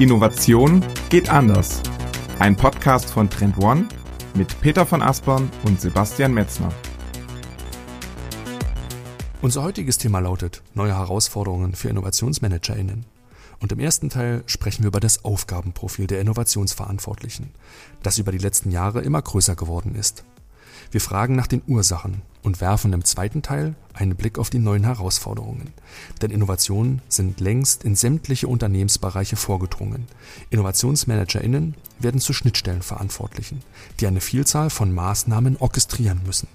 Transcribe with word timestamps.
Innovation 0.00 0.82
geht 1.10 1.28
anders. 1.28 1.82
Ein 2.38 2.56
Podcast 2.56 3.10
von 3.10 3.28
Trend 3.28 3.58
One 3.58 3.86
mit 4.32 4.58
Peter 4.62 4.86
von 4.86 5.02
Aspern 5.02 5.50
und 5.64 5.78
Sebastian 5.78 6.32
Metzner. 6.32 6.72
Unser 9.42 9.62
heutiges 9.62 9.98
Thema 9.98 10.20
lautet 10.20 10.62
neue 10.72 10.96
Herausforderungen 10.96 11.74
für 11.74 11.90
InnovationsmanagerInnen. 11.90 13.04
Und 13.60 13.72
im 13.72 13.78
ersten 13.78 14.08
Teil 14.08 14.42
sprechen 14.46 14.84
wir 14.84 14.88
über 14.88 15.00
das 15.00 15.22
Aufgabenprofil 15.22 16.06
der 16.06 16.22
Innovationsverantwortlichen, 16.22 17.50
das 18.02 18.16
über 18.16 18.32
die 18.32 18.38
letzten 18.38 18.70
Jahre 18.70 19.02
immer 19.02 19.20
größer 19.20 19.54
geworden 19.54 19.94
ist. 19.94 20.24
Wir 20.90 21.02
fragen 21.02 21.36
nach 21.36 21.46
den 21.46 21.60
Ursachen 21.66 22.22
und 22.42 22.60
werfen 22.60 22.92
im 22.92 23.04
zweiten 23.04 23.42
Teil 23.42 23.74
einen 23.92 24.16
Blick 24.16 24.38
auf 24.38 24.50
die 24.50 24.58
neuen 24.58 24.84
Herausforderungen. 24.84 25.72
Denn 26.22 26.30
Innovationen 26.30 27.02
sind 27.08 27.40
längst 27.40 27.84
in 27.84 27.96
sämtliche 27.96 28.48
Unternehmensbereiche 28.48 29.36
vorgedrungen. 29.36 30.06
InnovationsmanagerInnen 30.50 31.74
werden 31.98 32.20
zu 32.20 32.32
Schnittstellenverantwortlichen, 32.32 33.62
die 34.00 34.06
eine 34.06 34.20
Vielzahl 34.20 34.70
von 34.70 34.92
Maßnahmen 34.92 35.56
orchestrieren 35.58 36.20
müssen. 36.24 36.48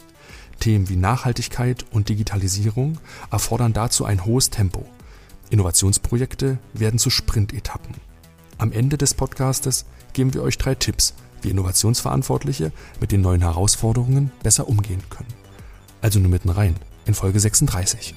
Themen 0.59 0.89
wie 0.89 0.95
Nachhaltigkeit 0.95 1.85
und 1.91 2.09
Digitalisierung 2.09 2.97
erfordern 3.29 3.73
dazu 3.73 4.05
ein 4.05 4.25
hohes 4.25 4.49
Tempo. 4.49 4.85
Innovationsprojekte 5.49 6.57
werden 6.73 6.97
zu 6.97 7.09
Sprintetappen. 7.09 7.95
Am 8.57 8.71
Ende 8.71 8.97
des 8.97 9.13
Podcastes 9.13 9.85
geben 10.13 10.33
wir 10.33 10.41
euch 10.41 10.57
drei 10.57 10.75
Tipps, 10.75 11.13
wie 11.41 11.49
Innovationsverantwortliche 11.49 12.71
mit 12.99 13.11
den 13.11 13.21
neuen 13.21 13.41
Herausforderungen 13.41 14.31
besser 14.41 14.67
umgehen 14.67 15.03
können. 15.09 15.44
Also 16.01 16.19
nur 16.19 16.29
mitten 16.29 16.49
rein 16.49 16.75
in 17.05 17.13
Folge 17.13 17.39
36. 17.39 18.15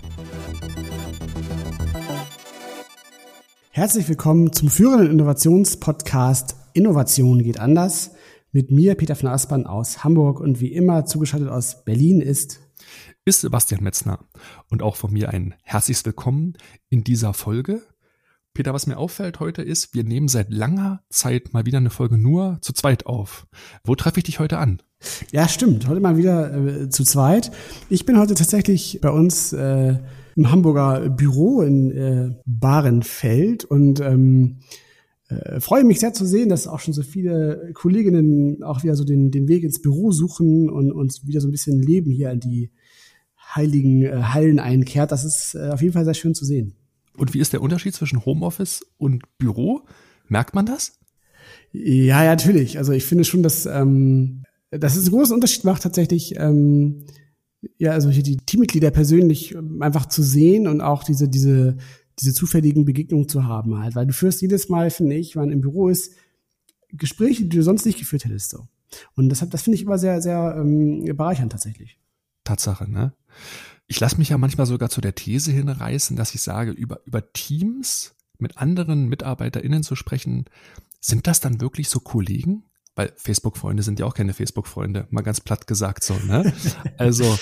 Herzlich 3.70 4.08
willkommen 4.08 4.52
zum 4.52 4.68
führenden 4.68 5.10
Innovationspodcast 5.10 6.56
Innovation 6.72 7.42
geht 7.42 7.60
anders. 7.60 8.12
Mit 8.52 8.70
mir, 8.70 8.94
Peter 8.94 9.14
von 9.14 9.28
Aspern 9.28 9.66
aus 9.66 10.04
Hamburg 10.04 10.40
und 10.40 10.60
wie 10.60 10.72
immer 10.72 11.04
zugeschaltet 11.06 11.48
aus 11.48 11.84
Berlin 11.84 12.20
ist 12.20 12.60
ist 13.28 13.42
Sebastian 13.42 13.82
Metzner 13.82 14.20
und 14.70 14.82
auch 14.82 14.96
von 14.96 15.12
mir 15.12 15.28
ein 15.28 15.54
herzliches 15.62 16.04
Willkommen 16.06 16.54
in 16.88 17.04
dieser 17.04 17.34
Folge. 17.34 17.82
Peter, 18.58 18.74
was 18.74 18.88
mir 18.88 18.98
auffällt 18.98 19.38
heute 19.38 19.62
ist, 19.62 19.94
wir 19.94 20.02
nehmen 20.02 20.26
seit 20.26 20.50
langer 20.50 21.00
Zeit 21.10 21.52
mal 21.52 21.64
wieder 21.64 21.78
eine 21.78 21.90
Folge 21.90 22.18
nur 22.18 22.58
zu 22.60 22.72
zweit 22.72 23.06
auf. 23.06 23.46
Wo 23.84 23.94
treffe 23.94 24.18
ich 24.18 24.24
dich 24.24 24.40
heute 24.40 24.58
an? 24.58 24.82
Ja, 25.30 25.46
stimmt. 25.46 25.86
Heute 25.86 26.00
mal 26.00 26.16
wieder 26.16 26.52
äh, 26.52 26.88
zu 26.88 27.04
zweit. 27.04 27.52
Ich 27.88 28.04
bin 28.04 28.18
heute 28.18 28.34
tatsächlich 28.34 28.98
bei 29.00 29.10
uns 29.10 29.52
äh, 29.52 30.00
im 30.34 30.50
Hamburger 30.50 31.08
Büro 31.08 31.62
in 31.62 31.92
äh, 31.92 32.34
Bahrenfeld 32.46 33.64
und 33.64 34.00
ähm, 34.00 34.58
äh, 35.28 35.60
freue 35.60 35.84
mich 35.84 36.00
sehr 36.00 36.12
zu 36.12 36.26
sehen, 36.26 36.48
dass 36.48 36.66
auch 36.66 36.80
schon 36.80 36.94
so 36.94 37.04
viele 37.04 37.70
Kolleginnen 37.74 38.64
auch 38.64 38.82
wieder 38.82 38.96
so 38.96 39.04
den, 39.04 39.30
den 39.30 39.46
Weg 39.46 39.62
ins 39.62 39.80
Büro 39.80 40.10
suchen 40.10 40.68
und 40.68 40.90
uns 40.90 41.24
wieder 41.24 41.40
so 41.40 41.46
ein 41.46 41.52
bisschen 41.52 41.80
Leben 41.80 42.10
hier 42.10 42.32
in 42.32 42.40
die 42.40 42.72
heiligen 43.54 44.02
äh, 44.02 44.20
Hallen 44.20 44.58
einkehrt. 44.58 45.12
Das 45.12 45.24
ist 45.24 45.54
äh, 45.54 45.70
auf 45.70 45.80
jeden 45.80 45.94
Fall 45.94 46.04
sehr 46.04 46.14
schön 46.14 46.34
zu 46.34 46.44
sehen. 46.44 46.74
Und 47.18 47.34
wie 47.34 47.40
ist 47.40 47.52
der 47.52 47.62
Unterschied 47.62 47.94
zwischen 47.94 48.24
Homeoffice 48.24 48.86
und 48.96 49.22
Büro? 49.38 49.82
Merkt 50.28 50.54
man 50.54 50.66
das? 50.66 50.98
Ja, 51.72 52.22
ja, 52.22 52.30
natürlich. 52.30 52.78
Also 52.78 52.92
ich 52.92 53.04
finde 53.04 53.24
schon, 53.24 53.42
dass, 53.42 53.66
ähm, 53.66 54.44
dass 54.70 54.96
es 54.96 55.06
einen 55.06 55.16
großen 55.16 55.34
Unterschied 55.34 55.64
macht, 55.64 55.82
tatsächlich, 55.82 56.36
ähm, 56.36 57.04
ja, 57.76 57.92
also 57.92 58.08
hier 58.08 58.22
die 58.22 58.36
Teammitglieder 58.36 58.90
persönlich 58.90 59.56
einfach 59.80 60.06
zu 60.06 60.22
sehen 60.22 60.68
und 60.68 60.80
auch 60.80 61.02
diese, 61.02 61.28
diese, 61.28 61.76
diese 62.20 62.32
zufälligen 62.32 62.84
Begegnungen 62.84 63.28
zu 63.28 63.44
haben 63.44 63.78
halt. 63.78 63.96
Weil 63.96 64.06
du 64.06 64.12
führst 64.12 64.40
jedes 64.40 64.68
Mal, 64.68 64.90
finde 64.90 65.16
ich, 65.16 65.34
wenn 65.34 65.42
man 65.42 65.52
im 65.52 65.60
Büro 65.60 65.88
ist, 65.88 66.12
Gespräche, 66.90 67.44
die 67.44 67.56
du 67.56 67.62
sonst 67.62 67.84
nicht 67.84 67.98
geführt 67.98 68.24
hättest. 68.24 68.50
So. 68.50 68.66
Und 69.14 69.28
das, 69.28 69.46
das 69.48 69.62
finde 69.62 69.76
ich 69.76 69.82
immer 69.82 69.98
sehr, 69.98 70.22
sehr 70.22 70.56
ähm, 70.58 71.04
bereichernd 71.16 71.52
tatsächlich. 71.52 71.98
Tatsache, 72.44 72.90
ne? 72.90 73.12
Ich 73.88 74.00
lasse 74.00 74.18
mich 74.18 74.28
ja 74.28 74.38
manchmal 74.38 74.66
sogar 74.66 74.90
zu 74.90 75.00
der 75.00 75.14
These 75.14 75.50
hinreißen, 75.50 76.16
dass 76.16 76.34
ich 76.34 76.42
sage, 76.42 76.70
über, 76.70 77.00
über 77.06 77.32
Teams 77.32 78.14
mit 78.38 78.58
anderen 78.58 79.08
MitarbeiterInnen 79.08 79.82
zu 79.82 79.96
sprechen, 79.96 80.44
sind 81.00 81.26
das 81.26 81.40
dann 81.40 81.60
wirklich 81.60 81.88
so 81.88 82.00
Kollegen? 82.00 82.64
Weil 82.94 83.12
Facebook-Freunde 83.16 83.82
sind 83.82 83.98
ja 83.98 84.06
auch 84.06 84.14
keine 84.14 84.34
Facebook-Freunde, 84.34 85.06
mal 85.10 85.22
ganz 85.22 85.40
platt 85.40 85.66
gesagt 85.66 86.04
so, 86.04 86.14
ne? 86.14 86.52
Also, 86.98 87.38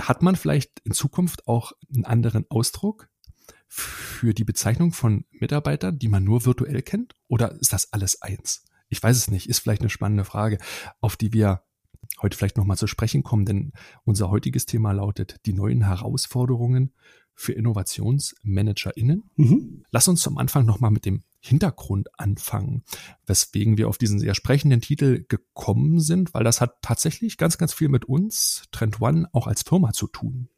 hat 0.00 0.22
man 0.22 0.36
vielleicht 0.36 0.80
in 0.80 0.92
Zukunft 0.92 1.46
auch 1.46 1.72
einen 1.94 2.04
anderen 2.04 2.44
Ausdruck 2.50 3.08
für 3.68 4.34
die 4.34 4.44
Bezeichnung 4.44 4.92
von 4.92 5.24
Mitarbeitern, 5.30 5.98
die 5.98 6.08
man 6.08 6.24
nur 6.24 6.44
virtuell 6.44 6.82
kennt? 6.82 7.14
Oder 7.28 7.52
ist 7.60 7.72
das 7.72 7.92
alles 7.92 8.22
eins? 8.22 8.64
Ich 8.88 9.02
weiß 9.02 9.16
es 9.16 9.28
nicht, 9.28 9.48
ist 9.48 9.60
vielleicht 9.60 9.82
eine 9.82 9.90
spannende 9.90 10.24
Frage, 10.24 10.58
auf 11.00 11.16
die 11.16 11.32
wir 11.32 11.62
heute 12.20 12.36
vielleicht 12.36 12.56
nochmal 12.56 12.76
zu 12.76 12.86
sprechen 12.86 13.22
kommen, 13.22 13.44
denn 13.44 13.72
unser 14.04 14.30
heutiges 14.30 14.66
Thema 14.66 14.92
lautet 14.92 15.36
die 15.46 15.52
neuen 15.52 15.82
Herausforderungen 15.86 16.92
für 17.34 17.52
InnovationsmanagerInnen. 17.52 19.30
Mhm. 19.36 19.84
Lass 19.90 20.08
uns 20.08 20.22
zum 20.22 20.38
Anfang 20.38 20.64
nochmal 20.64 20.90
mit 20.90 21.04
dem 21.04 21.22
Hintergrund 21.38 22.08
anfangen, 22.18 22.82
weswegen 23.26 23.78
wir 23.78 23.88
auf 23.88 23.98
diesen 23.98 24.18
sehr 24.18 24.34
sprechenden 24.34 24.80
Titel 24.80 25.24
gekommen 25.28 26.00
sind, 26.00 26.34
weil 26.34 26.44
das 26.44 26.60
hat 26.60 26.82
tatsächlich 26.82 27.36
ganz, 27.36 27.58
ganz 27.58 27.72
viel 27.72 27.88
mit 27.88 28.06
uns, 28.06 28.64
Trend 28.72 29.00
One, 29.00 29.28
auch 29.32 29.46
als 29.46 29.62
Firma 29.62 29.92
zu 29.92 30.08
tun. 30.08 30.48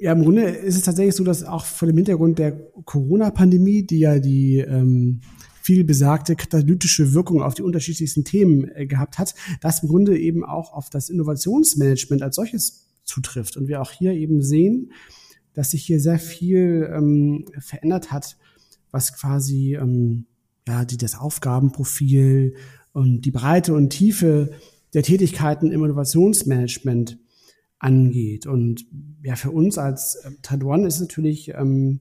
Ja, 0.00 0.12
im 0.12 0.22
Grunde 0.22 0.42
ist 0.42 0.76
es 0.76 0.82
tatsächlich 0.82 1.16
so, 1.16 1.24
dass 1.24 1.42
auch 1.42 1.64
vor 1.64 1.86
dem 1.86 1.96
Hintergrund 1.96 2.38
der 2.38 2.52
Corona-Pandemie, 2.84 3.84
die 3.84 3.98
ja 3.98 4.20
die 4.20 4.58
ähm, 4.58 5.22
viel 5.68 5.84
besagte 5.84 6.34
katalytische 6.34 7.12
Wirkung 7.12 7.42
auf 7.42 7.52
die 7.52 7.60
unterschiedlichsten 7.60 8.24
Themen 8.24 8.70
äh, 8.74 8.86
gehabt 8.86 9.18
hat, 9.18 9.34
das 9.60 9.82
im 9.82 9.90
Grunde 9.90 10.18
eben 10.18 10.42
auch 10.42 10.72
auf 10.72 10.88
das 10.88 11.10
Innovationsmanagement 11.10 12.22
als 12.22 12.36
solches 12.36 12.88
zutrifft. 13.04 13.58
Und 13.58 13.68
wir 13.68 13.82
auch 13.82 13.90
hier 13.90 14.14
eben 14.14 14.40
sehen, 14.40 14.92
dass 15.52 15.72
sich 15.72 15.84
hier 15.84 16.00
sehr 16.00 16.18
viel 16.18 16.90
ähm, 16.90 17.44
verändert 17.58 18.10
hat, 18.10 18.38
was 18.92 19.14
quasi 19.14 19.74
ähm, 19.74 20.24
ja 20.66 20.86
die 20.86 20.96
das 20.96 21.18
Aufgabenprofil 21.18 22.54
und 22.92 23.26
die 23.26 23.30
Breite 23.30 23.74
und 23.74 23.90
Tiefe 23.90 24.52
der 24.94 25.02
Tätigkeiten 25.02 25.70
im 25.70 25.84
Innovationsmanagement 25.84 27.18
angeht. 27.78 28.46
Und 28.46 28.86
ja, 29.22 29.36
für 29.36 29.50
uns 29.50 29.76
als 29.76 30.14
äh, 30.14 30.30
Taiwan 30.40 30.86
ist 30.86 30.98
natürlich 30.98 31.50
ähm, 31.50 32.00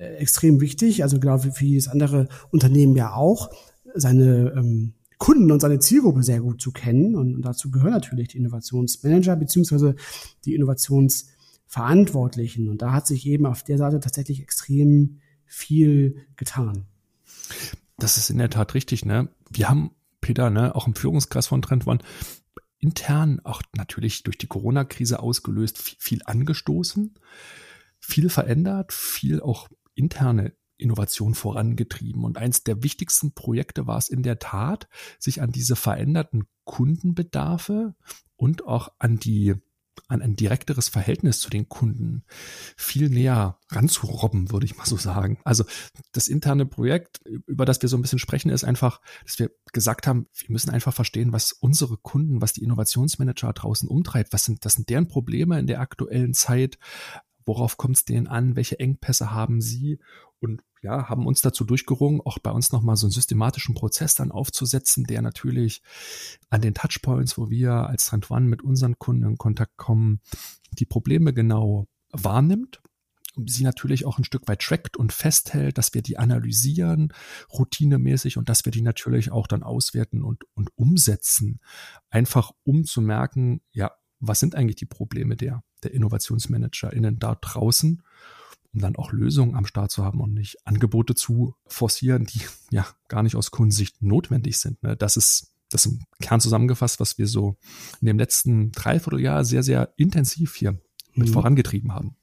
äh, 0.00 0.16
extrem 0.16 0.60
wichtig, 0.62 1.02
also 1.02 1.20
genau 1.20 1.44
wie 1.44 1.50
für 1.50 1.66
jedes 1.66 1.88
andere 1.88 2.28
Unternehmen 2.50 2.96
ja 2.96 3.12
auch, 3.12 3.50
seine 3.94 4.54
ähm, 4.56 4.94
Kunden 5.18 5.52
und 5.52 5.60
seine 5.60 5.78
Zielgruppe 5.78 6.22
sehr 6.22 6.40
gut 6.40 6.62
zu 6.62 6.72
kennen. 6.72 7.14
Und 7.14 7.42
dazu 7.42 7.70
gehören 7.70 7.92
natürlich 7.92 8.28
die 8.28 8.38
Innovationsmanager 8.38 9.36
beziehungsweise 9.36 9.96
die 10.46 10.54
Innovationsverantwortlichen. 10.54 12.70
Und 12.70 12.80
da 12.80 12.92
hat 12.92 13.06
sich 13.06 13.26
eben 13.26 13.44
auf 13.44 13.62
der 13.62 13.76
Seite 13.76 14.00
tatsächlich 14.00 14.40
extrem 14.40 15.18
viel 15.44 16.24
getan. 16.36 16.86
Das 17.98 18.16
ist 18.16 18.30
in 18.30 18.38
der 18.38 18.48
Tat 18.48 18.72
richtig, 18.72 19.04
ne? 19.04 19.28
Wir 19.50 19.68
haben, 19.68 19.90
Peter, 20.22 20.48
ne, 20.48 20.74
auch 20.74 20.86
im 20.86 20.94
Führungskreis 20.94 21.48
von 21.48 21.60
Trend 21.60 21.86
One 21.86 21.98
intern, 22.78 23.42
auch 23.44 23.60
natürlich 23.76 24.22
durch 24.22 24.38
die 24.38 24.46
Corona-Krise 24.46 25.20
ausgelöst, 25.20 25.76
viel, 25.76 25.98
viel 25.98 26.22
angestoßen, 26.24 27.18
viel 27.98 28.30
verändert, 28.30 28.94
viel 28.94 29.42
auch 29.42 29.68
interne 30.00 30.54
Innovation 30.78 31.34
vorangetrieben. 31.34 32.24
Und 32.24 32.38
eins 32.38 32.64
der 32.64 32.82
wichtigsten 32.82 33.32
Projekte 33.32 33.86
war 33.86 33.98
es 33.98 34.08
in 34.08 34.22
der 34.22 34.38
Tat, 34.38 34.88
sich 35.18 35.42
an 35.42 35.52
diese 35.52 35.76
veränderten 35.76 36.44
Kundenbedarfe 36.64 37.94
und 38.36 38.66
auch 38.66 38.88
an 38.98 39.18
die 39.18 39.54
an 40.08 40.22
ein 40.22 40.34
direkteres 40.34 40.88
Verhältnis 40.88 41.40
zu 41.40 41.50
den 41.50 41.68
Kunden 41.68 42.24
viel 42.76 43.10
näher 43.10 43.58
ranzurobben, 43.68 44.50
würde 44.50 44.66
ich 44.66 44.76
mal 44.76 44.86
so 44.86 44.96
sagen. 44.96 45.38
Also 45.44 45.64
das 46.12 46.26
interne 46.28 46.66
Projekt, 46.66 47.20
über 47.46 47.64
das 47.64 47.80
wir 47.82 47.88
so 47.88 47.96
ein 47.96 48.02
bisschen 48.02 48.18
sprechen, 48.18 48.50
ist 48.50 48.64
einfach, 48.64 49.00
dass 49.24 49.38
wir 49.38 49.50
gesagt 49.72 50.06
haben, 50.06 50.26
wir 50.34 50.50
müssen 50.50 50.70
einfach 50.70 50.94
verstehen, 50.94 51.32
was 51.32 51.52
unsere 51.52 51.96
Kunden, 51.96 52.40
was 52.40 52.52
die 52.52 52.62
Innovationsmanager 52.64 53.52
draußen 53.52 53.88
umtreibt, 53.88 54.32
was 54.32 54.44
sind, 54.44 54.64
das 54.64 54.74
sind 54.74 54.88
deren 54.88 55.06
Probleme 55.06 55.58
in 55.58 55.66
der 55.66 55.80
aktuellen 55.80 56.34
Zeit, 56.34 56.78
worauf 57.44 57.76
kommt 57.76 57.96
es 57.96 58.04
denen 58.04 58.26
an, 58.26 58.56
welche 58.56 58.78
Engpässe 58.78 59.30
haben 59.32 59.60
sie 59.60 59.98
und 60.40 60.62
ja, 60.82 61.08
haben 61.08 61.26
uns 61.26 61.42
dazu 61.42 61.64
durchgerungen, 61.64 62.22
auch 62.24 62.38
bei 62.38 62.50
uns 62.50 62.72
nochmal 62.72 62.96
so 62.96 63.06
einen 63.06 63.12
systematischen 63.12 63.74
Prozess 63.74 64.14
dann 64.14 64.32
aufzusetzen, 64.32 65.04
der 65.04 65.20
natürlich 65.20 65.82
an 66.48 66.62
den 66.62 66.74
Touchpoints, 66.74 67.36
wo 67.36 67.50
wir 67.50 67.72
als 67.72 68.06
Trend 68.06 68.30
One 68.30 68.46
mit 68.46 68.62
unseren 68.62 68.98
Kunden 68.98 69.24
in 69.24 69.36
Kontakt 69.36 69.76
kommen, 69.76 70.20
die 70.72 70.86
Probleme 70.86 71.34
genau 71.34 71.86
wahrnimmt 72.12 72.80
sie 73.46 73.62
natürlich 73.62 74.04
auch 74.04 74.18
ein 74.18 74.24
Stück 74.24 74.48
weit 74.48 74.60
trackt 74.60 74.96
und 74.96 75.12
festhält, 75.12 75.78
dass 75.78 75.94
wir 75.94 76.02
die 76.02 76.18
analysieren, 76.18 77.12
routinemäßig 77.52 78.36
und 78.36 78.48
dass 78.48 78.64
wir 78.64 78.72
die 78.72 78.82
natürlich 78.82 79.30
auch 79.30 79.46
dann 79.46 79.62
auswerten 79.62 80.22
und, 80.22 80.44
und 80.54 80.70
umsetzen. 80.76 81.60
Einfach 82.10 82.52
um 82.64 82.84
zu 82.84 83.00
merken, 83.00 83.60
ja, 83.72 83.92
was 84.20 84.40
sind 84.40 84.54
eigentlich 84.54 84.76
die 84.76 84.86
Probleme 84.86 85.36
der, 85.36 85.62
der 85.82 85.92
InnovationsmanagerInnen 85.92 87.18
da 87.18 87.34
draußen 87.34 88.02
um 88.72 88.80
dann 88.80 88.96
auch 88.96 89.12
Lösungen 89.12 89.56
am 89.56 89.66
Start 89.66 89.90
zu 89.90 90.04
haben 90.04 90.20
und 90.20 90.34
nicht 90.34 90.58
Angebote 90.64 91.14
zu 91.14 91.54
forcieren, 91.66 92.26
die 92.26 92.40
ja 92.70 92.86
gar 93.08 93.22
nicht 93.22 93.36
aus 93.36 93.50
Kundensicht 93.50 94.00
notwendig 94.02 94.58
sind. 94.58 94.82
Ne? 94.82 94.96
Das 94.96 95.16
ist 95.16 95.52
das 95.70 95.86
im 95.86 96.00
Kern 96.20 96.40
zusammengefasst, 96.40 97.00
was 97.00 97.18
wir 97.18 97.26
so 97.26 97.56
in 98.00 98.06
dem 98.06 98.18
letzten 98.18 98.72
Dreivierteljahr 98.72 99.44
sehr, 99.44 99.62
sehr 99.62 99.92
intensiv 99.96 100.56
hier 100.56 100.80
mit 101.14 101.28
mhm. 101.28 101.32
vorangetrieben 101.32 101.94
haben. 101.94 102.16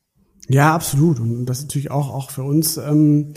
Ja, 0.50 0.74
absolut. 0.74 1.20
Und 1.20 1.46
das 1.46 1.60
ist 1.60 1.66
natürlich 1.66 1.92
auch, 1.92 2.10
auch 2.10 2.32
für 2.32 2.44
uns, 2.44 2.78
ähm, 2.78 3.34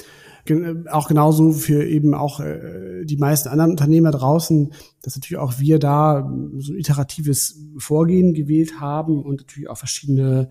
auch 0.91 1.09
genauso 1.09 1.53
für 1.53 1.85
eben 1.85 2.15
auch 2.15 2.41
äh, 2.41 3.05
die 3.05 3.17
meisten 3.17 3.49
anderen 3.49 3.73
Unternehmer 3.73 4.11
draußen, 4.11 4.73
dass 5.03 5.17
natürlich 5.17 5.39
auch 5.39 5.59
wir 5.59 5.79
da 5.79 6.31
so 6.59 6.73
ein 6.73 6.79
iteratives 6.79 7.59
Vorgehen 7.79 8.35
gewählt 8.35 8.81
haben 8.81 9.23
und 9.23 9.41
natürlich 9.41 9.69
auch 9.69 9.79
verschiedene 9.79 10.51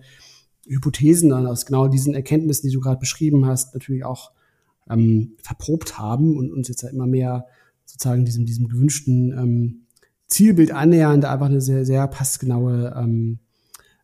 Hypothesen 0.66 1.30
dann 1.30 1.46
aus 1.46 1.66
genau 1.66 1.88
diesen 1.88 2.14
Erkenntnissen, 2.14 2.68
die 2.68 2.74
du 2.74 2.80
gerade 2.80 3.00
beschrieben 3.00 3.46
hast, 3.46 3.74
natürlich 3.74 4.04
auch 4.04 4.32
ähm, 4.88 5.36
verprobt 5.42 5.98
haben 5.98 6.36
und 6.36 6.52
uns 6.52 6.68
jetzt 6.68 6.82
ja 6.82 6.90
immer 6.90 7.06
mehr 7.06 7.46
sozusagen 7.84 8.24
diesem, 8.24 8.46
diesem 8.46 8.68
gewünschten 8.68 9.32
ähm, 9.32 9.86
Zielbild 10.26 10.70
annähernd 10.70 11.24
einfach 11.24 11.46
eine 11.46 11.60
sehr, 11.60 11.84
sehr 11.84 12.06
passgenaue 12.06 12.94
ähm, 12.96 13.40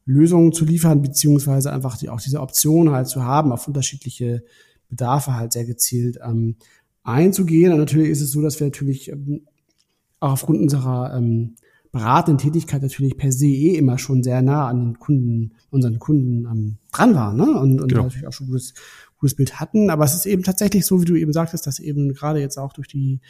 Lösung 0.04 0.52
zu 0.52 0.64
liefern, 0.64 1.02
beziehungsweise 1.02 1.72
einfach 1.72 1.96
die, 1.96 2.08
auch 2.08 2.20
diese 2.20 2.40
Option 2.40 2.90
halt 2.90 3.08
zu 3.08 3.24
haben, 3.24 3.52
auf 3.52 3.66
unterschiedliche 3.66 4.44
Bedarfe 4.88 5.34
halt 5.34 5.52
sehr 5.52 5.64
gezielt 5.64 6.18
ähm, 6.22 6.56
einzugehen. 7.02 7.72
Und 7.72 7.78
natürlich 7.78 8.10
ist 8.10 8.20
es 8.20 8.32
so, 8.32 8.42
dass 8.42 8.60
wir 8.60 8.66
natürlich 8.66 9.10
ähm, 9.10 9.42
auch 10.20 10.32
aufgrund 10.32 10.60
unserer 10.60 11.14
ähm, 11.16 11.56
beratenden 11.92 12.38
Tätigkeit 12.38 12.82
natürlich 12.82 13.16
per 13.16 13.32
se 13.32 13.46
eh 13.46 13.76
immer 13.76 13.98
schon 13.98 14.22
sehr 14.22 14.42
nah 14.42 14.68
an 14.68 14.80
den 14.80 14.98
Kunden, 14.98 15.52
unseren 15.70 15.98
Kunden 15.98 16.44
ähm, 16.44 16.76
dran 16.92 17.14
waren 17.14 17.36
ne? 17.36 17.58
und, 17.58 17.80
und 17.80 17.88
genau. 17.88 18.04
natürlich 18.04 18.26
auch 18.26 18.32
schon 18.32 18.48
gutes, 18.48 18.74
gutes 19.18 19.36
Bild 19.36 19.60
hatten. 19.60 19.90
Aber 19.90 20.04
es 20.04 20.14
ist 20.14 20.26
eben 20.26 20.42
tatsächlich 20.42 20.84
so, 20.84 21.00
wie 21.00 21.06
du 21.06 21.16
eben 21.16 21.32
sagtest, 21.32 21.66
dass 21.66 21.78
eben 21.78 22.12
gerade 22.12 22.40
jetzt 22.40 22.58
auch 22.58 22.72
durch 22.72 22.88
die 22.88 23.20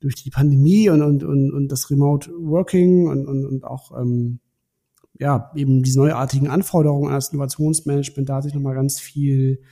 durch 0.00 0.16
die 0.16 0.28
Pandemie 0.28 0.90
und, 0.90 1.00
und, 1.00 1.24
und, 1.24 1.50
und 1.50 1.68
das 1.68 1.90
Remote 1.90 2.30
Working 2.38 3.06
und, 3.06 3.26
und, 3.26 3.46
und 3.46 3.64
auch 3.64 3.98
ähm, 3.98 4.38
ja, 5.18 5.50
eben 5.54 5.82
diese 5.82 5.98
neuartigen 5.98 6.48
Anforderungen 6.48 7.08
an 7.08 7.14
das 7.14 7.30
Innovationsmanagement, 7.30 8.28
da 8.28 8.36
hat 8.36 8.44
sich 8.44 8.52
nochmal 8.52 8.74
ganz 8.74 9.00
viel 9.00 9.62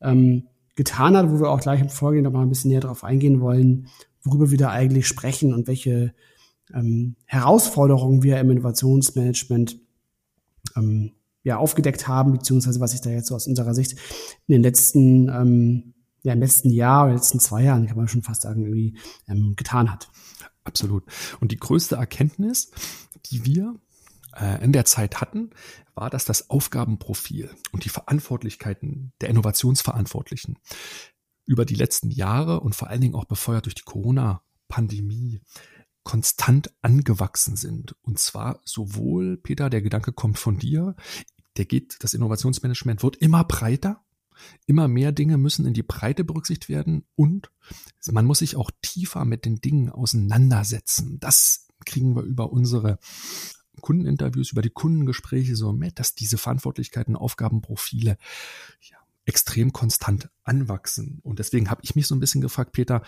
ähm, 0.00 0.48
getan 0.76 1.16
hat, 1.16 1.30
wo 1.30 1.40
wir 1.40 1.50
auch 1.50 1.60
gleich 1.60 1.80
im 1.80 1.88
Vorgehen 1.88 2.24
nochmal 2.24 2.44
ein 2.44 2.48
bisschen 2.48 2.70
näher 2.70 2.80
drauf 2.80 3.04
eingehen 3.04 3.40
wollen, 3.40 3.88
worüber 4.22 4.50
wir 4.50 4.58
da 4.58 4.70
eigentlich 4.70 5.06
sprechen 5.06 5.52
und 5.54 5.66
welche 5.66 6.14
ähm, 6.72 7.16
Herausforderungen 7.26 8.22
wir 8.22 8.38
im 8.38 8.50
Innovationsmanagement 8.50 9.78
ähm, 10.76 11.12
ja, 11.42 11.56
aufgedeckt 11.56 12.06
haben, 12.06 12.32
beziehungsweise 12.32 12.80
was 12.80 12.92
sich 12.92 13.00
da 13.00 13.10
jetzt 13.10 13.28
so 13.28 13.34
aus 13.34 13.46
unserer 13.46 13.74
Sicht 13.74 13.92
in 14.46 14.52
den 14.52 14.62
letzten 14.62 15.28
ähm, 15.28 15.94
ja, 16.22 16.32
im 16.32 16.40
letzten 16.40 16.70
Jahr 16.70 17.04
oder 17.04 17.14
letzten 17.14 17.40
zwei 17.40 17.64
Jahren, 17.64 17.86
kann 17.86 17.96
man 17.96 18.08
schon 18.08 18.22
fast 18.22 18.42
sagen, 18.42 18.62
irgendwie 18.62 18.96
ähm, 19.28 19.54
getan 19.56 19.90
hat. 19.90 20.08
Absolut. 20.64 21.04
Und 21.40 21.52
die 21.52 21.58
größte 21.58 21.96
Erkenntnis, 21.96 22.70
die 23.26 23.44
wir 23.44 23.74
in 24.60 24.72
der 24.72 24.84
Zeit 24.84 25.20
hatten, 25.20 25.50
war, 25.94 26.08
dass 26.10 26.24
das 26.24 26.50
Aufgabenprofil 26.50 27.50
und 27.72 27.84
die 27.84 27.88
Verantwortlichkeiten 27.88 29.12
der 29.20 29.28
Innovationsverantwortlichen 29.28 30.58
über 31.46 31.64
die 31.64 31.74
letzten 31.74 32.10
Jahre 32.10 32.60
und 32.60 32.74
vor 32.74 32.88
allen 32.88 33.00
Dingen 33.00 33.16
auch 33.16 33.24
befeuert 33.24 33.66
durch 33.66 33.74
die 33.74 33.82
Corona-Pandemie 33.82 35.40
konstant 36.04 36.72
angewachsen 36.80 37.56
sind. 37.56 37.96
Und 38.02 38.18
zwar 38.18 38.60
sowohl, 38.64 39.36
Peter, 39.36 39.68
der 39.68 39.82
Gedanke 39.82 40.12
kommt 40.12 40.38
von 40.38 40.58
dir, 40.58 40.94
der 41.56 41.64
geht, 41.64 41.96
das 42.00 42.14
Innovationsmanagement 42.14 43.02
wird 43.02 43.16
immer 43.16 43.42
breiter 43.44 44.04
Immer 44.66 44.88
mehr 44.88 45.12
Dinge 45.12 45.38
müssen 45.38 45.66
in 45.66 45.74
die 45.74 45.82
Breite 45.82 46.24
berücksichtigt 46.24 46.68
werden 46.68 47.04
und 47.16 47.50
man 48.10 48.24
muss 48.24 48.38
sich 48.40 48.56
auch 48.56 48.70
tiefer 48.82 49.24
mit 49.24 49.44
den 49.44 49.60
Dingen 49.60 49.90
auseinandersetzen. 49.90 51.18
Das 51.20 51.68
kriegen 51.84 52.14
wir 52.14 52.22
über 52.22 52.52
unsere 52.52 52.98
Kundeninterviews, 53.80 54.52
über 54.52 54.62
die 54.62 54.70
Kundengespräche 54.70 55.56
so 55.56 55.72
mit, 55.72 55.98
dass 55.98 56.14
diese 56.14 56.38
Verantwortlichkeiten, 56.38 57.16
Aufgabenprofile 57.16 58.16
ja, 58.80 58.98
extrem 59.26 59.72
konstant 59.72 60.28
anwachsen. 60.42 61.20
Und 61.22 61.38
deswegen 61.38 61.70
habe 61.70 61.82
ich 61.84 61.94
mich 61.94 62.08
so 62.08 62.16
ein 62.16 62.20
bisschen 62.20 62.40
gefragt, 62.40 62.72
Peter, 62.72 63.02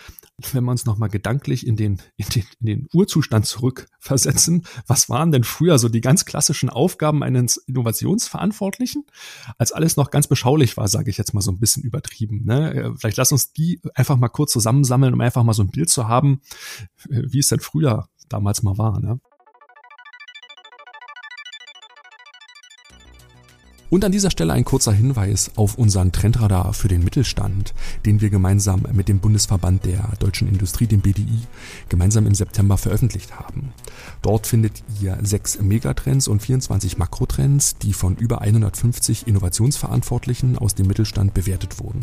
wenn 0.52 0.62
wir 0.62 0.70
uns 0.70 0.84
nochmal 0.84 1.08
gedanklich 1.08 1.66
in 1.66 1.74
den, 1.76 2.00
in, 2.16 2.28
den, 2.28 2.44
in 2.60 2.66
den 2.66 2.88
Urzustand 2.92 3.46
zurückversetzen, 3.46 4.64
was 4.86 5.08
waren 5.08 5.32
denn 5.32 5.42
früher 5.42 5.78
so 5.78 5.88
die 5.88 6.00
ganz 6.00 6.24
klassischen 6.24 6.70
Aufgaben 6.70 7.24
eines 7.24 7.56
Innovationsverantwortlichen, 7.56 9.04
als 9.58 9.72
alles 9.72 9.96
noch 9.96 10.10
ganz 10.10 10.28
beschaulich 10.28 10.76
war, 10.76 10.86
sage 10.86 11.10
ich 11.10 11.16
jetzt 11.16 11.34
mal 11.34 11.40
so 11.40 11.50
ein 11.50 11.58
bisschen 11.58 11.82
übertrieben. 11.82 12.44
Ne? 12.44 12.74
Äh, 12.74 12.92
vielleicht 12.96 13.16
lass 13.16 13.32
uns 13.32 13.52
die 13.52 13.80
einfach 13.94 14.16
mal 14.16 14.28
kurz 14.28 14.52
zusammensammeln, 14.52 15.14
um 15.14 15.20
einfach 15.20 15.42
mal 15.42 15.54
so 15.54 15.62
ein 15.64 15.70
Bild 15.70 15.88
zu 15.88 16.06
haben, 16.06 16.42
äh, 17.10 17.22
wie 17.26 17.40
es 17.40 17.48
denn 17.48 17.60
früher 17.60 18.08
damals 18.28 18.62
mal 18.62 18.78
war. 18.78 19.00
Ne? 19.00 19.18
Und 23.92 24.06
an 24.06 24.12
dieser 24.12 24.30
Stelle 24.30 24.54
ein 24.54 24.64
kurzer 24.64 24.94
Hinweis 24.94 25.50
auf 25.54 25.76
unseren 25.76 26.12
Trendradar 26.12 26.72
für 26.72 26.88
den 26.88 27.04
Mittelstand, 27.04 27.74
den 28.06 28.22
wir 28.22 28.30
gemeinsam 28.30 28.84
mit 28.94 29.06
dem 29.06 29.18
Bundesverband 29.18 29.84
der 29.84 30.08
deutschen 30.18 30.48
Industrie, 30.48 30.86
dem 30.86 31.02
BDI, 31.02 31.42
gemeinsam 31.90 32.26
im 32.26 32.34
September 32.34 32.78
veröffentlicht 32.78 33.38
haben. 33.38 33.74
Dort 34.22 34.46
findet 34.46 34.82
ihr 35.02 35.18
sechs 35.22 35.60
Megatrends 35.60 36.26
und 36.26 36.40
24 36.40 36.96
Makrotrends, 36.96 37.76
die 37.82 37.92
von 37.92 38.16
über 38.16 38.40
150 38.40 39.26
Innovationsverantwortlichen 39.26 40.56
aus 40.56 40.74
dem 40.74 40.86
Mittelstand 40.86 41.34
bewertet 41.34 41.78
wurden. 41.78 42.00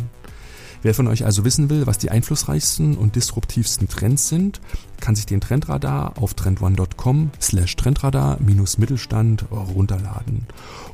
Wer 0.81 0.93
von 0.93 1.07
euch 1.07 1.25
also 1.25 1.43
wissen 1.43 1.69
will, 1.69 1.87
was 1.87 1.97
die 1.97 2.09
einflussreichsten 2.09 2.95
und 2.95 3.15
disruptivsten 3.15 3.89
Trends 3.89 4.29
sind, 4.29 4.61
kann 5.01 5.15
sich 5.15 5.25
den 5.25 5.41
Trendradar 5.41 6.13
auf 6.17 6.33
trendone.com 6.33 7.31
slash 7.41 7.75
trendradar-mittelstand 7.75 9.45
runterladen. 9.51 10.45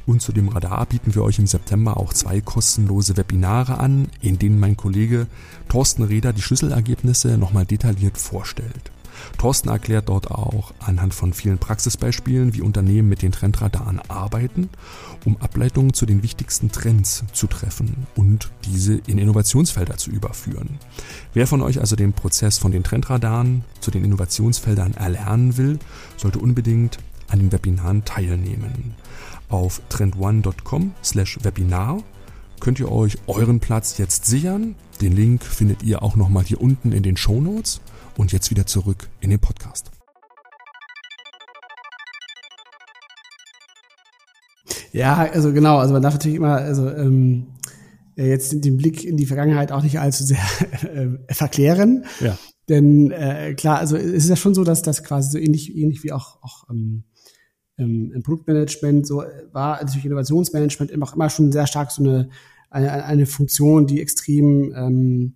Und 0.08 0.22
zu 0.22 0.32
dem 0.32 0.50
Radar 0.50 0.88
bieten 0.88 1.14
wir 1.14 1.24
euch 1.24 1.38
im 1.38 1.48
September 1.48 1.98
auch 1.98 2.14
zwei 2.14 2.42
kostenlose 2.42 3.16
Webinare 3.16 3.80
an, 3.80 4.10
in 4.22 4.40
denen 4.40 4.60
mein 4.60 4.76
Kollege 4.76 5.28
Thorsten 5.70 6.04
Reder 6.04 6.34
die 6.34 6.42
Schlüsselergebnisse 6.42 7.38
nochmal 7.38 7.66
detailliert 7.66 8.18
vorstellt. 8.18 8.92
Thorsten 9.38 9.70
erklärt 9.70 10.10
dort 10.10 10.32
auch 10.32 10.74
anhand 10.80 11.14
von 11.14 11.34
vielen 11.34 11.58
Praxisbeispielen, 11.58 12.54
wie 12.54 12.62
Unternehmen 12.62 13.10
mit 13.10 13.22
den 13.22 13.32
Trendradaren 13.32 14.00
arbeiten, 14.08 14.70
um 15.26 15.38
Ableitungen 15.38 15.94
zu 15.94 16.06
den 16.06 16.24
wichtigsten 16.24 16.72
Trends 16.72 17.24
zu 17.34 17.48
treffen 17.48 18.08
und 18.16 18.52
diese 18.66 18.96
in 19.08 19.18
Innovationsfelder 19.18 19.98
zu 19.98 20.12
überführen. 20.12 20.80
Wer 21.34 21.48
von 21.48 21.62
euch 21.62 21.80
also 21.80 21.96
den 21.96 22.14
Prozess 22.14 22.58
von 22.58 22.72
den 22.72 22.84
Trendradaren 22.84 23.64
zu 23.80 23.92
den 23.92 24.04
Innovationsfeldern 24.04 24.94
erlernen 24.94 25.58
will, 25.58 25.80
sollte 26.18 26.40
unbedingt 26.40 26.98
an 27.28 27.40
den 27.40 27.52
Webinaren 27.52 28.06
teilnehmen. 28.06 28.96
Auf 29.50 29.82
trendone.com 29.90 30.94
slash 31.04 31.40
Webinar 31.44 32.04
könnt 32.60 32.80
ihr 32.80 32.92
euch 32.92 33.18
euren 33.28 33.60
Platz 33.60 33.98
jetzt 33.98 34.26
sichern. 34.26 34.76
Den 35.02 35.16
Link 35.16 35.44
findet 35.44 35.84
ihr 35.84 36.02
auch 36.02 36.16
nochmal 36.16 36.44
hier 36.44 36.62
unten 36.62 36.92
in 36.92 37.04
den 37.04 37.18
Show 37.18 37.42
Notes. 37.42 37.82
Und 38.18 38.32
jetzt 38.32 38.50
wieder 38.50 38.66
zurück 38.66 39.10
in 39.20 39.30
den 39.30 39.40
Podcast. 39.40 39.92
Ja, 44.92 45.18
also 45.18 45.52
genau, 45.52 45.80
also 45.80 45.94
man 45.94 46.02
darf 46.02 46.14
natürlich 46.14 46.38
immer, 46.38 46.56
also 46.56 46.90
ähm, 46.90 47.48
jetzt 48.16 48.64
den 48.64 48.78
Blick 48.78 49.04
in 49.04 49.18
die 49.18 49.26
Vergangenheit 49.26 49.74
auch 49.74 49.84
nicht 49.84 50.00
allzu 50.00 50.24
sehr 50.24 50.38
äh, 50.84 51.34
verklären. 51.34 52.06
Ja. 52.22 52.38
Denn 52.70 53.12
äh, 53.12 53.54
klar, 53.56 53.80
also 53.80 53.98
es 53.98 54.24
ist 54.24 54.30
ja 54.30 54.38
schon 54.38 54.56
so, 54.56 54.64
dass 54.64 54.82
das 54.82 55.04
quasi 55.04 55.30
so 55.30 55.38
ähnlich, 55.38 55.76
ähnlich 55.76 56.04
wie 56.04 56.14
auch, 56.14 56.42
auch 56.42 56.70
ähm, 56.70 57.04
im 57.78 58.24
Produktmanagement 58.24 59.06
so 59.06 59.24
war 59.52 59.82
natürlich 59.82 60.06
Innovationsmanagement 60.06 60.92
immer, 60.92 61.12
immer 61.14 61.30
schon 61.30 61.52
sehr 61.52 61.68
stark 61.68 61.92
so 61.92 62.02
eine, 62.02 62.30
eine, 62.70 63.04
eine 63.04 63.26
Funktion, 63.26 63.86
die 63.86 64.02
extrem 64.02 64.74
ähm, 64.74 65.36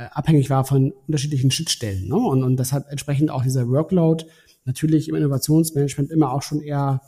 äh, 0.00 0.08
abhängig 0.12 0.48
war 0.48 0.64
von 0.64 0.92
unterschiedlichen 1.06 1.50
Schnittstellen. 1.50 2.08
Ne? 2.08 2.16
Und, 2.16 2.42
und 2.42 2.56
deshalb 2.56 2.88
entsprechend 2.88 3.30
auch 3.30 3.42
dieser 3.42 3.68
Workload 3.68 4.24
natürlich 4.64 5.08
im 5.08 5.14
Innovationsmanagement 5.14 6.10
immer 6.10 6.32
auch 6.32 6.42
schon 6.42 6.62
eher 6.62 7.02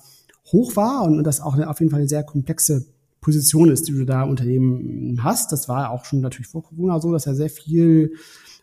hoch 0.52 0.76
war 0.76 1.04
und, 1.04 1.16
und 1.16 1.24
das 1.24 1.40
auch 1.40 1.54
eine, 1.54 1.70
auf 1.70 1.80
jeden 1.80 1.90
Fall 1.90 2.00
eine 2.00 2.08
sehr 2.08 2.22
komplexe 2.22 2.86
Position 3.20 3.70
ist, 3.70 3.88
die 3.88 3.92
du 3.92 4.04
da 4.04 4.24
im 4.24 4.30
Unternehmen 4.30 5.22
hast. 5.22 5.52
Das 5.52 5.68
war 5.68 5.90
auch 5.90 6.04
schon 6.04 6.20
natürlich 6.20 6.48
vor 6.48 6.64
Corona 6.64 7.00
so, 7.00 7.12
dass 7.12 7.24
ja 7.24 7.34
sehr 7.34 7.48
viel 7.48 8.12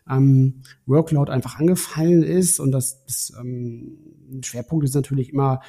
ähm, 0.08 0.62
Workload 0.86 1.32
einfach 1.32 1.58
angefallen 1.58 2.22
ist 2.22 2.60
und 2.60 2.70
das, 2.70 3.04
das 3.06 3.32
ähm, 3.40 3.98
Schwerpunkt 4.42 4.84
ist 4.84 4.94
natürlich 4.94 5.30
immer 5.30 5.60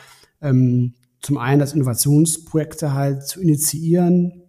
ähm, 0.42 0.94
zum 1.22 1.38
einen 1.38 1.60
das 1.60 1.74
Innovationsprojekte 1.74 2.94
halt 2.94 3.26
zu 3.26 3.42
initiieren, 3.42 4.44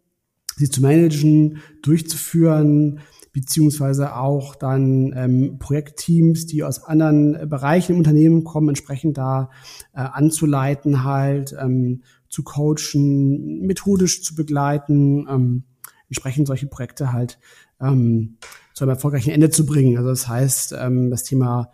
sie 0.57 0.69
zu 0.69 0.83
managen, 0.83 1.63
durchzuführen, 1.83 3.01
beziehungsweise 3.33 4.17
auch 4.17 4.55
dann 4.55 5.13
ähm, 5.17 5.59
Projektteams, 5.59 6.47
die 6.47 6.65
aus 6.65 6.85
anderen 6.85 7.35
äh, 7.35 7.47
Bereichen 7.47 7.93
im 7.93 7.99
Unternehmen 7.99 8.45
kommen, 8.45 8.69
entsprechend 8.69 9.17
da 9.19 9.51
äh, 9.95 10.01
anzuleiten, 10.01 11.05
halt 11.05 11.57
ähm, 11.59 12.03
zu 12.29 12.43
coachen, 12.43 13.61
methodisch 13.61 14.23
zu 14.23 14.35
begleiten, 14.35 15.27
ähm, 15.29 15.65
entsprechend 16.09 16.47
solche 16.47 16.67
Projekte 16.67 17.13
halt 17.13 17.39
ähm, 17.81 18.37
zu 18.75 18.85
einem 18.85 18.91
erfolgreichen 18.91 19.31
Ende 19.31 19.51
zu 19.51 19.65
bringen. 19.65 19.97
Also 19.97 20.11
das 20.11 20.29
heißt, 20.29 20.75
ähm, 20.79 21.11
das 21.11 21.25
Thema 21.25 21.73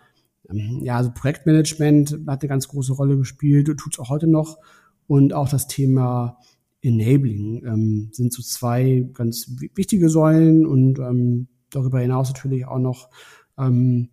ähm, 0.51 0.81
ja, 0.83 0.97
also 0.97 1.11
Projektmanagement 1.13 2.21
hat 2.27 2.43
eine 2.43 2.49
ganz 2.49 2.69
große 2.69 2.93
Rolle 2.93 3.17
gespielt, 3.17 3.67
tut 3.67 3.95
es 3.95 3.99
auch 3.99 4.09
heute 4.09 4.27
noch. 4.27 4.59
Und 5.07 5.33
auch 5.33 5.49
das 5.49 5.67
Thema 5.69 6.39
Enabling 6.83 7.65
ähm, 7.65 8.09
sind 8.13 8.33
so 8.33 8.43
zwei 8.43 9.09
ganz 9.13 9.57
wichtige 9.75 10.09
Säulen 10.09 10.67
und 10.67 10.99
ähm, 10.99 11.49
darüber 11.71 12.01
hinaus 12.01 12.29
natürlich 12.29 12.67
auch 12.67 12.79
noch 12.79 13.11
ähm, 13.59 14.11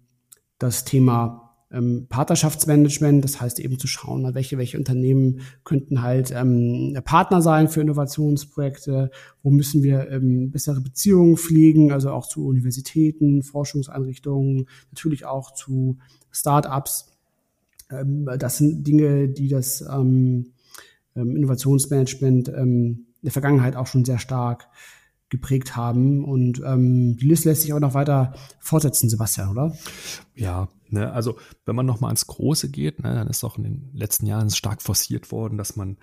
das 0.57 0.85
Thema 0.85 1.45
ähm, 1.71 2.07
Partnerschaftsmanagement, 2.09 3.23
das 3.23 3.41
heißt 3.41 3.59
eben 3.59 3.77
zu 3.77 3.87
schauen, 3.87 4.33
welche, 4.33 4.57
welche 4.57 4.77
Unternehmen 4.77 5.41
könnten 5.63 6.01
halt 6.01 6.31
ähm, 6.31 6.97
Partner 7.03 7.41
sein 7.41 7.67
für 7.67 7.81
Innovationsprojekte, 7.81 9.11
wo 9.43 9.49
müssen 9.49 9.83
wir 9.83 10.09
ähm, 10.09 10.51
bessere 10.51 10.81
Beziehungen 10.81 11.37
pflegen, 11.37 11.91
also 11.91 12.11
auch 12.11 12.27
zu 12.27 12.45
Universitäten, 12.45 13.43
Forschungseinrichtungen, 13.43 14.67
natürlich 14.91 15.25
auch 15.25 15.53
zu 15.53 15.97
Startups. 16.31 17.11
Ähm, 17.91 18.29
das 18.39 18.57
sind 18.57 18.85
Dinge, 18.87 19.29
die 19.29 19.49
das 19.49 19.81
ähm, 19.81 20.53
ähm 21.15 21.35
Innovationsmanagement 21.35 22.49
ähm, 22.49 23.07
in 23.21 23.25
der 23.25 23.31
Vergangenheit 23.31 23.75
auch 23.75 23.87
schon 23.87 24.05
sehr 24.05 24.19
stark 24.19 24.67
geprägt 25.29 25.75
haben. 25.75 26.23
Und 26.23 26.61
ähm, 26.65 27.17
die 27.17 27.27
Liste 27.27 27.49
lässt 27.49 27.63
sich 27.63 27.71
aber 27.71 27.79
noch 27.79 27.93
weiter 27.93 28.33
fortsetzen, 28.59 29.09
Sebastian, 29.09 29.49
oder? 29.49 29.75
Ja, 30.35 30.69
ne, 30.89 31.11
also 31.11 31.37
wenn 31.65 31.75
man 31.75 31.85
nochmal 31.85 32.09
ans 32.09 32.27
Große 32.27 32.69
geht, 32.69 33.01
ne, 33.03 33.13
dann 33.15 33.27
ist 33.27 33.43
auch 33.43 33.57
in 33.57 33.63
den 33.63 33.89
letzten 33.93 34.27
Jahren 34.27 34.49
stark 34.51 34.81
forciert 34.81 35.31
worden, 35.31 35.57
dass 35.57 35.75
man 35.75 35.97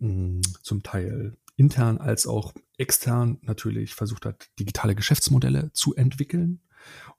mh, 0.00 0.08
hm, 0.08 0.40
zum 0.62 0.82
Teil 0.82 1.36
intern 1.56 1.98
als 1.98 2.26
auch 2.26 2.52
extern 2.76 3.38
natürlich 3.42 3.94
versucht 3.94 4.26
hat, 4.26 4.48
digitale 4.58 4.94
Geschäftsmodelle 4.94 5.70
zu 5.72 5.94
entwickeln 5.94 6.60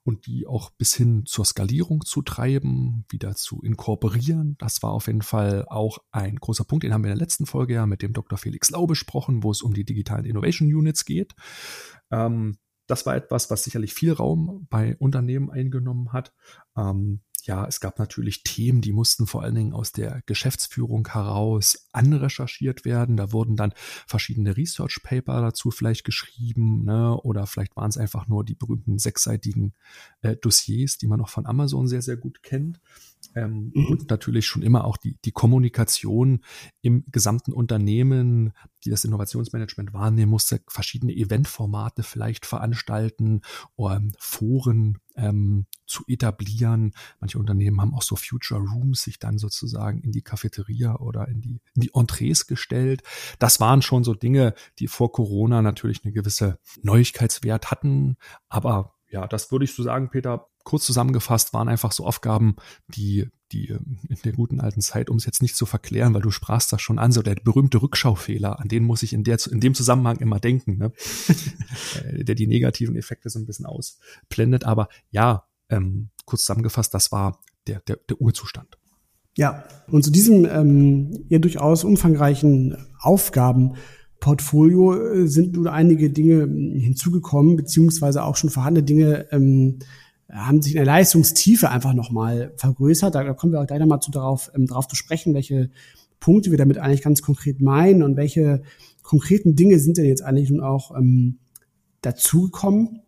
und 0.02 0.26
die 0.26 0.46
auch 0.46 0.70
bis 0.70 0.94
hin 0.94 1.24
zur 1.26 1.44
Skalierung 1.44 2.04
zu 2.04 2.22
treiben, 2.22 3.04
wieder 3.08 3.34
zu 3.34 3.62
inkorporieren. 3.62 4.56
Das 4.58 4.82
war 4.82 4.92
auf 4.92 5.06
jeden 5.06 5.22
Fall 5.22 5.64
auch 5.68 5.98
ein 6.10 6.36
großer 6.36 6.64
Punkt. 6.64 6.84
Den 6.84 6.92
haben 6.92 7.02
wir 7.04 7.10
in 7.10 7.16
der 7.16 7.24
letzten 7.24 7.46
Folge 7.46 7.74
ja 7.74 7.86
mit 7.86 8.02
dem 8.02 8.12
Dr. 8.12 8.38
Felix 8.38 8.70
Lau 8.70 8.86
besprochen, 8.86 9.42
wo 9.42 9.50
es 9.50 9.62
um 9.62 9.74
die 9.74 9.84
digitalen 9.84 10.24
Innovation 10.24 10.72
Units 10.72 11.04
geht. 11.04 11.34
Ähm, 12.10 12.58
das 12.86 13.06
war 13.06 13.14
etwas, 13.14 13.50
was 13.50 13.62
sicherlich 13.62 13.94
viel 13.94 14.12
Raum 14.12 14.66
bei 14.68 14.96
Unternehmen 14.96 15.50
eingenommen 15.50 16.12
hat. 16.12 16.32
Ähm, 16.76 17.20
ja, 17.46 17.66
es 17.66 17.80
gab 17.80 17.98
natürlich 17.98 18.42
Themen, 18.42 18.80
die 18.80 18.92
mussten 18.92 19.26
vor 19.26 19.42
allen 19.42 19.54
Dingen 19.54 19.72
aus 19.72 19.92
der 19.92 20.22
Geschäftsführung 20.26 21.08
heraus 21.08 21.88
anrecherchiert 21.92 22.84
werden. 22.84 23.16
Da 23.16 23.32
wurden 23.32 23.56
dann 23.56 23.72
verschiedene 24.06 24.56
Research 24.56 25.00
Paper 25.02 25.40
dazu 25.40 25.70
vielleicht 25.70 26.04
geschrieben, 26.04 26.84
ne? 26.84 27.16
oder 27.22 27.46
vielleicht 27.46 27.76
waren 27.76 27.90
es 27.90 27.96
einfach 27.96 28.28
nur 28.28 28.44
die 28.44 28.54
berühmten 28.54 28.98
sechsseitigen 28.98 29.74
äh, 30.22 30.36
Dossiers, 30.36 30.98
die 30.98 31.06
man 31.06 31.18
noch 31.18 31.28
von 31.28 31.46
Amazon 31.46 31.88
sehr, 31.88 32.02
sehr 32.02 32.16
gut 32.16 32.42
kennt. 32.42 32.80
Ähm, 33.34 33.72
mhm. 33.74 33.86
Und 33.86 34.10
natürlich 34.10 34.46
schon 34.46 34.62
immer 34.62 34.84
auch 34.84 34.96
die, 34.96 35.16
die 35.24 35.30
Kommunikation 35.32 36.42
im 36.80 37.04
gesamten 37.10 37.52
Unternehmen, 37.52 38.52
die 38.84 38.90
das 38.90 39.04
Innovationsmanagement 39.04 39.92
wahrnehmen 39.92 40.30
musste, 40.30 40.60
verschiedene 40.68 41.12
Eventformate 41.12 42.02
vielleicht 42.02 42.46
veranstalten, 42.46 43.42
oder 43.76 43.96
ähm, 43.96 44.12
Foren 44.18 44.98
ähm, 45.16 45.66
zu 45.86 46.04
etablieren. 46.06 46.92
Manche 47.20 47.38
Unternehmen 47.38 47.80
haben 47.80 47.94
auch 47.94 48.02
so 48.02 48.16
Future 48.16 48.60
Rooms 48.60 49.02
sich 49.02 49.18
dann 49.18 49.38
sozusagen 49.38 50.00
in 50.00 50.12
die 50.12 50.22
Cafeteria 50.22 50.96
oder 50.96 51.28
in 51.28 51.40
die, 51.40 51.60
in 51.74 51.82
die 51.82 51.90
Entrees 51.94 52.46
gestellt. 52.46 53.02
Das 53.38 53.60
waren 53.60 53.82
schon 53.82 54.04
so 54.04 54.14
Dinge, 54.14 54.54
die 54.78 54.88
vor 54.88 55.12
Corona 55.12 55.62
natürlich 55.62 56.04
eine 56.04 56.12
gewisse 56.12 56.58
Neuigkeitswert 56.82 57.70
hatten, 57.70 58.16
aber 58.48 58.94
ja, 59.10 59.26
das 59.26 59.50
würde 59.50 59.64
ich 59.64 59.74
so 59.74 59.82
sagen, 59.82 60.08
Peter, 60.10 60.46
kurz 60.64 60.84
zusammengefasst 60.84 61.52
waren 61.52 61.68
einfach 61.68 61.92
so 61.92 62.06
Aufgaben, 62.06 62.56
die, 62.88 63.28
die 63.52 63.68
ähm, 63.68 63.98
in 64.08 64.18
der 64.24 64.32
guten 64.32 64.60
alten 64.60 64.80
Zeit, 64.80 65.10
um 65.10 65.16
es 65.16 65.26
jetzt 65.26 65.42
nicht 65.42 65.56
zu 65.56 65.66
verklären, 65.66 66.14
weil 66.14 66.22
du 66.22 66.30
sprachst 66.30 66.72
das 66.72 66.82
schon 66.82 66.98
an, 66.98 67.12
so 67.12 67.22
der 67.22 67.34
berühmte 67.36 67.82
Rückschaufehler, 67.82 68.60
an 68.60 68.68
den 68.68 68.84
muss 68.84 69.02
ich 69.02 69.12
in, 69.12 69.24
der, 69.24 69.38
in 69.50 69.60
dem 69.60 69.74
Zusammenhang 69.74 70.18
immer 70.18 70.40
denken, 70.40 70.78
ne? 70.78 70.92
Äh, 72.04 72.24
der 72.24 72.34
die 72.34 72.46
negativen 72.46 72.94
Effekte 72.96 73.30
so 73.30 73.38
ein 73.38 73.46
bisschen 73.46 73.66
ausblendet. 73.66 74.64
Aber 74.64 74.88
ja, 75.10 75.46
ähm, 75.68 76.10
kurz 76.24 76.42
zusammengefasst, 76.42 76.94
das 76.94 77.10
war 77.10 77.40
der, 77.66 77.80
der, 77.80 77.98
der 78.08 78.20
Urzustand. 78.20 78.78
Ja, 79.36 79.64
und 79.88 80.04
zu 80.04 80.10
diesem 80.10 80.44
ähm, 80.44 81.24
ja 81.28 81.38
durchaus 81.38 81.84
umfangreichen 81.84 82.76
Aufgaben 82.98 83.74
Portfolio 84.20 84.94
äh, 84.94 85.26
sind 85.26 85.54
nun 85.54 85.66
einige 85.66 86.10
Dinge 86.10 86.42
hm, 86.42 86.74
hinzugekommen, 86.74 87.56
beziehungsweise 87.56 88.22
auch 88.22 88.36
schon 88.36 88.50
vorhandene 88.50 88.84
Dinge 88.84 89.26
ähm, 89.32 89.78
haben 90.32 90.62
sich 90.62 90.72
in 90.72 90.76
der 90.76 90.86
Leistungstiefe 90.86 91.70
einfach 91.70 91.92
nochmal 91.92 92.52
vergrößert. 92.56 93.14
Da, 93.14 93.24
da 93.24 93.32
kommen 93.34 93.52
wir 93.52 93.60
auch 93.60 93.66
gleich 93.66 93.80
nochmal 93.80 94.00
zu 94.00 94.10
darauf, 94.10 94.50
ähm, 94.54 94.66
darauf 94.66 94.88
zu 94.88 94.96
sprechen, 94.96 95.34
welche 95.34 95.70
Punkte 96.20 96.50
wir 96.50 96.58
damit 96.58 96.78
eigentlich 96.78 97.02
ganz 97.02 97.22
konkret 97.22 97.60
meinen 97.60 98.02
und 98.02 98.16
welche 98.16 98.62
konkreten 99.02 99.56
Dinge 99.56 99.78
sind 99.78 99.96
denn 99.96 100.04
jetzt 100.04 100.22
eigentlich 100.22 100.50
nun 100.50 100.60
auch 100.60 100.96
ähm, 100.96 101.38
dazugekommen. 102.02 103.02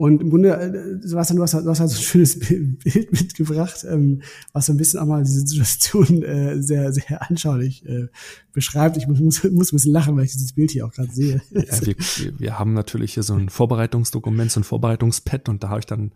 Und 0.00 0.22
im 0.22 0.30
Grunde, 0.30 0.48
äh, 0.56 1.06
Sebastian, 1.06 1.36
du 1.36 1.42
hast, 1.42 1.52
du 1.52 1.68
hast 1.68 1.78
halt 1.78 1.90
so 1.90 1.98
ein 1.98 2.02
schönes 2.02 2.38
Bild 2.38 3.12
mitgebracht, 3.12 3.84
ähm, 3.86 4.22
was 4.54 4.64
so 4.64 4.72
ein 4.72 4.78
bisschen 4.78 4.98
auch 4.98 5.04
mal 5.04 5.22
diese 5.22 5.46
Situation 5.46 6.22
äh, 6.22 6.62
sehr, 6.62 6.90
sehr 6.94 7.28
anschaulich 7.30 7.84
äh, 7.84 8.06
beschreibt. 8.54 8.96
Ich 8.96 9.06
muss, 9.06 9.20
muss, 9.20 9.44
muss 9.44 9.72
ein 9.72 9.76
bisschen 9.76 9.92
lachen, 9.92 10.16
weil 10.16 10.24
ich 10.24 10.32
dieses 10.32 10.54
Bild 10.54 10.70
hier 10.70 10.86
auch 10.86 10.92
gerade 10.92 11.12
sehe. 11.12 11.42
Ja, 11.50 11.86
wir, 11.86 11.96
wir 12.38 12.58
haben 12.58 12.72
natürlich 12.72 13.12
hier 13.12 13.22
so 13.22 13.34
ein 13.34 13.50
Vorbereitungsdokument, 13.50 14.50
so 14.50 14.60
ein 14.60 14.64
Vorbereitungspad 14.64 15.50
und 15.50 15.62
da 15.62 15.68
habe 15.68 15.80
ich 15.80 15.86
dann 15.86 16.12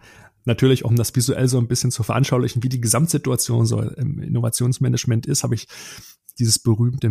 natürlich, 0.47 0.87
um 0.87 0.97
das 0.97 1.14
visuell 1.14 1.49
so 1.49 1.59
ein 1.59 1.69
bisschen 1.69 1.91
zu 1.91 2.03
veranschaulichen, 2.03 2.62
wie 2.62 2.71
die 2.71 2.81
Gesamtsituation 2.81 3.67
so 3.67 3.83
im 3.83 4.19
Innovationsmanagement 4.19 5.26
ist, 5.26 5.45
habe 5.45 5.57
ich 5.57 5.69
dieses 6.38 6.59
berühmte 6.59 7.11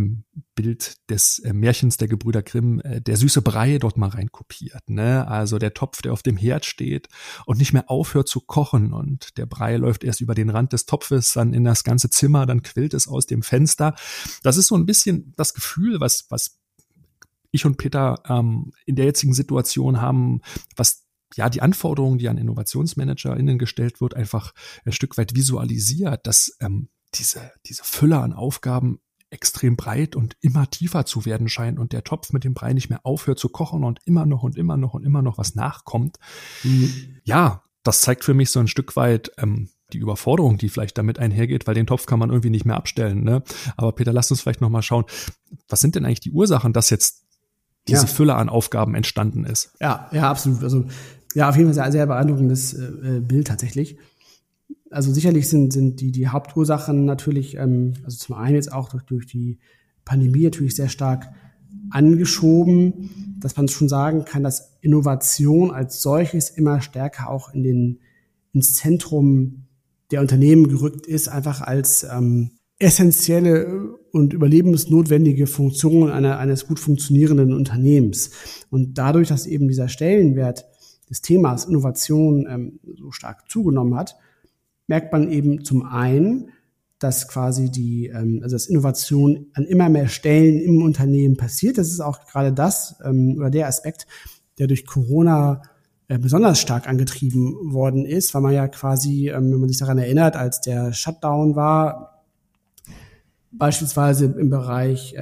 Bild 0.55 0.97
des 1.09 1.39
äh, 1.39 1.53
Märchens 1.53 1.97
der 1.97 2.07
Gebrüder 2.07 2.43
Grimm, 2.43 2.79
äh, 2.81 3.01
der 3.01 3.17
süße 3.17 3.41
Brei 3.41 3.77
dort 3.77 3.97
mal 3.97 4.09
reinkopiert. 4.09 4.89
Ne? 4.89 5.27
Also 5.27 5.59
der 5.59 5.73
Topf, 5.73 6.01
der 6.01 6.13
auf 6.13 6.23
dem 6.23 6.37
Herd 6.37 6.65
steht 6.65 7.07
und 7.45 7.57
nicht 7.57 7.73
mehr 7.73 7.89
aufhört 7.89 8.27
zu 8.27 8.41
kochen 8.41 8.93
und 8.93 9.37
der 9.37 9.45
Brei 9.45 9.77
läuft 9.77 10.03
erst 10.03 10.21
über 10.21 10.35
den 10.35 10.49
Rand 10.49 10.73
des 10.73 10.85
Topfes, 10.85 11.33
dann 11.33 11.53
in 11.53 11.63
das 11.63 11.83
ganze 11.83 12.09
Zimmer, 12.09 12.45
dann 12.45 12.63
quillt 12.63 12.93
es 12.93 13.07
aus 13.07 13.25
dem 13.25 13.43
Fenster. 13.43 13.95
Das 14.43 14.57
ist 14.57 14.67
so 14.67 14.75
ein 14.75 14.85
bisschen 14.85 15.33
das 15.37 15.53
Gefühl, 15.53 15.99
was, 15.99 16.25
was 16.29 16.59
ich 17.51 17.65
und 17.65 17.77
Peter 17.77 18.21
ähm, 18.27 18.73
in 18.85 18.95
der 18.95 19.05
jetzigen 19.05 19.33
Situation 19.33 20.01
haben, 20.01 20.41
was 20.75 21.03
ja, 21.35 21.49
die 21.49 21.61
Anforderungen, 21.61 22.17
die 22.17 22.29
an 22.29 22.37
InnovationsmanagerInnen 22.37 23.57
gestellt 23.57 24.01
wird, 24.01 24.15
einfach 24.15 24.53
ein 24.85 24.91
Stück 24.91 25.17
weit 25.17 25.35
visualisiert, 25.35 26.27
dass 26.27 26.55
ähm, 26.59 26.89
diese, 27.15 27.51
diese 27.65 27.83
Fülle 27.83 28.19
an 28.19 28.33
Aufgaben 28.33 28.99
extrem 29.33 29.75
breit 29.75 30.15
und 30.15 30.37
immer 30.41 30.69
tiefer 30.69 31.05
zu 31.05 31.25
werden 31.25 31.49
scheint 31.49 31.79
und 31.79 31.91
der 31.91 32.03
Topf 32.03 32.31
mit 32.31 32.43
dem 32.43 32.53
Brei 32.53 32.73
nicht 32.73 32.89
mehr 32.89 33.01
aufhört 33.03 33.39
zu 33.39 33.49
kochen 33.49 33.83
und 33.83 33.99
immer 34.05 34.25
noch 34.25 34.43
und 34.43 34.55
immer 34.55 34.77
noch 34.77 34.93
und 34.93 35.03
immer 35.03 35.21
noch 35.21 35.37
was 35.37 35.55
nachkommt. 35.55 36.17
Mhm. 36.63 37.17
Ja, 37.23 37.63
das 37.83 38.01
zeigt 38.01 38.23
für 38.23 38.33
mich 38.33 38.49
so 38.49 38.59
ein 38.59 38.67
Stück 38.67 38.95
weit 38.95 39.31
ähm, 39.37 39.69
die 39.91 39.97
Überforderung, 39.97 40.57
die 40.57 40.69
vielleicht 40.69 40.97
damit 40.97 41.19
einhergeht, 41.19 41.67
weil 41.67 41.75
den 41.75 41.87
Topf 41.87 42.05
kann 42.05 42.19
man 42.19 42.29
irgendwie 42.29 42.49
nicht 42.49 42.65
mehr 42.65 42.77
abstellen. 42.77 43.23
Ne? 43.23 43.43
Aber 43.75 43.91
Peter, 43.91 44.13
lass 44.13 44.31
uns 44.31 44.41
vielleicht 44.41 44.61
noch 44.61 44.69
mal 44.69 44.81
schauen, 44.81 45.05
was 45.67 45.81
sind 45.81 45.95
denn 45.95 46.05
eigentlich 46.05 46.19
die 46.21 46.31
Ursachen, 46.31 46.73
dass 46.73 46.89
jetzt 46.89 47.23
diese 47.87 48.05
ja. 48.05 48.07
Fülle 48.07 48.35
an 48.35 48.49
Aufgaben 48.49 48.95
entstanden 48.95 49.43
ist? 49.43 49.73
Ja, 49.79 50.09
ja, 50.11 50.29
absolut. 50.29 50.63
Also 50.63 50.85
ja, 51.35 51.49
auf 51.49 51.57
jeden 51.57 51.67
Fall 51.67 51.75
sehr, 51.75 51.91
sehr 51.91 52.05
beeindruckendes 52.05 52.73
äh, 52.73 53.19
Bild 53.19 53.47
tatsächlich 53.47 53.97
also 54.93 55.11
sicherlich 55.11 55.49
sind, 55.49 55.73
sind 55.73 55.99
die, 56.01 56.11
die 56.11 56.27
Hauptursachen 56.27 57.05
natürlich, 57.05 57.57
ähm, 57.57 57.93
also 58.03 58.17
zum 58.17 58.35
einen 58.35 58.55
jetzt 58.55 58.71
auch 58.71 58.89
durch, 58.89 59.03
durch 59.03 59.25
die 59.25 59.59
Pandemie 60.05 60.43
natürlich 60.43 60.75
sehr 60.75 60.89
stark 60.89 61.29
angeschoben, 61.89 63.37
dass 63.39 63.57
man 63.57 63.67
schon 63.67 63.89
sagen 63.89 64.25
kann, 64.25 64.43
dass 64.43 64.77
Innovation 64.81 65.71
als 65.71 66.01
solches 66.01 66.49
immer 66.49 66.81
stärker 66.81 67.29
auch 67.29 67.53
in 67.53 67.63
den, 67.63 67.99
ins 68.53 68.75
Zentrum 68.75 69.65
der 70.11 70.21
Unternehmen 70.21 70.67
gerückt 70.67 71.07
ist, 71.07 71.27
einfach 71.27 71.61
als 71.61 72.03
ähm, 72.03 72.51
essentielle 72.79 73.97
und 74.11 74.33
überlebensnotwendige 74.33 75.47
Funktion 75.47 76.11
einer, 76.11 76.37
eines 76.37 76.67
gut 76.67 76.79
funktionierenden 76.79 77.53
Unternehmens. 77.53 78.31
Und 78.69 78.97
dadurch, 78.97 79.29
dass 79.29 79.47
eben 79.47 79.67
dieser 79.67 79.87
Stellenwert 79.87 80.65
des 81.09 81.21
Themas 81.21 81.65
Innovation 81.65 82.47
ähm, 82.49 82.79
so 82.97 83.11
stark 83.11 83.49
zugenommen 83.49 83.95
hat, 83.95 84.15
merkt 84.93 85.11
man 85.11 85.31
eben 85.31 85.65
zum 85.65 85.81
einen, 85.87 86.51
dass 86.99 87.27
quasi 87.27 87.71
die, 87.71 88.11
ähm, 88.13 88.41
also 88.43 88.53
dass 88.55 88.67
Innovation 88.67 89.47
an 89.55 89.65
immer 89.65 89.89
mehr 89.89 90.07
Stellen 90.07 90.59
im 90.59 90.83
Unternehmen 90.83 91.35
passiert. 91.35 91.79
Das 91.79 91.87
ist 91.87 91.99
auch 91.99 92.27
gerade 92.27 92.53
das 92.53 93.01
ähm, 93.03 93.37
oder 93.39 93.49
der 93.49 93.67
Aspekt, 93.67 94.05
der 94.59 94.67
durch 94.67 94.85
Corona 94.85 95.63
äh, 96.09 96.19
besonders 96.19 96.59
stark 96.59 96.87
angetrieben 96.87 97.73
worden 97.73 98.05
ist, 98.05 98.35
weil 98.35 98.43
man 98.43 98.53
ja 98.53 98.67
quasi, 98.67 99.29
ähm, 99.29 99.51
wenn 99.51 99.61
man 99.61 99.69
sich 99.69 99.79
daran 99.79 99.97
erinnert, 99.97 100.35
als 100.35 100.61
der 100.61 100.93
Shutdown 100.93 101.55
war, 101.55 102.23
beispielsweise 103.51 104.25
im 104.25 104.51
Bereich 104.51 105.15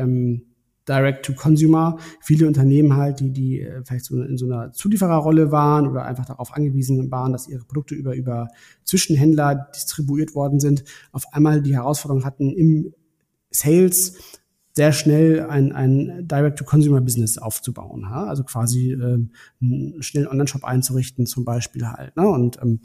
Direct-to-Consumer. 0.87 1.97
Viele 2.21 2.47
Unternehmen 2.47 2.95
halt, 2.95 3.19
die, 3.19 3.31
die 3.31 3.61
äh, 3.61 3.83
vielleicht 3.83 4.05
so 4.05 4.21
in 4.21 4.37
so 4.37 4.45
einer 4.45 4.71
Zuliefererrolle 4.71 5.51
waren 5.51 5.87
oder 5.87 6.05
einfach 6.05 6.25
darauf 6.25 6.53
angewiesen 6.53 7.11
waren, 7.11 7.31
dass 7.31 7.47
ihre 7.47 7.65
Produkte 7.65 7.95
über, 7.95 8.15
über 8.15 8.47
Zwischenhändler 8.83 9.69
distribuiert 9.75 10.35
worden 10.35 10.59
sind, 10.59 10.83
auf 11.11 11.25
einmal 11.33 11.61
die 11.61 11.75
Herausforderung 11.75 12.25
hatten, 12.25 12.49
im 12.49 12.93
Sales 13.51 14.17
sehr 14.73 14.93
schnell 14.93 15.41
ein, 15.41 15.71
ein 15.73 16.27
Direct-to-Consumer-Business 16.27 17.37
aufzubauen. 17.37 18.09
Ha? 18.09 18.25
Also 18.25 18.43
quasi 18.43 18.93
ähm, 18.93 19.31
einen 19.61 20.01
schnellen 20.01 20.27
Online-Shop 20.27 20.63
einzurichten 20.63 21.25
zum 21.25 21.43
Beispiel 21.43 21.87
halt. 21.87 22.15
Ne? 22.15 22.27
Und 22.27 22.57
ähm, 22.61 22.79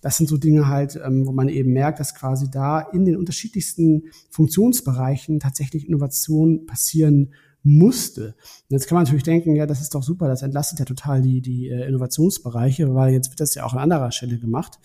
das 0.00 0.16
sind 0.16 0.28
so 0.28 0.36
Dinge 0.36 0.68
halt, 0.68 1.00
ähm, 1.04 1.26
wo 1.26 1.32
man 1.32 1.48
eben 1.48 1.72
merkt, 1.72 1.98
dass 2.00 2.14
quasi 2.14 2.50
da 2.50 2.80
in 2.80 3.04
den 3.04 3.16
unterschiedlichsten 3.16 4.04
Funktionsbereichen 4.30 5.40
tatsächlich 5.40 5.88
Innovation 5.88 6.66
passieren 6.66 7.32
musste. 7.64 8.34
Und 8.68 8.70
jetzt 8.70 8.86
kann 8.86 8.96
man 8.96 9.04
natürlich 9.04 9.22
denken, 9.22 9.54
ja, 9.56 9.66
das 9.66 9.80
ist 9.80 9.94
doch 9.94 10.02
super, 10.02 10.28
das 10.28 10.42
entlastet 10.42 10.78
ja 10.78 10.84
total 10.84 11.22
die, 11.22 11.40
die 11.40 11.68
äh, 11.68 11.86
Innovationsbereiche, 11.88 12.94
weil 12.94 13.12
jetzt 13.12 13.30
wird 13.30 13.40
das 13.40 13.54
ja 13.54 13.64
auch 13.64 13.72
an 13.72 13.80
anderer 13.80 14.12
Stelle 14.12 14.38
gemacht. 14.38 14.78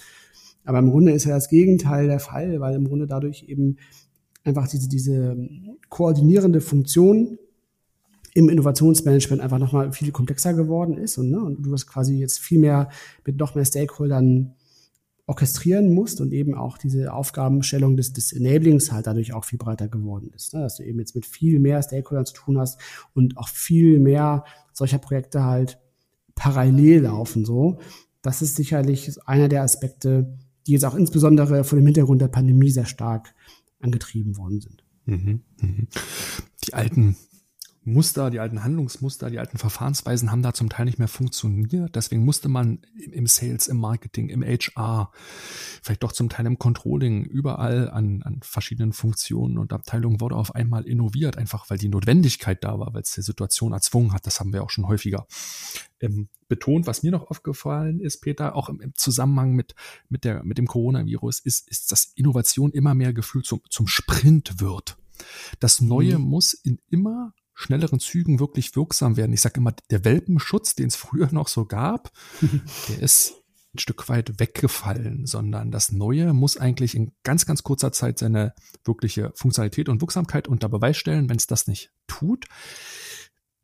Aber 0.63 0.79
im 0.79 0.89
Grunde 0.89 1.13
ist 1.13 1.23
ja 1.23 1.33
das 1.33 1.49
Gegenteil 1.49 2.07
der 2.07 2.19
Fall, 2.19 2.59
weil 2.59 2.75
im 2.75 2.87
Grunde 2.87 3.07
dadurch 3.07 3.45
eben 3.47 3.77
einfach 4.47 4.67
diese, 4.67 4.87
diese 4.87 5.37
koordinierende 5.89 6.61
Funktion 6.61 7.37
im 8.33 8.49
Innovationsmanagement 8.49 9.41
einfach 9.41 9.59
nochmal 9.59 9.91
viel 9.91 10.11
komplexer 10.11 10.53
geworden 10.53 10.97
ist 10.97 11.17
und, 11.17 11.31
ne, 11.31 11.39
und 11.39 11.65
du 11.65 11.71
das 11.71 11.85
quasi 11.85 12.17
jetzt 12.17 12.39
viel 12.39 12.59
mehr 12.59 12.89
mit 13.25 13.37
noch 13.37 13.55
mehr 13.55 13.65
Stakeholdern 13.65 14.53
orchestrieren 15.25 15.93
musst 15.93 16.21
und 16.21 16.31
eben 16.31 16.55
auch 16.55 16.77
diese 16.77 17.11
Aufgabenstellung 17.11 17.97
des, 17.97 18.13
des 18.13 18.31
Enablings 18.31 18.93
halt 18.93 19.07
dadurch 19.07 19.33
auch 19.33 19.43
viel 19.43 19.59
breiter 19.59 19.89
geworden 19.89 20.31
ist. 20.33 20.53
Ne? 20.53 20.61
Dass 20.61 20.77
du 20.77 20.83
eben 20.83 20.99
jetzt 20.99 21.15
mit 21.15 21.25
viel 21.25 21.59
mehr 21.59 21.83
Stakeholdern 21.83 22.25
zu 22.25 22.33
tun 22.33 22.57
hast 22.57 22.79
und 23.13 23.37
auch 23.37 23.49
viel 23.49 23.99
mehr 23.99 24.45
solcher 24.71 24.99
Projekte 24.99 25.43
halt 25.43 25.79
parallel 26.33 27.01
laufen 27.01 27.43
so. 27.43 27.79
Das 28.21 28.41
ist 28.41 28.55
sicherlich 28.55 29.17
einer 29.25 29.49
der 29.49 29.63
Aspekte, 29.63 30.37
die 30.65 30.71
jetzt 30.71 30.85
auch 30.85 30.95
insbesondere 30.95 31.65
vor 31.65 31.77
dem 31.77 31.85
Hintergrund 31.85 32.21
der 32.21 32.29
Pandemie 32.29 32.69
sehr 32.69 32.85
stark 32.85 33.33
angetrieben 33.79 34.37
worden 34.37 34.61
sind. 34.61 34.83
Mhm, 35.05 35.41
mhm. 35.59 35.87
Die 36.65 36.73
alten 36.73 37.15
Muster, 37.87 38.29
die 38.29 38.41
alten 38.41 38.65
Handlungsmuster, 38.65 39.29
die 39.29 39.39
alten 39.39 39.57
Verfahrensweisen 39.57 40.29
haben 40.29 40.41
da 40.41 40.53
zum 40.53 40.67
Teil 40.67 40.85
nicht 40.85 40.99
mehr 40.99 41.07
funktioniert. 41.07 41.95
Deswegen 41.95 42.25
musste 42.25 42.49
man 42.49 42.79
im 42.99 43.27
Sales, 43.27 43.67
im 43.67 43.77
Marketing, 43.77 44.27
im 44.27 44.43
HR, 44.43 45.11
vielleicht 45.81 46.03
doch 46.03 46.11
zum 46.11 46.27
Teil 46.27 46.45
im 46.47 46.59
Controlling, 46.59 47.23
überall 47.23 47.89
an, 47.89 48.23
an 48.23 48.41
verschiedenen 48.43 48.91
Funktionen 48.91 49.57
und 49.57 49.71
Abteilungen 49.71 50.19
wurde 50.19 50.35
auf 50.35 50.53
einmal 50.53 50.85
innoviert, 50.85 51.37
einfach 51.37 51.69
weil 51.69 51.77
die 51.77 51.87
Notwendigkeit 51.87 52.61
da 52.61 52.77
war, 52.77 52.93
weil 52.93 53.03
es 53.03 53.13
die 53.13 53.21
Situation 53.21 53.71
erzwungen 53.71 54.11
hat. 54.11 54.27
Das 54.27 54.41
haben 54.41 54.51
wir 54.51 54.63
auch 54.63 54.69
schon 54.69 54.89
häufiger 54.89 55.25
ähm, 56.01 56.27
betont. 56.49 56.87
Was 56.87 57.03
mir 57.03 57.11
noch 57.11 57.31
aufgefallen 57.31 58.01
ist, 58.01 58.19
Peter, 58.19 58.55
auch 58.57 58.67
im, 58.67 58.81
im 58.81 58.95
Zusammenhang 58.95 59.53
mit, 59.53 59.75
mit, 60.09 60.25
der, 60.25 60.43
mit 60.43 60.57
dem 60.57 60.67
Coronavirus, 60.67 61.39
ist, 61.39 61.69
ist, 61.69 61.89
dass 61.93 62.11
Innovation 62.15 62.71
immer 62.71 62.93
mehr 62.93 63.13
gefühlt 63.13 63.45
zum, 63.45 63.61
zum 63.69 63.87
Sprint 63.87 64.59
wird. 64.59 64.97
Das 65.61 65.79
Neue 65.79 66.19
mhm. 66.19 66.25
muss 66.25 66.53
in 66.53 66.79
immer 66.89 67.33
schnelleren 67.57 67.99
Zügen 67.99 68.39
wirklich 68.39 68.75
wirksam 68.75 69.17
werden. 69.17 69.33
Ich 69.33 69.41
sage 69.41 69.59
immer, 69.59 69.73
der 69.89 70.05
Welpenschutz, 70.05 70.75
den 70.75 70.87
es 70.87 70.95
früher 70.95 71.29
noch 71.31 71.47
so 71.47 71.65
gab, 71.65 72.11
der 72.87 72.99
ist 72.99 73.33
ein 73.73 73.79
Stück 73.79 74.07
weit 74.09 74.39
weggefallen, 74.39 75.25
sondern 75.25 75.71
das 75.71 75.91
Neue 75.91 76.33
muss 76.33 76.57
eigentlich 76.57 76.93
in 76.95 77.13
ganz, 77.23 77.47
ganz 77.47 77.63
kurzer 77.63 77.91
Zeit 77.91 78.19
seine 78.19 78.53
wirkliche 78.85 79.31
Funktionalität 79.35 79.89
und 79.89 80.01
Wirksamkeit 80.01 80.47
unter 80.47 80.69
Beweis 80.69 80.97
stellen. 80.97 81.29
Wenn 81.29 81.37
es 81.37 81.47
das 81.47 81.67
nicht 81.67 81.91
tut, 82.05 82.45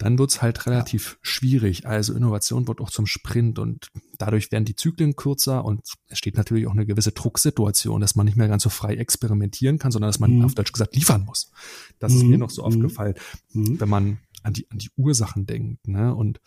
dann 0.04 0.20
wird's 0.20 0.42
halt 0.42 0.66
relativ 0.66 1.12
ja. 1.12 1.18
schwierig. 1.22 1.86
Also 1.86 2.14
Innovation 2.14 2.68
wird 2.68 2.82
auch 2.82 2.90
zum 2.90 3.06
Sprint 3.06 3.60
und 3.60 3.88
dadurch 4.18 4.52
werden 4.52 4.66
die 4.66 4.76
Zyklen 4.76 5.16
kürzer 5.16 5.66
und 5.66 5.82
es 6.08 6.18
steht 6.18 6.38
natürlich 6.38 6.68
auch 6.68 6.74
eine 6.74 6.86
gewisse 6.86 7.12
Drucksituation, 7.12 8.02
dass 8.02 8.16
man 8.16 8.26
nicht 8.26 8.38
mehr 8.38 8.48
ganz 8.48 8.64
so 8.64 8.70
frei 8.70 8.96
experimentieren 8.96 9.80
kann, 9.80 9.92
sondern 9.92 10.10
dass 10.10 10.20
man 10.20 10.38
mhm. 10.38 10.46
auf 10.46 10.56
Deutsch 10.56 10.72
gesagt 10.72 10.96
liefern 10.96 11.26
muss. 11.26 11.52
Das 12.00 12.14
mhm. 12.14 12.18
ist 12.18 12.24
mir 12.26 12.38
noch 12.38 12.50
so 12.50 12.62
mhm. 12.62 12.68
aufgefallen, 12.68 13.16
mhm. 13.54 13.80
wenn 13.80 13.90
man 13.90 14.18
an 14.44 14.54
die, 14.54 14.70
an 14.70 14.78
die 14.78 14.90
Ursachen 14.98 15.46
denkt. 15.46 15.88
Ne? 15.88 16.14
Und 16.14 16.42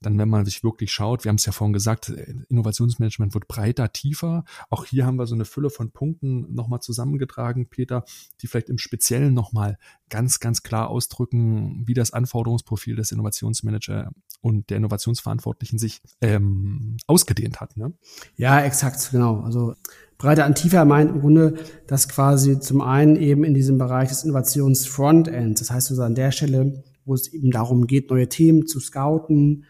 dann, 0.00 0.18
wenn 0.18 0.28
man 0.28 0.44
sich 0.44 0.62
wirklich 0.62 0.92
schaut, 0.92 1.24
wir 1.24 1.30
haben 1.30 1.36
es 1.36 1.46
ja 1.46 1.52
vorhin 1.52 1.72
gesagt, 1.72 2.08
Innovationsmanagement 2.48 3.34
wird 3.34 3.48
breiter, 3.48 3.92
tiefer. 3.92 4.44
Auch 4.70 4.84
hier 4.84 5.06
haben 5.06 5.16
wir 5.16 5.26
so 5.26 5.34
eine 5.34 5.44
Fülle 5.44 5.70
von 5.70 5.90
Punkten 5.90 6.52
nochmal 6.54 6.80
zusammengetragen, 6.80 7.68
Peter, 7.68 8.04
die 8.40 8.46
vielleicht 8.46 8.68
im 8.68 8.78
Speziellen 8.78 9.34
nochmal 9.34 9.78
ganz, 10.08 10.40
ganz 10.40 10.62
klar 10.62 10.88
ausdrücken, 10.88 11.86
wie 11.86 11.94
das 11.94 12.12
Anforderungsprofil 12.12 12.96
des 12.96 13.12
Innovationsmanager 13.12 14.12
und 14.40 14.70
der 14.70 14.76
Innovationsverantwortlichen 14.76 15.78
sich 15.78 16.00
ähm, 16.20 16.96
ausgedehnt 17.06 17.60
hat. 17.60 17.76
Ne? 17.76 17.92
Ja, 18.36 18.60
exakt, 18.60 19.10
genau. 19.10 19.40
Also 19.40 19.74
breiter 20.18 20.44
an 20.44 20.54
tiefer 20.54 20.84
meint 20.84 21.10
im 21.10 21.20
Grunde, 21.20 21.58
dass 21.86 22.08
quasi 22.08 22.60
zum 22.60 22.80
einen 22.80 23.16
eben 23.16 23.44
in 23.44 23.54
diesem 23.54 23.78
Bereich 23.78 24.08
des 24.08 24.24
Innovationsfrontends, 24.24 25.60
das 25.60 25.70
heißt 25.70 25.90
also 25.90 26.02
an 26.02 26.14
der 26.14 26.32
Stelle, 26.32 26.84
wo 27.06 27.14
es 27.14 27.32
eben 27.32 27.50
darum 27.50 27.86
geht, 27.86 28.10
neue 28.10 28.28
Themen 28.28 28.66
zu 28.66 28.80
scouten, 28.80 29.64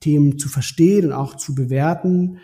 Themen 0.00 0.38
zu 0.38 0.48
verstehen 0.48 1.06
und 1.06 1.12
auch 1.12 1.34
zu 1.36 1.54
bewerten, 1.54 2.38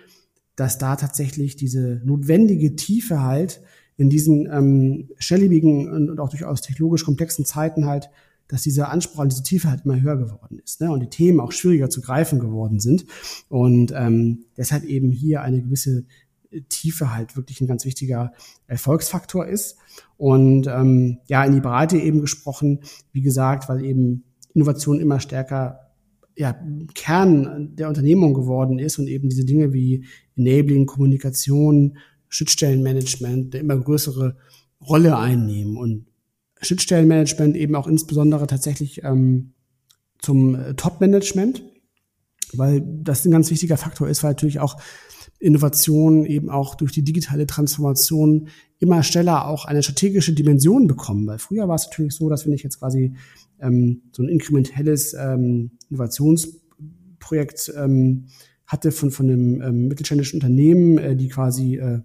dass 0.56 0.78
da 0.78 0.96
tatsächlich 0.96 1.56
diese 1.56 2.00
notwendige 2.04 2.74
Tiefe 2.74 3.22
halt 3.22 3.60
in 3.96 4.10
diesen 4.10 4.48
ähm, 4.50 5.10
schnelllebigen 5.18 5.90
und, 5.90 6.20
auch 6.20 6.30
durchaus 6.30 6.62
technologisch 6.62 7.04
komplexen 7.04 7.44
Zeiten 7.44 7.84
halt, 7.84 8.10
dass 8.48 8.62
dieser 8.62 8.90
Anspruch 8.90 9.20
an 9.20 9.28
diese 9.28 9.42
Tiefe 9.42 9.70
halt 9.70 9.84
immer 9.84 10.00
höher 10.00 10.16
geworden 10.16 10.58
ist 10.64 10.80
ne? 10.80 10.90
und 10.90 11.00
die 11.00 11.10
Themen 11.10 11.38
auch 11.38 11.52
schwieriger 11.52 11.90
zu 11.90 12.00
greifen 12.00 12.40
geworden 12.40 12.80
sind 12.80 13.04
und 13.48 13.92
ähm, 13.94 14.46
deshalb 14.56 14.84
eben 14.84 15.10
hier 15.10 15.42
eine 15.42 15.62
gewisse 15.62 16.04
Tiefe 16.68 17.14
halt 17.14 17.36
wirklich 17.36 17.60
ein 17.60 17.66
ganz 17.66 17.84
wichtiger 17.84 18.32
Erfolgsfaktor 18.66 19.46
ist. 19.46 19.76
Und 20.16 20.66
ähm, 20.66 21.18
ja, 21.26 21.44
in 21.44 21.52
die 21.52 21.60
Breite 21.60 21.98
eben 21.98 22.20
gesprochen, 22.20 22.80
wie 23.12 23.22
gesagt, 23.22 23.68
weil 23.68 23.84
eben 23.84 24.24
Innovation 24.54 25.00
immer 25.00 25.20
stärker 25.20 25.90
ja, 26.36 26.58
Kern 26.94 27.76
der 27.76 27.88
Unternehmung 27.88 28.34
geworden 28.34 28.78
ist 28.78 28.98
und 28.98 29.08
eben 29.08 29.28
diese 29.28 29.44
Dinge 29.44 29.72
wie 29.72 30.06
Enabling, 30.36 30.86
Kommunikation, 30.86 31.98
Schnittstellenmanagement 32.28 33.54
eine 33.54 33.62
immer 33.62 33.76
größere 33.76 34.36
Rolle 34.80 35.18
einnehmen 35.18 35.76
und 35.76 36.06
Schnittstellenmanagement 36.62 37.56
eben 37.56 37.74
auch 37.74 37.86
insbesondere 37.86 38.46
tatsächlich 38.46 39.02
ähm, 39.04 39.52
zum 40.18 40.54
äh, 40.54 40.74
Top-Management, 40.74 41.62
weil 42.52 42.82
das 43.02 43.24
ein 43.24 43.30
ganz 43.30 43.50
wichtiger 43.50 43.76
Faktor 43.76 44.08
ist, 44.08 44.22
weil 44.22 44.32
natürlich 44.32 44.60
auch 44.60 44.80
Innovation 45.40 46.26
eben 46.26 46.50
auch 46.50 46.74
durch 46.74 46.92
die 46.92 47.02
digitale 47.02 47.46
Transformation 47.46 48.48
immer 48.78 49.02
schneller 49.02 49.48
auch 49.48 49.64
eine 49.64 49.82
strategische 49.82 50.34
Dimension 50.34 50.86
bekommen. 50.86 51.26
Weil 51.26 51.38
früher 51.38 51.66
war 51.66 51.74
es 51.74 51.86
natürlich 51.86 52.14
so, 52.14 52.28
dass 52.28 52.46
wenn 52.46 52.52
ich 52.52 52.62
jetzt 52.62 52.78
quasi 52.78 53.14
ähm, 53.58 54.02
so 54.12 54.22
ein 54.22 54.28
inkrementelles 54.28 55.14
ähm, 55.14 55.72
Innovationsprojekt 55.88 57.72
ähm, 57.76 58.26
hatte 58.66 58.92
von, 58.92 59.10
von 59.10 59.28
einem 59.28 59.62
ähm, 59.62 59.88
mittelständischen 59.88 60.36
Unternehmen, 60.36 60.98
äh, 60.98 61.16
die 61.16 61.28
quasi 61.28 61.76
äh, 61.76 62.00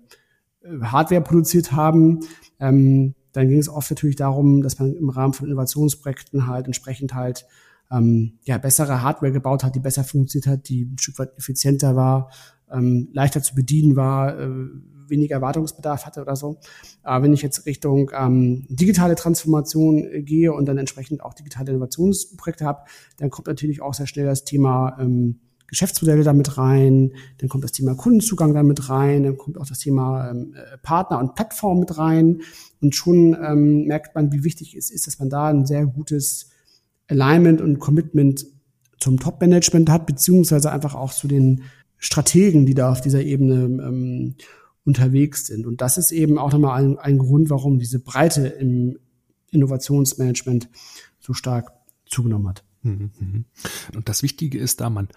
Hardware 0.81 1.21
produziert 1.21 1.73
haben, 1.73 2.21
ähm, 2.59 3.15
dann 3.33 3.49
ging 3.49 3.59
es 3.59 3.69
oft 3.69 3.91
natürlich 3.91 4.15
darum, 4.15 4.61
dass 4.63 4.79
man 4.79 4.95
im 4.95 5.09
Rahmen 5.09 5.33
von 5.33 5.47
Innovationsprojekten 5.47 6.47
halt 6.47 6.67
entsprechend 6.67 7.13
halt 7.13 7.45
ähm, 7.91 8.39
ja, 8.43 8.57
bessere 8.57 9.01
Hardware 9.01 9.31
gebaut 9.31 9.63
hat, 9.63 9.75
die 9.75 9.79
besser 9.79 10.03
funktioniert 10.03 10.47
hat, 10.47 10.69
die 10.69 10.85
ein 10.85 10.97
Stück 10.97 11.19
weit 11.19 11.37
effizienter 11.37 11.95
war, 11.95 12.31
ähm, 12.75 13.09
leichter 13.13 13.41
zu 13.41 13.55
bedienen 13.55 13.95
war, 13.95 14.39
äh, 14.39 14.49
weniger 15.07 15.41
Wartungsbedarf 15.41 16.05
hatte 16.05 16.21
oder 16.21 16.35
so. 16.35 16.57
Aber 17.03 17.23
wenn 17.23 17.33
ich 17.33 17.41
jetzt 17.41 17.65
Richtung 17.65 18.11
ähm, 18.17 18.65
digitale 18.69 19.15
Transformation 19.15 20.03
äh, 20.03 20.21
gehe 20.21 20.53
und 20.53 20.65
dann 20.65 20.77
entsprechend 20.77 21.23
auch 21.23 21.33
digitale 21.33 21.71
Innovationsprojekte 21.71 22.65
habe, 22.65 22.81
dann 23.17 23.29
kommt 23.29 23.47
natürlich 23.47 23.81
auch 23.81 23.93
sehr 23.93 24.07
schnell 24.07 24.25
das 24.25 24.43
Thema 24.43 24.97
ähm, 24.99 25.39
Geschäftsmodelle 25.67 26.23
damit 26.23 26.57
rein, 26.57 27.13
dann 27.39 27.49
kommt 27.49 27.63
das 27.63 27.71
Thema 27.71 27.95
Kundenzugang 27.95 28.53
damit 28.53 28.89
rein, 28.89 29.23
dann 29.23 29.37
kommt 29.37 29.57
auch 29.57 29.65
das 29.65 29.79
Thema 29.79 30.29
ähm, 30.29 30.53
äh, 30.55 30.77
Partner 30.77 31.19
und 31.19 31.35
Plattform 31.35 31.79
mit 31.79 31.97
rein 31.97 32.41
und 32.81 32.95
schon 32.95 33.35
ähm, 33.41 33.85
merkt 33.85 34.15
man, 34.15 34.31
wie 34.31 34.43
wichtig 34.43 34.75
es 34.75 34.91
ist, 34.91 35.07
dass 35.07 35.17
man 35.17 35.29
da 35.29 35.47
ein 35.47 35.65
sehr 35.65 35.85
gutes 35.87 36.51
Alignment 37.07 37.61
und 37.61 37.79
Commitment 37.79 38.45
zum 38.99 39.19
Top-Management 39.19 39.89
hat, 39.89 40.05
beziehungsweise 40.05 40.71
einfach 40.71 40.95
auch 40.95 41.13
zu 41.13 41.27
den 41.27 41.63
Strategen, 42.05 42.67
die 42.67 42.75
da 42.75 42.91
auf 42.91 43.01
dieser 43.01 43.23
Ebene 43.23 43.63
ähm, 43.63 44.35
unterwegs 44.83 45.47
sind. 45.47 45.65
Und 45.65 45.81
das 45.81 45.97
ist 45.97 46.11
eben 46.11 46.37
auch 46.37 46.53
nochmal 46.53 46.83
ein, 46.83 46.97
ein 46.99 47.17
Grund, 47.17 47.49
warum 47.49 47.79
diese 47.79 47.99
Breite 47.99 48.47
im 48.47 48.99
Innovationsmanagement 49.51 50.69
so 51.19 51.33
stark 51.33 51.71
zugenommen 52.05 52.47
hat. 52.47 52.63
Mhm, 52.83 53.09
mhm. 53.19 53.45
Und 53.95 54.07
das 54.07 54.21
Wichtige 54.21 54.59
ist 54.59 54.81
da, 54.81 54.91
man 54.91 55.09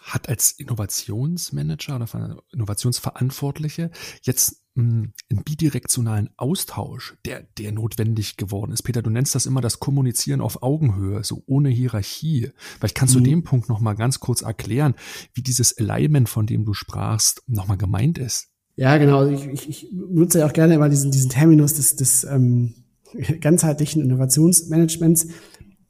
hat 0.00 0.28
als 0.28 0.52
Innovationsmanager 0.52 1.96
oder 1.96 2.42
Innovationsverantwortliche 2.52 3.90
jetzt 4.22 4.62
einen 4.78 5.44
bidirektionalen 5.44 6.30
Austausch, 6.36 7.16
der, 7.24 7.42
der 7.58 7.72
notwendig 7.72 8.36
geworden 8.36 8.72
ist. 8.72 8.82
Peter, 8.82 9.02
du 9.02 9.10
nennst 9.10 9.34
das 9.34 9.46
immer 9.46 9.60
das 9.60 9.80
Kommunizieren 9.80 10.40
auf 10.40 10.62
Augenhöhe, 10.62 11.24
so 11.24 11.42
ohne 11.46 11.68
Hierarchie. 11.68 12.50
Vielleicht 12.78 12.94
kannst 12.94 13.14
mhm. 13.14 13.24
du 13.24 13.30
den 13.30 13.42
Punkt 13.42 13.68
nochmal 13.68 13.96
ganz 13.96 14.20
kurz 14.20 14.42
erklären, 14.42 14.94
wie 15.34 15.42
dieses 15.42 15.76
Alignment, 15.76 16.28
von 16.28 16.46
dem 16.46 16.64
du 16.64 16.74
sprachst, 16.74 17.42
nochmal 17.46 17.78
gemeint 17.78 18.18
ist. 18.18 18.48
Ja, 18.76 18.96
genau. 18.96 19.26
Ich, 19.26 19.46
ich, 19.46 19.68
ich 19.68 19.88
nutze 19.92 20.38
ja 20.38 20.46
auch 20.46 20.52
gerne 20.52 20.74
immer 20.74 20.88
diesen, 20.88 21.10
diesen 21.10 21.30
Terminus 21.30 21.74
des, 21.74 21.96
des 21.96 22.24
ähm, 22.24 22.74
ganzheitlichen 23.40 24.02
Innovationsmanagements, 24.02 25.28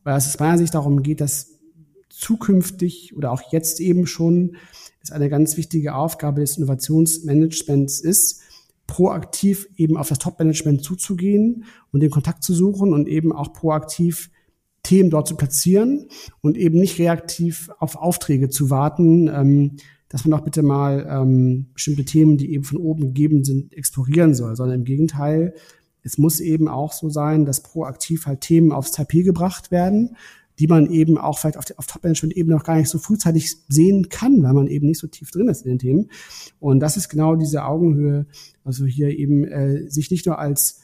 weil 0.05 0.17
es 0.17 0.27
aus 0.27 0.39
meiner 0.39 0.57
Sicht 0.57 0.75
darum 0.75 1.03
geht, 1.03 1.21
dass 1.21 1.59
zukünftig 2.09 3.15
oder 3.17 3.31
auch 3.31 3.53
jetzt 3.53 3.81
eben 3.81 4.07
schon 4.07 4.57
es 5.03 5.11
eine 5.11 5.29
ganz 5.29 5.57
wichtige 5.57 5.95
Aufgabe 5.95 6.41
des 6.41 6.57
Innovationsmanagements 6.57 8.01
ist, 8.01 8.41
proaktiv 8.89 9.69
eben 9.77 9.97
auf 9.97 10.09
das 10.09 10.19
Top-Management 10.19 10.83
zuzugehen 10.83 11.65
und 11.93 12.01
den 12.01 12.11
Kontakt 12.11 12.43
zu 12.43 12.53
suchen 12.53 12.93
und 12.93 13.07
eben 13.07 13.33
auch 13.33 13.53
proaktiv 13.53 14.31
Themen 14.83 15.11
dort 15.11 15.29
zu 15.29 15.37
platzieren 15.37 16.09
und 16.41 16.57
eben 16.57 16.79
nicht 16.79 16.99
reaktiv 16.99 17.71
auf 17.79 17.95
Aufträge 17.95 18.49
zu 18.49 18.71
warten, 18.71 19.29
ähm, 19.29 19.77
dass 20.09 20.25
man 20.25 20.39
doch 20.39 20.45
bitte 20.45 20.63
mal 20.63 21.07
ähm, 21.09 21.67
bestimmte 21.75 22.05
Themen, 22.05 22.39
die 22.39 22.53
eben 22.53 22.65
von 22.65 22.79
oben 22.79 23.03
gegeben 23.03 23.45
sind, 23.45 23.75
explorieren 23.75 24.35
soll, 24.35 24.57
sondern 24.57 24.81
im 24.81 24.85
Gegenteil, 24.85 25.55
es 26.03 26.17
muss 26.17 26.41
eben 26.41 26.69
auch 26.69 26.93
so 26.95 27.11
sein, 27.11 27.45
dass 27.45 27.63
proaktiv 27.63 28.25
halt 28.27 28.41
Themen 28.41 28.73
aufs 28.73 28.93
Tapet 28.93 29.27
gebracht 29.27 29.71
werden, 29.71 30.17
die 30.59 30.67
man 30.67 30.91
eben 30.91 31.19
auch 31.19 31.39
vielleicht 31.39 31.57
auf, 31.57 31.65
auf 31.77 31.87
Top-Management-Ebene 31.87 32.57
noch 32.57 32.65
gar 32.65 32.77
nicht 32.77 32.89
so 32.89 32.99
frühzeitig 32.99 33.57
sehen 33.69 34.09
kann, 34.09 34.43
weil 34.43 34.53
man 34.53 34.67
eben 34.67 34.89
nicht 34.89 34.99
so 34.99 35.07
tief 35.07 35.31
drin 35.31 35.49
ist 35.49 35.65
in 35.65 35.73
den 35.73 35.79
Themen. 35.79 36.11
Und 36.59 36.81
das 36.81 36.97
ist 36.97 37.09
genau 37.09 37.37
diese 37.37 37.65
Augenhöhe, 37.65 38.27
also 38.65 38.85
hier 38.85 39.17
eben 39.17 39.45
äh, 39.45 39.89
sich 39.91 40.11
nicht 40.11 40.27
nur 40.27 40.39
als 40.39 40.81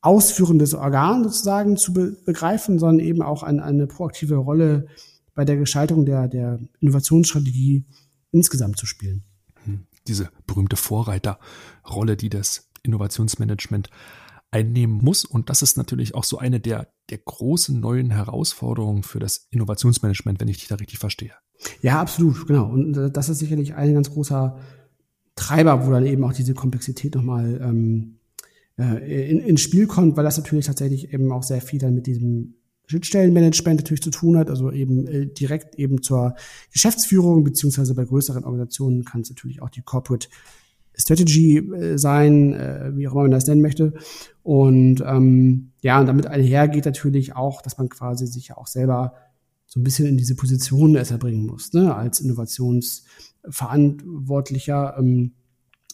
ausführendes 0.00 0.74
Organ 0.74 1.24
sozusagen 1.24 1.76
zu 1.76 1.92
be 1.92 2.16
begreifen, 2.24 2.78
sondern 2.78 3.04
eben 3.04 3.22
auch 3.22 3.42
an, 3.42 3.60
eine 3.60 3.86
proaktive 3.86 4.36
Rolle 4.36 4.86
bei 5.34 5.44
der 5.44 5.56
Gestaltung 5.56 6.06
der, 6.06 6.28
der 6.28 6.58
Innovationsstrategie 6.80 7.84
insgesamt 8.30 8.78
zu 8.78 8.86
spielen. 8.86 9.24
Hm. 9.64 9.86
Diese 10.06 10.30
berühmte 10.46 10.76
Vorreiterrolle, 10.76 12.16
die 12.16 12.30
das 12.30 12.70
Innovationsmanagement 12.82 13.90
einnehmen 14.50 14.98
muss. 15.02 15.24
Und 15.24 15.50
das 15.50 15.62
ist 15.62 15.76
natürlich 15.76 16.14
auch 16.14 16.24
so 16.24 16.38
eine 16.38 16.60
der, 16.60 16.88
der 17.10 17.18
großen 17.18 17.78
neuen 17.78 18.10
Herausforderungen 18.10 19.02
für 19.02 19.18
das 19.18 19.48
Innovationsmanagement, 19.50 20.40
wenn 20.40 20.48
ich 20.48 20.58
dich 20.58 20.68
da 20.68 20.76
richtig 20.76 20.98
verstehe. 20.98 21.32
Ja, 21.82 22.00
absolut, 22.00 22.46
genau. 22.46 22.70
Und 22.70 22.96
äh, 22.96 23.10
das 23.10 23.28
ist 23.28 23.38
sicherlich 23.38 23.74
ein 23.74 23.94
ganz 23.94 24.10
großer 24.10 24.58
Treiber, 25.34 25.86
wo 25.86 25.90
dann 25.90 26.06
eben 26.06 26.24
auch 26.24 26.32
diese 26.32 26.54
Komplexität 26.54 27.14
nochmal 27.14 27.60
ähm, 27.62 28.18
äh, 28.78 29.30
in, 29.30 29.40
ins 29.40 29.60
Spiel 29.60 29.86
kommt, 29.86 30.16
weil 30.16 30.24
das 30.24 30.38
natürlich 30.38 30.66
tatsächlich 30.66 31.12
eben 31.12 31.30
auch 31.32 31.42
sehr 31.42 31.60
viel 31.60 31.78
dann 31.78 31.94
mit 31.94 32.06
diesem 32.06 32.54
Schnittstellenmanagement 32.86 33.80
natürlich 33.80 34.02
zu 34.02 34.10
tun 34.10 34.36
hat, 34.36 34.50
also 34.50 34.72
eben 34.72 35.06
äh, 35.06 35.26
direkt 35.26 35.76
eben 35.76 36.02
zur 36.02 36.34
Geschäftsführung, 36.72 37.44
beziehungsweise 37.44 37.94
bei 37.94 38.04
größeren 38.04 38.44
Organisationen 38.44 39.04
kann 39.04 39.20
es 39.20 39.30
natürlich 39.30 39.62
auch 39.62 39.70
die 39.70 39.82
Corporate 39.82 40.28
Strategy 40.94 41.58
äh, 41.58 41.98
sein, 41.98 42.52
äh, 42.52 42.90
wie 42.94 43.08
auch 43.08 43.12
immer 43.12 43.22
man 43.22 43.30
das 43.30 43.46
nennen 43.46 43.62
möchte. 43.62 43.94
Und 44.42 45.02
ähm, 45.06 45.70
ja, 45.82 46.00
und 46.00 46.06
damit 46.06 46.26
einhergeht 46.26 46.84
natürlich 46.84 47.36
auch, 47.36 47.62
dass 47.62 47.78
man 47.78 47.88
quasi 47.88 48.26
sich 48.26 48.48
ja 48.48 48.56
auch 48.56 48.66
selber 48.66 49.14
so 49.66 49.78
ein 49.78 49.84
bisschen 49.84 50.06
in 50.06 50.16
diese 50.16 50.34
Position 50.34 50.96
erst 50.96 51.12
erbringen 51.12 51.46
muss, 51.46 51.72
ne? 51.72 51.94
als 51.94 52.18
Innovationsverantwortlicher 52.20 54.96
ähm, 54.98 55.34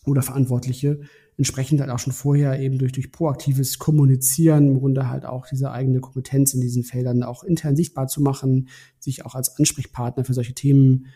oder 0.06 0.22
Verantwortliche, 0.22 1.00
entsprechend 1.36 1.80
halt 1.80 1.90
auch 1.90 1.98
schon 1.98 2.14
vorher 2.14 2.58
eben 2.58 2.78
durch, 2.78 2.92
durch 2.92 3.12
proaktives 3.12 3.78
Kommunizieren 3.78 4.68
im 4.68 4.78
Grunde 4.78 5.10
halt 5.10 5.26
auch 5.26 5.46
diese 5.46 5.72
eigene 5.72 6.00
Kompetenz 6.00 6.54
in 6.54 6.62
diesen 6.62 6.84
Feldern 6.84 7.22
auch 7.22 7.44
intern 7.44 7.76
sichtbar 7.76 8.08
zu 8.08 8.22
machen, 8.22 8.68
sich 8.98 9.26
auch 9.26 9.34
als 9.34 9.58
Ansprechpartner 9.58 10.24
für 10.24 10.32
solche 10.32 10.54
Themen 10.54 11.08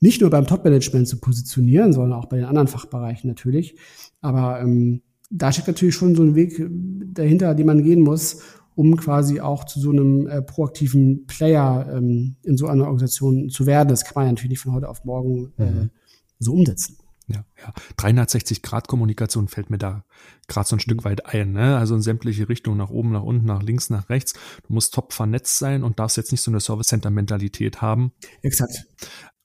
nicht 0.00 0.20
nur 0.20 0.30
beim 0.30 0.46
Top-Management 0.46 1.08
zu 1.08 1.18
positionieren, 1.18 1.92
sondern 1.92 2.18
auch 2.18 2.26
bei 2.26 2.36
den 2.36 2.46
anderen 2.46 2.68
Fachbereichen 2.68 3.28
natürlich. 3.28 3.76
Aber 4.20 4.60
ähm, 4.60 5.02
da 5.30 5.52
steckt 5.52 5.68
natürlich 5.68 5.94
schon 5.94 6.14
so 6.14 6.22
ein 6.22 6.34
Weg 6.34 6.64
dahinter, 7.12 7.54
den 7.54 7.66
man 7.66 7.82
gehen 7.82 8.00
muss, 8.00 8.42
um 8.74 8.96
quasi 8.96 9.40
auch 9.40 9.64
zu 9.64 9.80
so 9.80 9.90
einem 9.90 10.26
äh, 10.26 10.42
proaktiven 10.42 11.26
Player 11.26 11.88
ähm, 11.92 12.36
in 12.42 12.56
so 12.56 12.66
einer 12.66 12.84
Organisation 12.84 13.48
zu 13.48 13.66
werden. 13.66 13.88
Das 13.88 14.04
kann 14.04 14.14
man 14.16 14.26
ja 14.26 14.32
natürlich 14.32 14.50
nicht 14.50 14.60
von 14.60 14.72
heute 14.72 14.88
auf 14.88 15.04
morgen 15.04 15.52
äh, 15.58 15.70
mhm. 15.70 15.90
so 16.38 16.52
umsetzen. 16.52 16.96
Ja, 17.26 17.44
ja. 17.58 17.72
360-Grad-Kommunikation 17.96 19.48
fällt 19.48 19.70
mir 19.70 19.78
da 19.78 20.04
gerade 20.46 20.68
so 20.68 20.76
ein 20.76 20.80
Stück 20.80 21.04
weit 21.04 21.24
ein. 21.26 21.52
Ne? 21.52 21.78
Also 21.78 21.94
in 21.94 22.02
sämtliche 22.02 22.48
Richtungen, 22.48 22.76
nach 22.76 22.90
oben, 22.90 23.12
nach 23.12 23.22
unten, 23.22 23.46
nach 23.46 23.62
links, 23.62 23.88
nach 23.88 24.10
rechts. 24.10 24.34
Du 24.66 24.74
musst 24.74 24.92
top 24.92 25.14
vernetzt 25.14 25.58
sein 25.58 25.82
und 25.84 25.98
darfst 25.98 26.18
jetzt 26.18 26.32
nicht 26.32 26.42
so 26.42 26.50
eine 26.50 26.60
Service-Center-Mentalität 26.60 27.80
haben. 27.80 28.12
Exakt. 28.42 28.86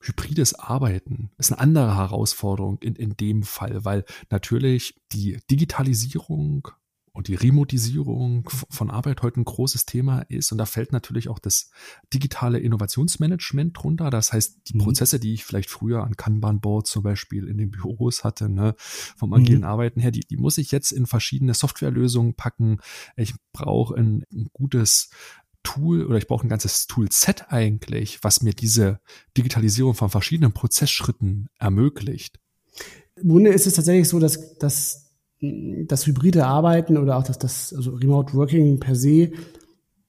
Hybrides 0.00 0.54
Arbeiten 0.54 1.30
ist 1.38 1.52
eine 1.52 1.60
andere 1.60 1.96
Herausforderung 1.96 2.78
in, 2.80 2.96
in 2.96 3.16
dem 3.16 3.42
Fall, 3.42 3.84
weil 3.84 4.04
natürlich 4.30 5.00
die 5.12 5.38
Digitalisierung 5.50 6.68
und 7.12 7.28
die 7.28 7.34
Remotisierung 7.34 8.48
von 8.70 8.90
Arbeit 8.90 9.22
heute 9.22 9.40
ein 9.40 9.44
großes 9.44 9.84
Thema 9.84 10.20
ist. 10.28 10.52
Und 10.52 10.58
da 10.58 10.64
fällt 10.64 10.92
natürlich 10.92 11.28
auch 11.28 11.38
das 11.38 11.70
digitale 12.14 12.58
Innovationsmanagement 12.60 13.76
drunter. 13.76 14.10
Das 14.10 14.32
heißt, 14.32 14.60
die 14.68 14.76
mhm. 14.76 14.84
Prozesse, 14.84 15.18
die 15.18 15.34
ich 15.34 15.44
vielleicht 15.44 15.70
früher 15.70 16.04
an 16.04 16.16
Kanban-Boards 16.16 16.90
zum 16.90 17.02
Beispiel 17.02 17.48
in 17.48 17.58
den 17.58 17.70
Büros 17.70 18.22
hatte, 18.22 18.48
ne, 18.48 18.74
vom 18.78 19.32
agilen 19.32 19.62
mhm. 19.62 19.66
Arbeiten 19.66 20.00
her, 20.00 20.12
die, 20.12 20.20
die 20.20 20.36
muss 20.36 20.56
ich 20.58 20.70
jetzt 20.70 20.92
in 20.92 21.06
verschiedene 21.06 21.54
Softwarelösungen 21.54 22.34
packen. 22.34 22.78
Ich 23.16 23.34
brauche 23.52 23.96
ein, 23.96 24.24
ein 24.32 24.48
gutes 24.52 25.10
Tool 25.62 26.04
oder 26.06 26.18
ich 26.18 26.26
brauche 26.26 26.46
ein 26.46 26.48
ganzes 26.48 26.86
Toolset 26.86 27.46
eigentlich, 27.48 28.22
was 28.22 28.42
mir 28.42 28.52
diese 28.52 29.00
Digitalisierung 29.36 29.94
von 29.94 30.10
verschiedenen 30.10 30.52
Prozessschritten 30.52 31.48
ermöglicht. 31.58 32.40
Im 33.16 33.28
Grunde 33.28 33.50
ist 33.50 33.66
es 33.66 33.74
tatsächlich 33.74 34.08
so, 34.08 34.18
dass, 34.18 34.58
dass 34.58 35.10
das 35.40 36.06
hybride 36.06 36.46
Arbeiten 36.46 36.98
oder 36.98 37.16
auch 37.16 37.22
das, 37.22 37.38
das 37.38 37.72
also 37.72 37.92
Remote 37.92 38.34
Working 38.34 38.78
per 38.78 38.94
se 38.94 39.32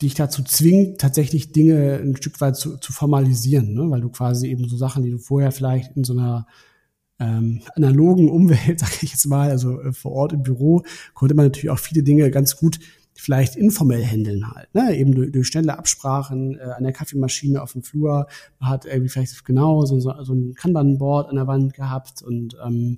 dich 0.01 0.15
dazu 0.15 0.43
zwingt, 0.43 0.99
tatsächlich 0.99 1.51
Dinge 1.51 1.99
ein 2.01 2.15
Stück 2.15 2.41
weit 2.41 2.55
zu, 2.55 2.77
zu 2.77 2.91
formalisieren, 2.91 3.73
ne? 3.73 3.89
weil 3.89 4.01
du 4.01 4.09
quasi 4.09 4.47
eben 4.47 4.67
so 4.67 4.75
Sachen, 4.75 5.03
die 5.03 5.11
du 5.11 5.19
vorher 5.19 5.51
vielleicht 5.51 5.95
in 5.95 6.03
so 6.03 6.13
einer 6.13 6.47
ähm, 7.19 7.61
analogen 7.75 8.29
Umwelt, 8.29 8.79
sage 8.79 8.93
ich 9.01 9.11
jetzt 9.11 9.27
mal, 9.27 9.51
also 9.51 9.79
äh, 9.79 9.93
vor 9.93 10.11
Ort 10.13 10.33
im 10.33 10.43
Büro, 10.43 10.83
konnte 11.13 11.35
man 11.35 11.45
natürlich 11.45 11.69
auch 11.69 11.79
viele 11.79 12.03
Dinge 12.03 12.29
ganz 12.31 12.57
gut 12.57 12.79
vielleicht 13.21 13.55
informell 13.55 14.03
handeln 14.03 14.51
halt, 14.51 14.73
ne? 14.73 14.97
eben 14.97 15.13
durch, 15.13 15.31
durch 15.31 15.47
schnelle 15.47 15.77
Absprachen 15.77 16.57
äh, 16.57 16.63
an 16.63 16.83
der 16.83 16.91
Kaffeemaschine 16.91 17.61
auf 17.61 17.73
dem 17.73 17.83
Flur, 17.83 18.25
man 18.59 18.69
hat 18.69 18.85
irgendwie 18.85 19.09
vielleicht 19.09 19.45
genau 19.45 19.85
so, 19.85 19.99
so, 19.99 20.11
so 20.23 20.33
ein 20.33 20.55
Kanban-Board 20.55 21.29
an 21.29 21.35
der 21.35 21.45
Wand 21.45 21.75
gehabt 21.75 22.23
und 22.23 22.57
ähm, 22.65 22.97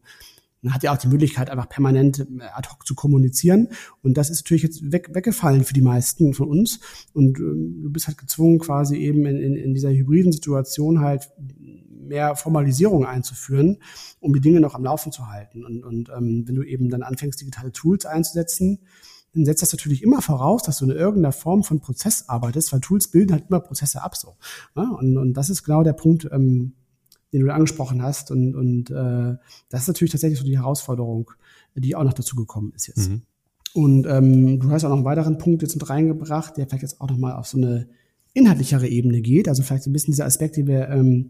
man 0.62 0.74
hat 0.74 0.82
ja 0.84 0.94
auch 0.94 0.98
die 0.98 1.10
Möglichkeit, 1.10 1.50
einfach 1.50 1.68
permanent 1.68 2.20
äh, 2.20 2.44
ad 2.54 2.70
hoc 2.70 2.88
zu 2.88 2.96
kommunizieren. 2.96 3.68
Und 4.02 4.16
das 4.18 4.30
ist 4.30 4.46
natürlich 4.46 4.64
jetzt 4.64 4.94
weg, 4.94 5.10
weggefallen 5.12 5.66
für 5.66 5.74
die 5.74 5.82
meisten 5.82 6.34
von 6.34 6.48
uns. 6.48 6.80
Und 7.12 7.38
ähm, 7.40 7.82
du 7.84 7.90
bist 7.92 8.08
halt 8.08 8.18
gezwungen, 8.18 8.60
quasi 8.60 8.96
eben 8.96 9.26
in, 9.26 9.42
in, 9.42 9.58
in 9.58 9.74
dieser 9.74 9.92
hybriden 9.92 10.32
Situation 10.32 11.02
halt 11.02 11.30
mehr 11.38 12.38
Formalisierung 12.38 13.06
einzuführen, 13.06 13.80
um 14.22 14.34
die 14.34 14.40
Dinge 14.40 14.62
noch 14.62 14.74
am 14.74 14.86
Laufen 14.86 15.12
zu 15.12 15.28
halten. 15.28 15.66
Und, 15.66 15.84
und 15.84 16.10
ähm, 16.16 16.48
wenn 16.48 16.56
du 16.56 16.64
eben 16.64 16.90
dann 16.90 17.04
anfängst, 17.04 17.42
digitale 17.42 17.74
Tools 17.74 18.06
einzusetzen, 18.06 18.80
setzt 19.34 19.62
das 19.62 19.74
natürlich 19.74 20.04
immer 20.04 20.22
voraus, 20.22 20.64
dass 20.64 20.78
du 20.78 20.86
in 20.86 20.92
irgendeiner 20.92 21.32
Form 21.32 21.64
von 21.64 21.80
Prozess 21.80 22.30
arbeitest, 22.30 22.72
weil 22.72 22.82
Tools 22.82 23.08
bilden 23.08 23.34
halt 23.34 23.46
immer 23.50 23.60
Prozesse 23.60 24.04
ab 24.04 24.16
so. 24.16 24.36
Ja, 24.76 24.90
und, 24.90 25.18
und 25.18 25.34
das 25.34 25.50
ist 25.50 25.64
genau 25.64 25.84
der 25.84 25.94
Punkt, 25.94 26.30
ähm, 26.32 26.74
den 27.34 27.42
du 27.42 27.54
angesprochen 27.54 28.04
hast. 28.04 28.32
Und, 28.32 28.56
und 28.56 28.92
äh, 28.92 29.36
das 29.70 29.82
ist 29.82 29.88
natürlich 29.88 30.12
tatsächlich 30.12 30.40
so 30.40 30.46
die 30.46 30.58
Herausforderung, 30.58 31.32
die 31.76 31.96
auch 31.96 32.04
noch 32.04 32.14
dazu 32.14 32.36
gekommen 32.36 32.74
ist 32.76 32.88
jetzt. 32.88 33.10
Mhm. 33.10 33.24
Und 33.74 34.06
ähm, 34.06 34.60
du 34.60 34.70
hast 34.70 34.84
auch 34.84 34.90
noch 34.90 34.98
einen 34.98 35.06
weiteren 35.06 35.40
Punkt 35.40 35.64
jetzt 35.64 35.76
mit 35.76 35.90
reingebracht, 35.90 36.58
der 36.58 36.68
vielleicht 36.68 36.84
jetzt 36.84 37.02
auch 37.02 37.10
nochmal 37.10 37.34
auf 37.34 37.48
so 37.48 37.58
eine 37.58 37.88
inhaltlichere 38.34 38.88
Ebene 38.88 39.22
geht. 39.22 39.48
Also 39.48 39.64
vielleicht 39.64 39.84
so 39.84 39.90
ein 39.90 39.94
bisschen 39.94 40.12
dieser 40.12 40.26
Aspekt, 40.26 40.58
den 40.58 40.68
wir 40.68 40.90
ähm, 40.90 41.30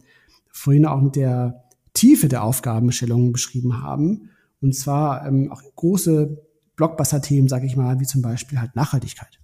vorhin 0.52 0.86
auch 0.86 1.02
mit 1.02 1.16
der 1.16 1.64
Tiefe 1.94 2.28
der 2.28 2.44
Aufgabenstellungen 2.44 3.32
beschrieben 3.32 3.82
haben. 3.82 4.30
Und 4.62 4.76
zwar 4.76 5.26
ähm, 5.26 5.52
auch 5.52 5.62
große 5.76 6.38
Blockbuster-Themen, 6.76 7.48
sage 7.48 7.66
ich 7.66 7.76
mal, 7.76 8.00
wie 8.00 8.06
zum 8.06 8.22
Beispiel 8.22 8.60
halt 8.60 8.76
Nachhaltigkeit. 8.76 9.40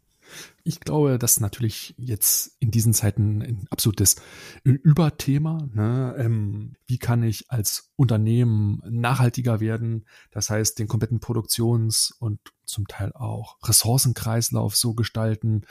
Ich 0.63 0.79
glaube, 0.79 1.17
das 1.17 1.33
ist 1.33 1.39
natürlich 1.39 1.95
jetzt 1.97 2.55
in 2.59 2.71
diesen 2.71 2.93
Zeiten 2.93 3.41
ein 3.41 3.67
absolutes 3.69 4.17
Überthema. 4.63 5.67
Ne? 5.73 6.15
Ähm, 6.17 6.75
wie 6.85 6.97
kann 6.97 7.23
ich 7.23 7.49
als 7.49 7.91
Unternehmen 7.95 8.81
nachhaltiger 8.87 9.59
werden? 9.59 10.05
Das 10.31 10.49
heißt, 10.49 10.77
den 10.77 10.87
kompletten 10.87 11.19
Produktions- 11.19 12.15
und 12.19 12.39
zum 12.65 12.87
Teil 12.87 13.11
auch 13.13 13.57
Ressourcenkreislauf 13.63 14.75
so 14.75 14.93
gestalten, 14.93 15.63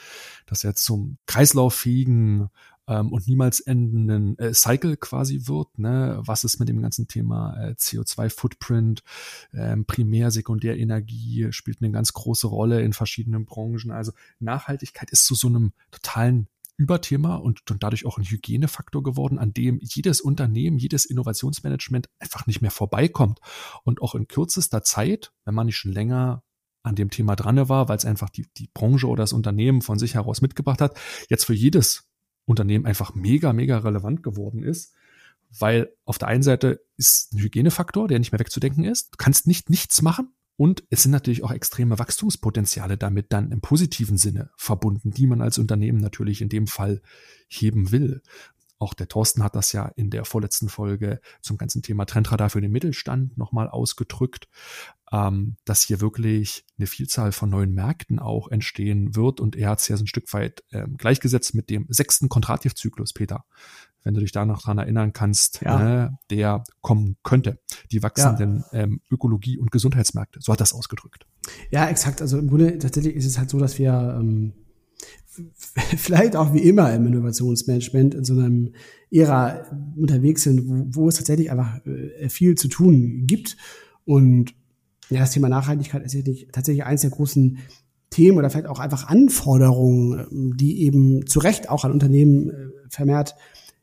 dass 0.46 0.64
er 0.64 0.74
zum 0.74 1.18
kreislauffähigen 1.26 2.48
ähm, 2.88 3.12
und 3.12 3.28
niemals 3.28 3.60
endenden 3.60 4.38
äh, 4.38 4.52
Cycle 4.52 4.96
quasi 4.96 5.46
wird. 5.46 5.78
Ne? 5.78 6.20
Was 6.24 6.44
ist 6.44 6.58
mit 6.58 6.68
dem 6.68 6.82
ganzen 6.82 7.06
Thema 7.06 7.56
äh, 7.62 7.72
CO2-Footprint, 7.72 9.02
ähm, 9.52 9.84
Primär-, 9.84 10.30
Sekundärenergie 10.30 11.48
spielt 11.50 11.80
eine 11.80 11.92
ganz 11.92 12.12
große 12.12 12.46
Rolle 12.46 12.82
in 12.82 12.92
verschiedenen 12.92 13.44
Branchen. 13.44 13.90
Also 13.90 14.12
Nachhaltigkeit 14.40 15.10
ist 15.10 15.26
zu 15.26 15.34
so 15.34 15.48
einem 15.48 15.72
totalen 15.90 16.48
Überthema 16.78 17.34
und, 17.34 17.68
und 17.70 17.82
dadurch 17.82 18.06
auch 18.06 18.18
ein 18.18 18.24
Hygienefaktor 18.24 19.02
geworden, 19.02 19.38
an 19.38 19.52
dem 19.52 19.80
jedes 19.82 20.20
Unternehmen, 20.20 20.78
jedes 20.78 21.04
Innovationsmanagement 21.04 22.08
einfach 22.20 22.46
nicht 22.46 22.62
mehr 22.62 22.70
vorbeikommt. 22.70 23.40
Und 23.82 24.00
auch 24.00 24.14
in 24.14 24.28
kürzester 24.28 24.82
Zeit, 24.82 25.32
wenn 25.44 25.54
man 25.54 25.66
nicht 25.66 25.76
schon 25.76 25.92
länger 25.92 26.44
an 26.84 26.94
dem 26.94 27.10
Thema 27.10 27.34
dran 27.34 27.68
war, 27.68 27.88
weil 27.88 27.96
es 27.96 28.04
einfach 28.04 28.30
die, 28.30 28.46
die 28.56 28.70
Branche 28.72 29.08
oder 29.08 29.24
das 29.24 29.32
Unternehmen 29.32 29.82
von 29.82 29.98
sich 29.98 30.14
heraus 30.14 30.40
mitgebracht 30.40 30.80
hat, 30.80 30.98
jetzt 31.28 31.44
für 31.44 31.54
jedes 31.54 32.07
Unternehmen 32.48 32.86
einfach 32.86 33.14
mega, 33.14 33.52
mega 33.52 33.78
relevant 33.78 34.22
geworden 34.22 34.62
ist. 34.62 34.94
Weil 35.50 35.90
auf 36.04 36.18
der 36.18 36.28
einen 36.28 36.42
Seite 36.42 36.84
ist 36.96 37.32
ein 37.32 37.38
Hygienefaktor, 37.38 38.08
der 38.08 38.18
nicht 38.18 38.32
mehr 38.32 38.40
wegzudenken 38.40 38.84
ist. 38.84 39.12
Du 39.12 39.16
kannst 39.16 39.46
nicht 39.46 39.70
nichts 39.70 40.02
machen, 40.02 40.32
und 40.58 40.82
es 40.90 41.04
sind 41.04 41.12
natürlich 41.12 41.44
auch 41.44 41.52
extreme 41.52 42.00
Wachstumspotenziale 42.00 42.98
damit 42.98 43.32
dann 43.32 43.52
im 43.52 43.60
positiven 43.60 44.18
Sinne 44.18 44.50
verbunden, 44.56 45.12
die 45.12 45.28
man 45.28 45.40
als 45.40 45.56
Unternehmen 45.56 46.00
natürlich 46.00 46.42
in 46.42 46.48
dem 46.48 46.66
Fall 46.66 47.00
heben 47.46 47.92
will. 47.92 48.22
Auch 48.80 48.92
der 48.92 49.06
Thorsten 49.06 49.44
hat 49.44 49.54
das 49.54 49.70
ja 49.70 49.86
in 49.86 50.10
der 50.10 50.24
vorletzten 50.24 50.68
Folge 50.68 51.20
zum 51.42 51.58
ganzen 51.58 51.82
Thema 51.82 52.06
Trendradar 52.06 52.50
für 52.50 52.60
den 52.60 52.72
Mittelstand 52.72 53.38
nochmal 53.38 53.68
ausgedrückt 53.68 54.48
ähm, 55.12 55.56
dass 55.64 55.82
hier 55.82 56.00
wirklich 56.00 56.64
eine 56.78 56.86
Vielzahl 56.86 57.32
von 57.32 57.50
neuen 57.50 57.72
Märkten 57.72 58.18
auch 58.18 58.48
entstehen 58.48 59.16
wird. 59.16 59.40
Und 59.40 59.56
er 59.56 59.70
hat 59.70 59.80
es 59.80 59.88
ja 59.88 59.96
so 59.96 60.04
ein 60.04 60.08
Stück 60.08 60.32
weit 60.32 60.62
ähm, 60.72 60.96
gleichgesetzt 60.96 61.54
mit 61.54 61.70
dem 61.70 61.86
sechsten 61.88 62.28
Kontrativzyklus, 62.28 63.12
Peter. 63.12 63.44
Wenn 64.04 64.14
du 64.14 64.20
dich 64.20 64.32
da 64.32 64.44
noch 64.44 64.62
dran 64.62 64.78
erinnern 64.78 65.12
kannst, 65.12 65.60
ja. 65.62 65.78
ne, 65.78 66.18
der 66.30 66.64
kommen 66.80 67.16
könnte. 67.22 67.58
Die 67.90 68.02
wachsenden 68.02 68.64
ja. 68.72 68.80
ähm, 68.80 69.00
Ökologie- 69.10 69.58
und 69.58 69.70
Gesundheitsmärkte. 69.70 70.40
So 70.40 70.52
hat 70.52 70.60
das 70.60 70.72
ausgedrückt. 70.72 71.26
Ja, 71.70 71.88
exakt. 71.88 72.22
Also 72.22 72.38
im 72.38 72.48
Grunde 72.48 72.78
tatsächlich 72.78 73.16
ist 73.16 73.26
es 73.26 73.38
halt 73.38 73.50
so, 73.50 73.58
dass 73.58 73.78
wir 73.78 74.16
ähm, 74.18 74.52
vielleicht 75.96 76.36
auch 76.36 76.52
wie 76.52 76.62
immer 76.62 76.92
im 76.94 77.06
Innovationsmanagement 77.06 78.14
in 78.14 78.24
so 78.24 78.34
einem 78.34 78.74
Ära 79.10 79.64
unterwegs 79.96 80.42
sind, 80.42 80.68
wo, 80.68 81.02
wo 81.02 81.08
es 81.08 81.16
tatsächlich 81.16 81.50
einfach 81.50 81.84
äh, 81.86 82.28
viel 82.28 82.56
zu 82.56 82.68
tun 82.68 83.26
gibt. 83.26 83.56
Und 84.04 84.54
ja, 85.10 85.20
das 85.20 85.30
Thema 85.30 85.48
Nachhaltigkeit 85.48 86.02
ist 86.02 86.16
tatsächlich, 86.52 86.84
eines 86.84 87.02
der 87.02 87.10
großen 87.10 87.58
Themen 88.10 88.38
oder 88.38 88.50
vielleicht 88.50 88.68
auch 88.68 88.78
einfach 88.78 89.08
Anforderungen, 89.08 90.26
ähm, 90.30 90.56
die 90.56 90.82
eben 90.82 91.26
zu 91.26 91.40
Recht 91.40 91.68
auch 91.68 91.84
an 91.84 91.92
Unternehmen 91.92 92.50
äh, 92.50 92.66
vermehrt 92.88 93.34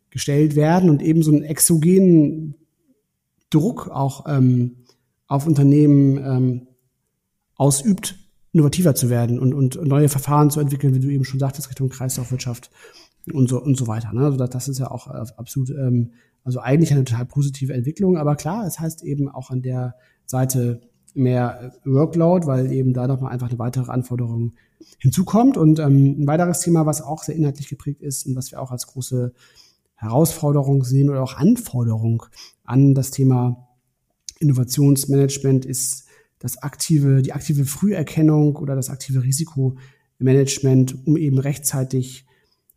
gestellt 0.10 0.56
werden 0.56 0.90
und 0.90 1.02
eben 1.02 1.24
so 1.24 1.32
einen 1.32 1.44
exogenen 1.44 2.56
Druck 3.50 3.90
auch 3.90 4.26
ähm, 4.28 4.78
auf 5.28 5.46
Unternehmen 5.46 6.18
ähm, 6.18 6.68
ausübt, 7.56 8.16
innovativer 8.52 8.96
zu 8.96 9.10
werden 9.10 9.40
und, 9.40 9.54
und 9.54 9.84
neue 9.84 10.10
Verfahren 10.10 10.50
zu 10.50 10.60
entwickeln, 10.60 10.94
wie 10.96 11.00
du 11.00 11.10
eben 11.10 11.26
schon 11.26 11.40
sagtest, 11.40 11.70
Richtung 11.70 11.90
Kreislaufwirtschaft 11.90 12.72
und 13.34 13.50
so 13.50 13.62
und 13.62 13.78
so 13.78 13.88
weiter. 13.88 14.14
Ne? 14.14 14.22
Also 14.22 14.38
das 14.38 14.68
ist 14.68 14.80
ja 14.80 14.90
auch 14.90 15.08
äh, 15.08 15.26
absolut, 15.38 15.70
ähm, 15.72 16.12
also 16.44 16.60
eigentlich 16.60 16.92
eine 16.92 17.04
total 17.04 17.26
positive 17.26 17.74
Entwicklung, 17.74 18.18
aber 18.18 18.36
klar, 18.36 18.66
es 18.66 18.80
heißt 18.80 19.04
eben 19.04 19.30
auch 19.30 19.50
an 19.50 19.62
der 19.62 19.96
Seite 20.26 20.82
mehr 21.16 21.74
Workload, 21.86 22.46
weil 22.46 22.72
eben 22.72 22.94
da 22.94 23.08
nochmal 23.08 23.32
einfach 23.32 23.50
eine 23.50 23.60
weitere 23.60 23.92
Anforderung 23.92 24.54
hinzukommt. 25.00 25.58
Und 25.58 25.80
ähm, 25.80 26.22
ein 26.22 26.28
weiteres 26.28 26.60
Thema, 26.62 26.86
was 26.86 27.02
auch 27.02 27.24
sehr 27.24 27.36
inhaltlich 27.36 27.70
geprägt 27.70 28.02
ist 28.02 28.26
und 28.26 28.36
was 28.36 28.52
wir 28.52 28.62
auch 28.62 28.72
als 28.72 28.88
große 28.88 29.34
Herausforderung 29.96 30.84
sehen 30.84 31.10
oder 31.10 31.24
auch 31.24 31.36
Anforderung 31.36 32.24
an 32.64 32.94
das 32.94 33.12
Thema 33.12 33.70
Innovationsmanagement 34.40 35.66
ist 35.66 36.06
das 36.40 36.58
aktive, 36.58 37.22
die 37.22 37.34
aktive 37.34 37.66
Früherkennung 37.66 38.58
oder 38.58 38.76
das 38.76 38.90
aktive 38.90 39.24
Risikomanagement, 39.24 41.08
um 41.08 41.16
eben 41.16 41.40
rechtzeitig 41.40 42.26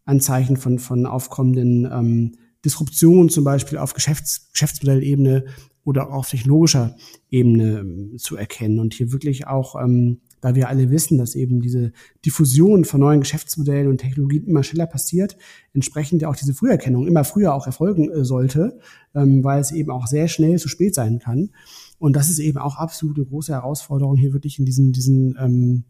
Anzeichen 0.04 0.56
von, 0.56 0.78
von 0.78 1.04
aufkommenden 1.04 1.88
ähm, 1.92 2.32
Disruptionen 2.64 3.28
zum 3.28 3.44
Beispiel 3.44 3.78
auf 3.78 3.94
Geschäfts-, 3.94 4.50
Geschäftsmodellebene 4.52 5.44
oder 5.84 6.12
auf 6.12 6.28
technologischer 6.28 6.96
Ebene 7.30 7.78
ähm, 7.78 8.18
zu 8.18 8.36
erkennen 8.36 8.78
und 8.78 8.94
hier 8.94 9.12
wirklich 9.12 9.46
auch, 9.46 9.74
ähm, 9.80 10.20
da 10.40 10.54
wir 10.54 10.68
alle 10.68 10.90
wissen, 10.90 11.18
dass 11.18 11.34
eben 11.34 11.60
diese 11.60 11.92
Diffusion 12.24 12.84
von 12.84 13.00
neuen 13.00 13.20
Geschäftsmodellen 13.20 13.88
und 13.88 13.98
Technologien 13.98 14.46
immer 14.46 14.62
schneller 14.62 14.86
passiert, 14.86 15.36
entsprechend 15.72 16.24
auch 16.24 16.36
diese 16.36 16.54
Früherkennung 16.54 17.06
immer 17.06 17.24
früher 17.24 17.54
auch 17.54 17.66
erfolgen 17.66 18.10
äh, 18.10 18.24
sollte, 18.24 18.78
ähm, 19.14 19.42
weil 19.42 19.60
es 19.60 19.72
eben 19.72 19.90
auch 19.90 20.06
sehr 20.06 20.28
schnell 20.28 20.58
zu 20.58 20.68
spät 20.68 20.94
sein 20.94 21.20
kann. 21.20 21.50
Und 21.98 22.14
das 22.16 22.28
ist 22.28 22.38
eben 22.38 22.58
auch 22.58 22.76
absolut 22.76 23.16
eine 23.16 23.26
große 23.26 23.52
Herausforderung, 23.52 24.16
hier 24.16 24.32
wirklich 24.32 24.58
in 24.58 24.66
diesen, 24.66 24.92
diesen 24.92 25.36
ähm, 25.40 25.84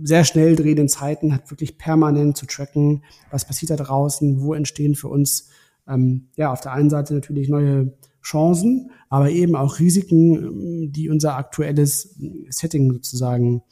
sehr 0.00 0.24
schnell 0.24 0.56
drehenden 0.56 0.88
Zeiten 0.88 1.34
hat 1.34 1.50
wirklich 1.50 1.78
permanent 1.78 2.36
zu 2.36 2.46
tracken, 2.46 3.04
was 3.30 3.46
passiert 3.46 3.70
da 3.70 3.76
draußen, 3.76 4.40
wo 4.40 4.54
entstehen 4.54 4.94
für 4.94 5.08
uns 5.08 5.48
ähm, 5.86 6.28
ja 6.36 6.52
auf 6.52 6.60
der 6.60 6.72
einen 6.72 6.90
Seite 6.90 7.14
natürlich 7.14 7.48
neue 7.48 7.96
Chancen, 8.22 8.90
aber 9.08 9.30
eben 9.30 9.56
auch 9.56 9.78
Risiken, 9.78 10.92
die 10.92 11.08
unser 11.08 11.36
aktuelles 11.36 12.16
Setting 12.48 12.92
sozusagen 12.92 13.62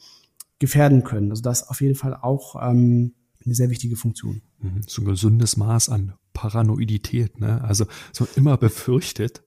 gefährden 0.59 1.03
können. 1.03 1.31
Also 1.31 1.41
das 1.41 1.67
auf 1.69 1.81
jeden 1.81 1.95
Fall 1.95 2.15
auch 2.15 2.55
ähm, 2.61 3.13
eine 3.43 3.55
sehr 3.55 3.69
wichtige 3.69 3.95
Funktion. 3.95 4.41
Mhm. 4.59 4.81
So 4.85 5.01
ein 5.01 5.05
gesundes 5.05 5.57
Maß 5.57 5.89
an 5.89 6.13
Paranoidität, 6.33 7.39
ne? 7.39 7.63
Also 7.63 7.85
so 8.11 8.27
immer 8.35 8.57
befürchtet, 8.57 9.43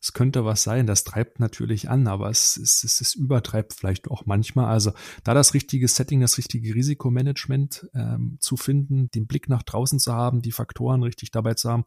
es 0.00 0.12
könnte 0.12 0.44
was 0.44 0.62
sein, 0.62 0.86
das 0.86 1.04
treibt 1.04 1.40
natürlich 1.40 1.88
an, 1.88 2.06
aber 2.06 2.30
es, 2.30 2.56
es, 2.56 2.84
es, 2.84 3.00
es 3.00 3.14
übertreibt 3.14 3.72
vielleicht 3.72 4.10
auch 4.10 4.26
manchmal. 4.26 4.66
Also 4.66 4.92
da 5.22 5.34
das 5.34 5.54
richtige 5.54 5.88
Setting, 5.88 6.20
das 6.20 6.38
richtige 6.38 6.74
Risikomanagement 6.74 7.88
ähm, 7.94 8.36
zu 8.40 8.56
finden, 8.56 9.10
den 9.10 9.26
Blick 9.26 9.48
nach 9.48 9.62
draußen 9.62 9.98
zu 9.98 10.12
haben, 10.12 10.42
die 10.42 10.52
Faktoren 10.52 11.02
richtig 11.02 11.30
dabei 11.30 11.54
zu 11.54 11.70
haben, 11.70 11.84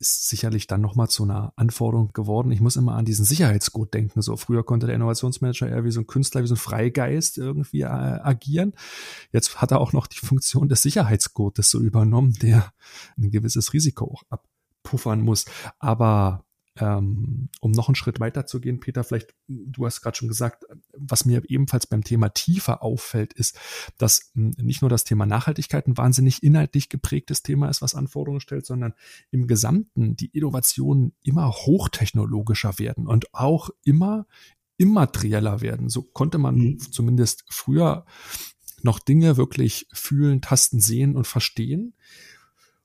ist 0.00 0.30
sicherlich 0.30 0.66
dann 0.66 0.80
nochmal 0.80 1.08
zu 1.08 1.24
einer 1.24 1.52
Anforderung 1.56 2.12
geworden. 2.14 2.50
Ich 2.52 2.62
muss 2.62 2.76
immer 2.76 2.94
an 2.94 3.04
diesen 3.04 3.26
Sicherheitscode 3.26 3.92
denken. 3.92 4.22
So 4.22 4.36
früher 4.36 4.64
konnte 4.64 4.86
der 4.86 4.96
Innovationsmanager 4.96 5.68
eher 5.68 5.84
wie 5.84 5.90
so 5.90 6.00
ein 6.00 6.06
Künstler, 6.06 6.42
wie 6.42 6.46
so 6.46 6.54
ein 6.54 6.58
Freigeist 6.58 7.36
irgendwie 7.36 7.82
äh, 7.82 7.84
agieren. 7.84 8.72
Jetzt 9.30 9.60
hat 9.60 9.72
er 9.72 9.80
auch 9.80 9.92
noch 9.92 10.06
die 10.06 10.18
Funktion 10.18 10.70
des 10.70 10.80
Sicherheitscodes 10.82 11.70
so 11.70 11.80
übernommen, 11.80 12.32
der 12.40 12.72
ein 13.18 13.30
gewisses 13.30 13.74
Risiko 13.74 14.06
auch 14.06 14.22
abpuffern 14.30 15.20
muss. 15.20 15.44
Aber 15.78 16.44
um 16.78 17.48
noch 17.62 17.88
einen 17.88 17.96
Schritt 17.96 18.20
weiter 18.20 18.46
zu 18.46 18.60
gehen, 18.60 18.80
Peter, 18.80 19.02
vielleicht, 19.02 19.34
du 19.48 19.86
hast 19.86 20.02
gerade 20.02 20.16
schon 20.16 20.28
gesagt, 20.28 20.64
was 20.96 21.24
mir 21.24 21.42
ebenfalls 21.48 21.86
beim 21.86 22.04
Thema 22.04 22.28
Tiefe 22.28 22.80
auffällt, 22.82 23.32
ist, 23.32 23.58
dass 23.98 24.30
hm, 24.34 24.54
nicht 24.56 24.80
nur 24.80 24.88
das 24.88 25.04
Thema 25.04 25.26
Nachhaltigkeit 25.26 25.86
ein 25.86 25.98
wahnsinnig 25.98 26.42
inhaltlich 26.42 26.88
geprägtes 26.88 27.42
Thema 27.42 27.68
ist, 27.68 27.82
was 27.82 27.94
Anforderungen 27.94 28.40
stellt, 28.40 28.66
sondern 28.66 28.94
im 29.30 29.46
Gesamten 29.48 30.16
die 30.16 30.30
Innovationen 30.32 31.12
immer 31.22 31.50
hochtechnologischer 31.50 32.78
werden 32.78 33.06
und 33.06 33.34
auch 33.34 33.70
immer 33.84 34.26
immaterieller 34.76 35.60
werden. 35.60 35.88
So 35.88 36.02
konnte 36.02 36.38
man 36.38 36.54
mhm. 36.54 36.78
zumindest 36.78 37.44
früher 37.50 38.06
noch 38.82 38.98
Dinge 38.98 39.36
wirklich 39.36 39.86
fühlen, 39.92 40.40
tasten, 40.40 40.80
sehen 40.80 41.16
und 41.16 41.26
verstehen. 41.26 41.94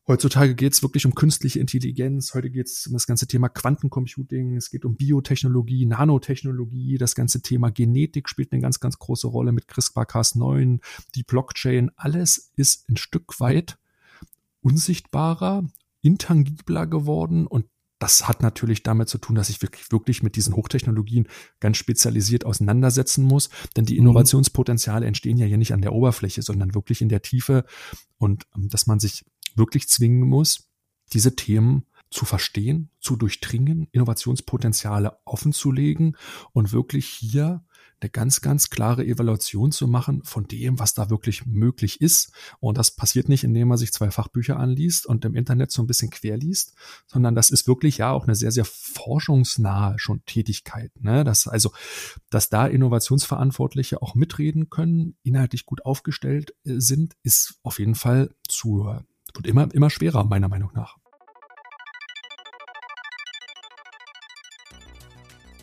Heutzutage 0.08 0.54
geht 0.54 0.74
es 0.74 0.84
wirklich 0.84 1.08
um 1.08 1.16
künstliche 1.16 1.60
Intelligenz, 1.60 2.36
heute 2.36 2.52
geht 2.52 2.68
es 2.68 2.86
um 2.86 2.94
das 2.94 3.08
ganze 3.08 3.26
Thema 3.26 3.50
Quantencomputing, 3.50 4.56
es 4.56 4.70
geht 4.70 4.86
um 4.86 4.96
Biotechnologie, 4.96 5.88
Nanotechnologie, 5.88 7.00
das 7.00 7.16
ganze 7.16 7.42
Thema 7.42 7.72
Genetik 7.72 8.30
spielt 8.30 8.52
eine 8.52 8.62
ganz, 8.62 8.80
ganz 8.80 9.00
große 9.00 9.26
Rolle 9.26 9.52
mit 9.52 9.68
CRISPR-Cas9, 9.68 10.80
die 11.16 11.24
Blockchain, 11.24 11.90
alles 11.96 12.52
ist 12.56 12.88
ein 12.88 12.98
Stück 12.98 13.40
weit 13.40 13.80
unsichtbarer, 14.62 15.64
intangibler 16.02 16.86
geworden. 16.86 17.48
Und 17.48 17.66
das 17.98 18.28
hat 18.28 18.44
natürlich 18.44 18.84
damit 18.84 19.10
zu 19.10 19.18
tun, 19.18 19.36
dass 19.36 19.50
ich 19.50 19.62
wirklich, 19.64 19.92
wirklich 19.92 20.22
mit 20.22 20.36
diesen 20.36 20.56
Hochtechnologien 20.56 21.28
ganz 21.60 21.78
spezialisiert 21.78 22.46
auseinandersetzen 22.46 23.24
muss, 23.24 23.50
denn 23.76 23.86
die 23.86 23.94
mhm. 23.94 24.02
Innovationspotenziale 24.02 25.08
entstehen 25.08 25.38
ja 25.38 25.48
hier 25.48 25.58
nicht 25.58 25.74
an 25.74 25.82
der 25.82 25.94
Oberfläche, 25.94 26.44
sondern 26.44 26.76
wirklich 26.76 27.02
in 27.02 27.10
der 27.10 27.24
Tiefe. 27.24 27.66
Und 28.18 28.46
ähm, 28.56 28.70
dass 28.70 28.86
man 28.86 29.00
sich 29.00 29.26
wirklich 29.56 29.88
zwingen 29.88 30.28
muss, 30.28 30.70
diese 31.14 31.36
Themen 31.36 31.86
zu 32.10 32.26
verstehen, 32.26 32.90
zu 33.00 33.16
durchdringen, 33.16 33.88
Innovationspotenziale 33.92 35.18
offenzulegen 35.26 36.16
und 36.54 36.72
wirklich 36.72 37.08
hier 37.08 37.66
eine 38.02 38.10
ganz, 38.10 38.42
ganz 38.42 38.70
klare 38.70 39.06
Evaluation 39.06 39.72
zu 39.72 39.88
machen 39.88 40.24
von 40.24 40.48
dem, 40.48 40.80
was 40.80 40.94
da 40.94 41.10
wirklich 41.10 41.46
möglich 41.46 42.02
ist. 42.02 42.32
Und 42.60 42.78
das 42.78 42.92
passiert 42.92 43.30
nicht, 43.30 43.44
indem 43.44 43.70
man 43.70 43.78
sich 43.78 43.94
zwei 43.94 44.12
Fachbücher 44.12 44.58
anliest 44.58 45.06
und 45.06 45.24
im 45.26 45.36
Internet 45.36 45.72
so 45.72 45.82
ein 45.82 45.88
bisschen 45.88 46.10
querliest, 46.10 46.74
sondern 47.08 47.36
das 47.36 47.50
ist 47.50 47.68
wirklich 47.68 47.98
ja 47.98 48.12
auch 48.12 48.26
eine 48.26 48.36
sehr, 48.36 48.52
sehr 48.52 48.66
forschungsnahe 48.66 49.98
schon 49.98 50.24
Tätigkeit. 50.26 50.92
Ne? 51.00 51.24
Das, 51.24 51.48
also, 51.48 51.72
dass 52.30 52.50
da 52.50 52.68
Innovationsverantwortliche 52.68 54.02
auch 54.02 54.16
mitreden 54.16 54.70
können, 54.70 55.18
inhaltlich 55.24 55.66
gut 55.66 55.86
aufgestellt 55.86 56.54
äh, 56.66 56.80
sind, 56.80 57.14
ist 57.24 57.60
auf 57.64 57.80
jeden 57.80 57.96
Fall 57.96 58.36
zu 58.48 58.88
wird 59.36 59.48
immer, 59.48 59.74
immer 59.74 59.90
schwerer, 59.90 60.24
meiner 60.24 60.48
Meinung 60.48 60.72
nach. 60.74 60.98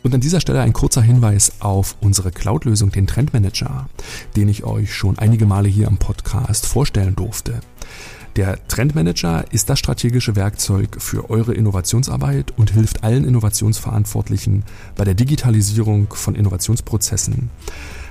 Und 0.03 0.13
an 0.13 0.19
dieser 0.19 0.41
Stelle 0.41 0.61
ein 0.61 0.73
kurzer 0.73 1.01
Hinweis 1.01 1.53
auf 1.61 1.95
unsere 2.01 2.31
Cloud-Lösung, 2.31 2.91
den 2.91 3.07
Trendmanager, 3.07 3.87
den 4.35 4.49
ich 4.49 4.65
euch 4.65 4.93
schon 4.93 5.17
einige 5.17 5.45
Male 5.45 5.69
hier 5.69 5.87
im 5.87 5.97
Podcast 5.97 6.65
vorstellen 6.65 7.15
durfte. 7.15 7.61
Der 8.35 8.67
Trendmanager 8.67 9.45
ist 9.51 9.69
das 9.69 9.79
strategische 9.79 10.35
Werkzeug 10.35 10.97
für 10.99 11.29
eure 11.29 11.53
Innovationsarbeit 11.53 12.51
und 12.57 12.71
hilft 12.71 13.03
allen 13.03 13.25
Innovationsverantwortlichen 13.25 14.63
bei 14.95 15.05
der 15.05 15.13
Digitalisierung 15.13 16.11
von 16.13 16.35
Innovationsprozessen. 16.35 17.49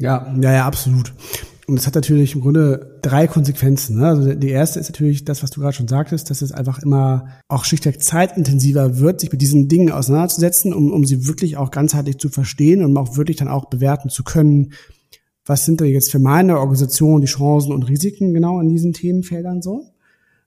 Ja, 0.00 0.34
ja, 0.40 0.52
ja, 0.52 0.66
absolut. 0.66 1.12
Und 1.66 1.78
es 1.78 1.86
hat 1.86 1.94
natürlich 1.94 2.34
im 2.34 2.40
Grunde 2.40 2.98
drei 3.02 3.28
Konsequenzen. 3.28 3.98
Ne? 3.98 4.08
Also 4.08 4.34
die 4.34 4.48
erste 4.48 4.80
ist 4.80 4.90
natürlich 4.90 5.24
das, 5.24 5.42
was 5.42 5.50
du 5.50 5.60
gerade 5.60 5.74
schon 5.76 5.86
sagtest, 5.86 6.28
dass 6.28 6.42
es 6.42 6.50
einfach 6.50 6.80
immer 6.80 7.28
auch 7.46 7.64
schlichtweg 7.64 8.02
zeitintensiver 8.02 8.98
wird, 8.98 9.20
sich 9.20 9.30
mit 9.30 9.40
diesen 9.40 9.68
Dingen 9.68 9.92
auseinanderzusetzen, 9.92 10.74
um, 10.74 10.90
um 10.90 11.04
sie 11.04 11.28
wirklich 11.28 11.56
auch 11.58 11.70
ganzheitlich 11.70 12.18
zu 12.18 12.28
verstehen 12.28 12.82
und 12.82 12.96
auch 12.96 13.16
wirklich 13.16 13.36
dann 13.36 13.46
auch 13.46 13.66
bewerten 13.66 14.08
zu 14.08 14.24
können. 14.24 14.72
Was 15.44 15.64
sind 15.64 15.80
da 15.80 15.84
jetzt 15.84 16.10
für 16.10 16.18
meine 16.18 16.58
Organisation 16.58 17.20
die 17.20 17.28
Chancen 17.28 17.72
und 17.72 17.84
Risiken 17.84 18.34
genau 18.34 18.58
in 18.58 18.70
diesen 18.70 18.92
Themenfeldern 18.92 19.62
so? 19.62 19.84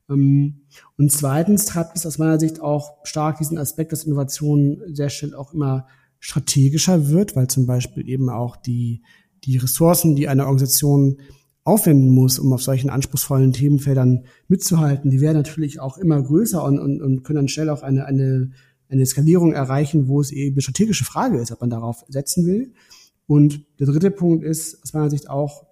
Ähm, 0.10 0.64
und 0.98 1.12
zweitens 1.12 1.66
treibt 1.66 1.96
es 1.96 2.06
aus 2.06 2.18
meiner 2.18 2.40
Sicht 2.40 2.60
auch 2.60 2.98
stark 3.04 3.38
diesen 3.38 3.58
Aspekt, 3.58 3.92
dass 3.94 4.04
Innovation 4.04 4.82
sehr 4.92 5.10
schnell 5.10 5.36
auch 5.36 5.54
immer 5.54 5.88
strategischer 6.20 7.10
wird, 7.10 7.36
weil 7.36 7.48
zum 7.48 7.66
Beispiel 7.66 8.10
eben 8.10 8.30
auch 8.30 8.56
die 8.56 9.04
die 9.46 9.58
Ressourcen, 9.58 10.16
die 10.16 10.28
eine 10.28 10.44
Organisation 10.44 11.18
aufwenden 11.64 12.10
muss, 12.10 12.40
um 12.40 12.52
auf 12.52 12.62
solchen 12.62 12.90
anspruchsvollen 12.90 13.54
Themenfeldern 13.54 14.26
mitzuhalten, 14.48 15.10
die 15.12 15.22
werden 15.22 15.38
natürlich 15.38 15.80
auch 15.80 15.98
immer 15.98 16.22
größer 16.22 16.64
und, 16.64 16.80
und, 16.80 17.02
und 17.02 17.24
können 17.24 17.38
dann 17.38 17.48
schnell 17.48 17.70
auch 17.70 17.84
eine, 17.84 18.06
eine, 18.06 18.52
eine 18.90 19.06
Skalierung 19.06 19.54
erreichen, 19.54 20.08
wo 20.08 20.20
es 20.20 20.32
eben 20.32 20.56
eine 20.56 20.62
strategische 20.62 21.06
Frage 21.06 21.40
ist, 21.40 21.52
ob 21.52 21.62
man 21.62 21.70
darauf 21.70 22.04
setzen 22.10 22.46
will. 22.46 22.74
Und 23.28 23.66
der 23.80 23.88
dritte 23.88 24.12
Punkt 24.12 24.44
ist 24.44 24.84
aus 24.84 24.94
meiner 24.94 25.10
Sicht 25.10 25.30
auch, 25.30 25.66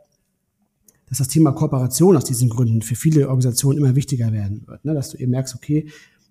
dass 1.08 1.18
das 1.18 1.28
Thema 1.28 1.52
Kooperation 1.52 2.16
aus 2.16 2.24
diesen 2.24 2.50
Gründen 2.50 2.82
für 2.82 2.96
viele 2.96 3.28
Organisationen 3.28 3.78
immer 3.78 3.96
wichtiger 3.96 4.32
werden 4.32 4.66
wird. 4.66 4.86
Ne? 4.86 4.94
Dass 4.94 5.10
du 5.10 5.18
eben 5.18 5.32
merkst, 5.32 5.56
okay, 5.56 5.90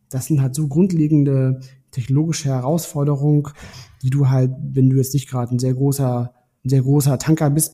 das 0.08 0.26
sind 0.26 0.40
halt 0.40 0.54
so 0.54 0.68
grundlegende 0.68 1.60
technologische 1.90 2.48
Herausforderungen, 2.48 3.46
die 4.02 4.08
du 4.08 4.30
halt, 4.30 4.52
wenn 4.72 4.88
du 4.88 4.96
jetzt 4.96 5.12
nicht 5.12 5.28
gerade 5.28 5.54
ein 5.54 5.58
sehr 5.58 5.74
großer 5.74 6.32
sehr 6.64 6.82
großer 6.82 7.18
Tanker 7.18 7.50
bist, 7.50 7.72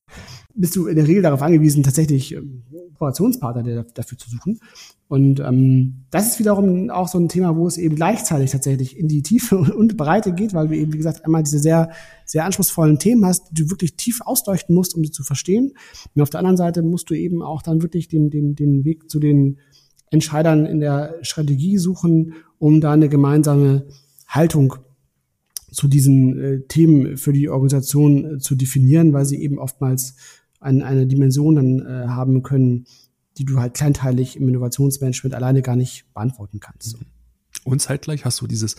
bist 0.54 0.76
du 0.76 0.86
in 0.86 0.96
der 0.96 1.08
Regel 1.08 1.22
darauf 1.22 1.42
angewiesen, 1.42 1.82
tatsächlich 1.82 2.34
ähm, 2.34 2.62
Kooperationspartner 2.96 3.84
dafür 3.94 4.18
zu 4.18 4.30
suchen. 4.30 4.60
Und 5.08 5.40
ähm, 5.40 6.04
das 6.10 6.26
ist 6.26 6.38
wiederum 6.38 6.90
auch 6.90 7.08
so 7.08 7.18
ein 7.18 7.28
Thema, 7.28 7.56
wo 7.56 7.66
es 7.66 7.78
eben 7.78 7.94
gleichzeitig 7.94 8.50
tatsächlich 8.50 8.96
in 8.98 9.08
die 9.08 9.22
Tiefe 9.22 9.56
und 9.76 9.96
Breite 9.96 10.32
geht, 10.32 10.54
weil 10.54 10.68
du 10.68 10.76
eben, 10.76 10.92
wie 10.92 10.98
gesagt, 10.98 11.24
einmal 11.24 11.42
diese 11.42 11.58
sehr, 11.58 11.90
sehr 12.24 12.44
anspruchsvollen 12.44 12.98
Themen 12.98 13.24
hast, 13.24 13.50
die 13.50 13.62
du 13.62 13.70
wirklich 13.70 13.96
tief 13.96 14.20
ausleuchten 14.22 14.74
musst, 14.74 14.94
um 14.94 15.04
sie 15.04 15.10
zu 15.10 15.22
verstehen. 15.22 15.72
Und 16.14 16.22
auf 16.22 16.30
der 16.30 16.40
anderen 16.40 16.56
Seite 16.56 16.82
musst 16.82 17.10
du 17.10 17.14
eben 17.14 17.42
auch 17.42 17.62
dann 17.62 17.82
wirklich 17.82 18.08
den, 18.08 18.30
den, 18.30 18.54
den 18.54 18.84
Weg 18.84 19.10
zu 19.10 19.20
den 19.20 19.58
Entscheidern 20.10 20.66
in 20.66 20.80
der 20.80 21.16
Strategie 21.22 21.78
suchen, 21.78 22.34
um 22.58 22.80
da 22.80 22.92
eine 22.92 23.08
gemeinsame 23.08 23.86
Haltung 24.28 24.76
zu 25.76 25.88
diesen 25.88 26.38
äh, 26.38 26.60
Themen 26.68 27.18
für 27.18 27.34
die 27.34 27.50
Organisation 27.50 28.36
äh, 28.36 28.38
zu 28.38 28.54
definieren, 28.54 29.12
weil 29.12 29.26
sie 29.26 29.42
eben 29.42 29.58
oftmals 29.58 30.16
ein, 30.58 30.82
eine 30.82 31.06
Dimension 31.06 31.54
dann 31.54 31.80
äh, 31.80 32.08
haben 32.08 32.42
können, 32.42 32.86
die 33.36 33.44
du 33.44 33.60
halt 33.60 33.74
kleinteilig 33.74 34.38
im 34.38 34.48
Innovationsmanagement 34.48 35.34
alleine 35.34 35.60
gar 35.60 35.76
nicht 35.76 36.06
beantworten 36.14 36.60
kannst. 36.60 36.96
Und 37.64 37.82
zeitgleich 37.82 38.24
hast 38.24 38.40
du 38.40 38.46
dieses 38.46 38.76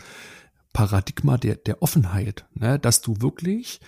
Paradigma 0.74 1.38
der, 1.38 1.56
der 1.56 1.84
Offenheit, 1.84 2.48
ne? 2.56 2.80
dass 2.80 3.02
du 3.02 3.22
wirklich 3.22 3.80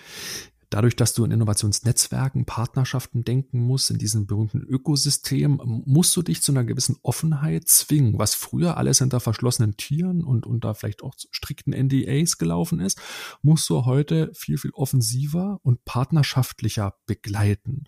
Dadurch, 0.70 0.94
dass 0.94 1.14
du 1.14 1.24
in 1.24 1.32
Innovationsnetzwerken, 1.32 2.46
Partnerschaften 2.46 3.24
denken 3.24 3.60
musst, 3.60 3.90
in 3.90 3.98
diesem 3.98 4.28
berühmten 4.28 4.62
Ökosystem, 4.62 5.60
musst 5.84 6.16
du 6.16 6.22
dich 6.22 6.42
zu 6.42 6.52
einer 6.52 6.62
gewissen 6.62 6.96
Offenheit 7.02 7.66
zwingen, 7.66 8.18
was 8.20 8.34
früher 8.34 8.76
alles 8.76 9.00
hinter 9.00 9.18
verschlossenen 9.18 9.76
Tieren 9.76 10.22
und 10.22 10.46
unter 10.46 10.76
vielleicht 10.76 11.02
auch 11.02 11.14
strikten 11.32 11.72
NDAs 11.72 12.38
gelaufen 12.38 12.78
ist, 12.78 13.00
musst 13.42 13.68
du 13.68 13.84
heute 13.84 14.30
viel, 14.32 14.58
viel 14.58 14.70
offensiver 14.70 15.58
und 15.64 15.84
partnerschaftlicher 15.84 16.94
begleiten. 17.04 17.84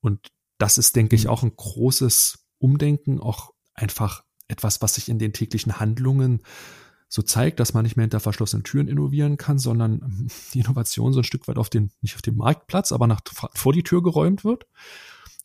Und 0.00 0.26
das 0.58 0.76
ist, 0.76 0.96
denke 0.96 1.14
ich, 1.14 1.24
mhm. 1.24 1.30
auch 1.30 1.44
ein 1.44 1.54
großes 1.54 2.46
Umdenken, 2.58 3.20
auch 3.20 3.52
einfach 3.74 4.24
etwas, 4.48 4.82
was 4.82 4.96
sich 4.96 5.08
in 5.08 5.20
den 5.20 5.32
täglichen 5.32 5.78
Handlungen 5.78 6.42
so 7.14 7.22
zeigt, 7.22 7.60
dass 7.60 7.74
man 7.74 7.84
nicht 7.84 7.96
mehr 7.96 8.02
hinter 8.02 8.18
verschlossenen 8.18 8.64
Türen 8.64 8.88
innovieren 8.88 9.36
kann, 9.36 9.56
sondern 9.56 10.02
ähm, 10.02 10.26
die 10.52 10.58
Innovation 10.58 11.12
so 11.12 11.20
ein 11.20 11.24
Stück 11.24 11.46
weit 11.46 11.58
auf 11.58 11.70
den, 11.70 11.92
nicht 12.02 12.16
auf 12.16 12.22
dem 12.22 12.34
Marktplatz, 12.34 12.90
aber 12.90 13.06
nach, 13.06 13.20
vor 13.54 13.72
die 13.72 13.84
Tür 13.84 14.02
geräumt 14.02 14.44
wird. 14.44 14.66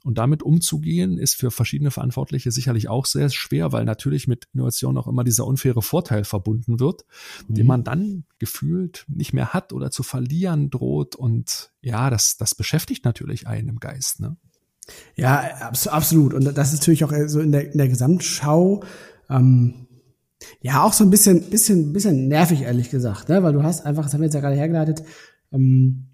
Und 0.04 0.18
damit 0.18 0.42
umzugehen, 0.42 1.20
ist 1.20 1.36
für 1.36 1.52
verschiedene 1.52 1.92
Verantwortliche 1.92 2.52
sicherlich 2.52 2.90
auch 2.90 3.06
sehr 3.06 3.30
schwer, 3.30 3.72
weil 3.72 3.86
natürlich 3.86 4.28
mit 4.28 4.48
Innovation 4.52 4.98
auch 4.98 5.06
immer 5.06 5.24
dieser 5.24 5.46
unfaire 5.46 5.84
Vorteil 5.84 6.24
verbunden 6.24 6.80
wird, 6.80 7.06
mhm. 7.48 7.54
den 7.54 7.68
man 7.68 7.84
dann 7.84 8.24
gefühlt 8.40 9.06
nicht 9.08 9.34
mehr 9.34 9.54
hat 9.54 9.72
oder 9.72 9.92
zu 9.92 10.02
verlieren 10.02 10.72
droht. 10.72 11.16
Und 11.16 11.72
ja, 11.82 12.10
das, 12.10 12.38
das 12.38 12.56
beschäftigt 12.56 13.06
natürlich 13.06 13.46
einen 13.46 13.70
im 13.70 13.80
Geist. 13.80 14.22
Ne? 14.22 14.38
Ja, 15.16 15.42
absolut. 15.60 16.34
Und 16.34 16.46
das 16.46 16.74
ist 16.74 16.80
natürlich 16.80 17.04
auch 17.04 17.14
so 17.28 17.42
in 17.42 17.52
der, 17.52 17.72
in 17.72 17.78
der 17.78 17.90
Gesamtschau. 17.90 18.84
Ähm 19.30 19.86
ja, 20.62 20.84
auch 20.84 20.94
so 20.94 21.04
ein 21.04 21.10
bisschen, 21.10 21.50
bisschen, 21.50 21.94
bisschen 21.94 22.28
nervig, 22.28 22.62
ehrlich 22.62 22.90
gesagt, 22.90 23.30
ne? 23.30 23.44
weil 23.44 23.54
du 23.54 23.64
hast 23.64 23.86
einfach, 23.86 24.04
das 24.04 24.14
haben 24.14 24.22
wir 24.22 24.28
jetzt 24.28 24.34
ja 24.34 24.42
gerade 24.42 24.56
hergeleitet, 24.56 25.04
ähm, 25.52 26.06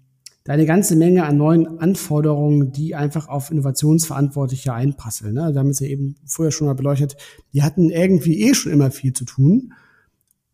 da 0.44 0.52
eine 0.52 0.66
ganze 0.66 0.94
Menge 0.94 1.24
an 1.24 1.36
neuen 1.36 1.80
Anforderungen, 1.80 2.70
die 2.70 2.94
einfach 2.94 3.28
auf 3.28 3.50
Innovationsverantwortliche 3.50 4.72
einprasseln. 4.72 5.34
Ne? 5.34 5.50
Wir 5.52 5.58
haben 5.58 5.70
es 5.70 5.80
ja 5.80 5.88
eben 5.88 6.14
vorher 6.24 6.52
schon 6.52 6.68
mal 6.68 6.74
beleuchtet, 6.74 7.16
die 7.52 7.62
hatten 7.62 7.90
irgendwie 7.90 8.42
eh 8.42 8.54
schon 8.54 8.72
immer 8.72 8.92
viel 8.92 9.12
zu 9.12 9.24
tun. 9.24 9.72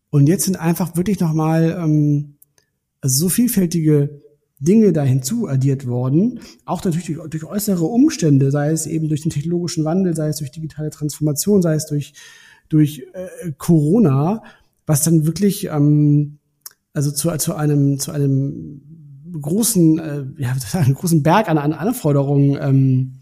Und 0.09 0.27
jetzt 0.27 0.45
sind 0.45 0.59
einfach 0.59 0.95
wirklich 0.95 1.19
nochmal 1.19 1.77
ähm, 1.79 2.37
also 3.01 3.25
so 3.25 3.29
vielfältige 3.29 4.21
Dinge 4.59 4.93
da 4.93 5.03
hinzuaddiert 5.03 5.85
worden, 5.85 6.39
auch 6.65 6.83
natürlich 6.83 7.07
durch, 7.07 7.29
durch 7.29 7.43
äußere 7.43 7.83
Umstände, 7.83 8.49
sei 8.49 8.71
es 8.71 8.87
eben 8.87 9.09
durch 9.09 9.21
den 9.21 9.31
technologischen 9.31 9.83
Wandel, 9.83 10.15
sei 10.15 10.29
es 10.29 10.37
durch 10.37 10.51
digitale 10.51 10.89
Transformation, 10.89 11.61
sei 11.61 11.75
es 11.75 11.85
durch 11.85 12.13
durch 12.73 13.05
äh, 13.13 13.51
Corona, 13.57 14.43
was 14.87 15.03
dann 15.03 15.25
wirklich 15.25 15.65
ähm, 15.65 16.39
also 16.91 17.11
zu, 17.11 17.35
zu 17.37 17.55
einem 17.55 17.99
zu 17.99 18.11
einem 18.11 18.81
großen 19.39 19.99
äh, 19.99 20.25
ja 20.37 20.55
einen 20.73 20.95
großen 20.95 21.21
Berg 21.21 21.49
an, 21.49 21.59
an 21.59 21.73
Anforderungen 21.73 22.57
ähm, 22.59 23.13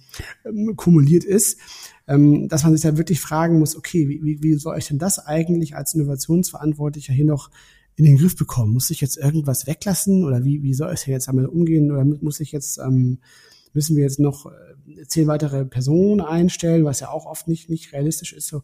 ähm, 0.46 0.76
kumuliert 0.78 1.26
ist, 1.26 1.60
ähm, 2.08 2.48
dass 2.48 2.64
man 2.64 2.74
sich 2.74 2.82
da 2.82 2.98
wirklich 2.98 3.20
fragen 3.20 3.60
muss, 3.60 3.76
okay, 3.76 4.08
wie, 4.08 4.42
wie 4.42 4.54
soll 4.56 4.78
ich 4.78 4.88
denn 4.88 5.00
das 5.00 5.20
eigentlich 5.20 5.76
als 5.76 5.94
Innovationsverantwortlicher 5.94 7.14
hier 7.14 7.26
noch 7.26 7.50
in 7.96 8.06
den 8.06 8.18
Griff 8.18 8.38
bekommen? 8.38 8.74
Muss 8.74 8.90
ich 8.90 9.02
jetzt 9.02 9.18
irgendwas 9.18 9.68
weglassen 9.68 10.24
oder 10.24 10.46
wie, 10.46 10.64
wie 10.64 10.74
soll 10.74 10.94
ich 10.94 11.06
jetzt 11.06 11.28
damit 11.28 11.48
umgehen 11.48 11.92
oder 11.92 12.06
muss 12.06 12.40
ich 12.40 12.54
jetzt 12.54 12.78
ähm, 12.78 13.20
müssen 13.74 13.96
wir 13.96 14.04
jetzt 14.04 14.20
noch 14.20 14.46
äh, 14.46 14.50
zehn 15.08 15.28
weitere 15.28 15.66
Personen 15.66 16.22
einstellen, 16.22 16.86
was 16.86 17.00
ja 17.00 17.10
auch 17.10 17.26
oft 17.26 17.48
nicht, 17.48 17.70
nicht 17.70 17.94
realistisch 17.94 18.34
ist. 18.34 18.48
So. 18.48 18.62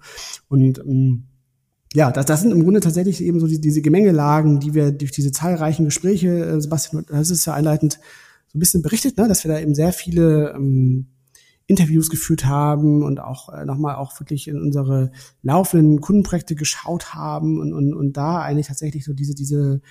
Und 0.47 0.79
ähm, 0.79 1.27
ja, 1.93 2.11
das, 2.11 2.25
das 2.25 2.41
sind 2.41 2.51
im 2.51 2.63
Grunde 2.63 2.79
tatsächlich 2.79 3.21
eben 3.21 3.39
so 3.39 3.47
die, 3.47 3.61
diese 3.61 3.81
Gemengelagen, 3.81 4.59
die 4.59 4.73
wir 4.73 4.91
durch 4.91 5.11
diese 5.11 5.31
zahlreichen 5.31 5.85
Gespräche, 5.85 6.45
äh, 6.45 6.61
Sebastian, 6.61 7.05
das 7.09 7.29
ist 7.29 7.45
ja 7.45 7.53
einleitend 7.53 7.99
so 8.47 8.57
ein 8.57 8.59
bisschen 8.59 8.81
berichtet, 8.81 9.17
ne, 9.17 9.27
dass 9.27 9.43
wir 9.43 9.51
da 9.51 9.59
eben 9.59 9.75
sehr 9.75 9.93
viele 9.93 10.53
ähm, 10.55 11.07
Interviews 11.65 12.09
geführt 12.09 12.45
haben 12.45 13.03
und 13.03 13.19
auch 13.19 13.53
äh, 13.53 13.65
nochmal 13.65 13.95
auch 13.95 14.17
wirklich 14.19 14.47
in 14.47 14.59
unsere 14.59 15.11
laufenden 15.41 15.99
Kundenprojekte 15.99 16.55
geschaut 16.55 17.13
haben 17.13 17.59
und, 17.59 17.73
und, 17.73 17.93
und 17.93 18.13
da 18.15 18.41
eigentlich 18.41 18.67
tatsächlich 18.67 19.03
so 19.03 19.13
diese, 19.13 19.35
diese, 19.35 19.81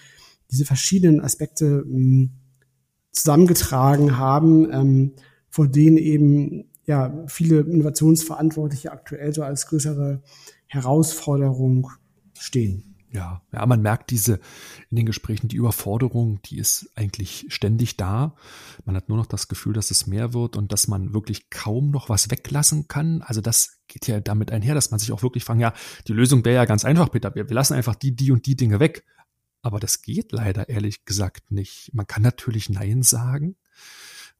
diese 0.50 0.64
verschiedenen 0.64 1.20
Aspekte 1.20 1.84
ähm, 1.86 2.30
zusammengetragen 3.12 4.16
haben, 4.16 4.72
ähm, 4.72 5.12
vor 5.56 5.68
denen 5.68 5.96
eben 5.96 6.66
ja 6.84 7.24
viele 7.28 7.60
Innovationsverantwortliche 7.60 8.92
aktuell 8.92 9.32
so 9.32 9.42
als 9.42 9.66
größere 9.68 10.20
Herausforderung 10.66 11.90
stehen. 12.38 12.94
Ja, 13.10 13.40
ja, 13.54 13.64
man 13.64 13.80
merkt 13.80 14.10
diese 14.10 14.34
in 14.90 14.98
den 14.98 15.06
Gesprächen, 15.06 15.48
die 15.48 15.56
Überforderung, 15.56 16.42
die 16.42 16.58
ist 16.58 16.90
eigentlich 16.94 17.46
ständig 17.48 17.96
da. 17.96 18.34
Man 18.84 18.96
hat 18.96 19.08
nur 19.08 19.16
noch 19.16 19.24
das 19.24 19.48
Gefühl, 19.48 19.72
dass 19.72 19.90
es 19.90 20.06
mehr 20.06 20.34
wird 20.34 20.58
und 20.58 20.72
dass 20.72 20.88
man 20.88 21.14
wirklich 21.14 21.48
kaum 21.48 21.90
noch 21.90 22.10
was 22.10 22.30
weglassen 22.30 22.86
kann. 22.86 23.22
Also 23.22 23.40
das 23.40 23.78
geht 23.88 24.06
ja 24.06 24.20
damit 24.20 24.50
einher, 24.50 24.74
dass 24.74 24.90
man 24.90 25.00
sich 25.00 25.10
auch 25.10 25.22
wirklich 25.22 25.44
fragt, 25.44 25.62
ja, 25.62 25.72
die 26.06 26.12
Lösung 26.12 26.44
wäre 26.44 26.56
ja 26.56 26.64
ganz 26.66 26.84
einfach, 26.84 27.10
Peter. 27.10 27.34
Wir, 27.34 27.48
wir 27.48 27.54
lassen 27.54 27.72
einfach 27.72 27.94
die, 27.94 28.14
die 28.14 28.30
und 28.30 28.44
die 28.44 28.56
Dinge 28.56 28.78
weg. 28.78 29.06
Aber 29.62 29.80
das 29.80 30.02
geht 30.02 30.32
leider 30.32 30.68
ehrlich 30.68 31.06
gesagt 31.06 31.50
nicht. 31.50 31.92
Man 31.94 32.06
kann 32.06 32.22
natürlich 32.22 32.68
Nein 32.68 33.02
sagen, 33.02 33.56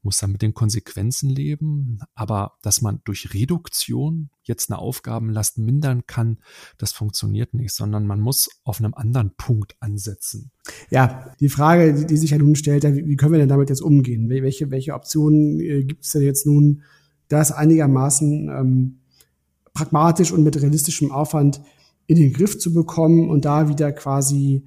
muss 0.01 0.17
dann 0.17 0.31
mit 0.31 0.41
den 0.41 0.53
Konsequenzen 0.53 1.29
leben, 1.29 1.99
aber 2.13 2.53
dass 2.61 2.81
man 2.81 3.01
durch 3.03 3.33
Reduktion 3.33 4.29
jetzt 4.43 4.69
eine 4.69 4.79
Aufgabenlast 4.79 5.57
mindern 5.57 6.05
kann, 6.07 6.37
das 6.77 6.91
funktioniert 6.91 7.53
nicht, 7.53 7.73
sondern 7.73 8.05
man 8.05 8.19
muss 8.19 8.49
auf 8.63 8.79
einem 8.79 8.93
anderen 8.93 9.31
Punkt 9.35 9.75
ansetzen. 9.79 10.51
Ja, 10.89 11.31
die 11.39 11.49
Frage, 11.49 12.05
die, 12.05 12.17
sich 12.17 12.31
ja 12.31 12.37
nun 12.37 12.55
stellt, 12.55 12.83
wie 12.83 13.15
können 13.15 13.33
wir 13.33 13.39
denn 13.39 13.49
damit 13.49 13.69
jetzt 13.69 13.81
umgehen? 13.81 14.29
Welche, 14.29 14.71
welche 14.71 14.93
Optionen 14.93 15.59
äh, 15.59 15.83
gibt 15.83 16.05
es 16.05 16.11
denn 16.11 16.21
jetzt 16.21 16.45
nun, 16.45 16.83
das 17.27 17.51
einigermaßen 17.51 18.49
ähm, 18.49 18.99
pragmatisch 19.73 20.31
und 20.31 20.43
mit 20.43 20.61
realistischem 20.61 21.11
Aufwand 21.11 21.61
in 22.07 22.15
den 22.15 22.33
Griff 22.33 22.57
zu 22.57 22.73
bekommen 22.73 23.29
und 23.29 23.45
da 23.45 23.67
wieder 23.67 23.91
quasi 23.91 24.63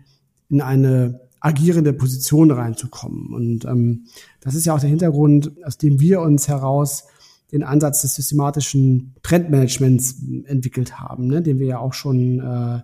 in 0.50 0.60
eine 0.60 1.20
agierende 1.40 1.92
Position 1.92 2.50
reinzukommen. 2.50 3.32
Und 3.32 3.64
ähm, 3.64 4.06
das 4.40 4.54
ist 4.54 4.66
ja 4.66 4.74
auch 4.74 4.80
der 4.80 4.90
Hintergrund, 4.90 5.52
aus 5.64 5.78
dem 5.78 6.00
wir 6.00 6.20
uns 6.20 6.48
heraus 6.48 7.04
den 7.52 7.62
Ansatz 7.62 8.02
des 8.02 8.14
systematischen 8.14 9.14
Trendmanagements 9.22 10.16
entwickelt 10.44 11.00
haben, 11.00 11.26
ne, 11.26 11.42
den 11.42 11.58
wir 11.58 11.66
ja 11.66 11.78
auch 11.78 11.94
schon 11.94 12.40
äh, 12.40 12.80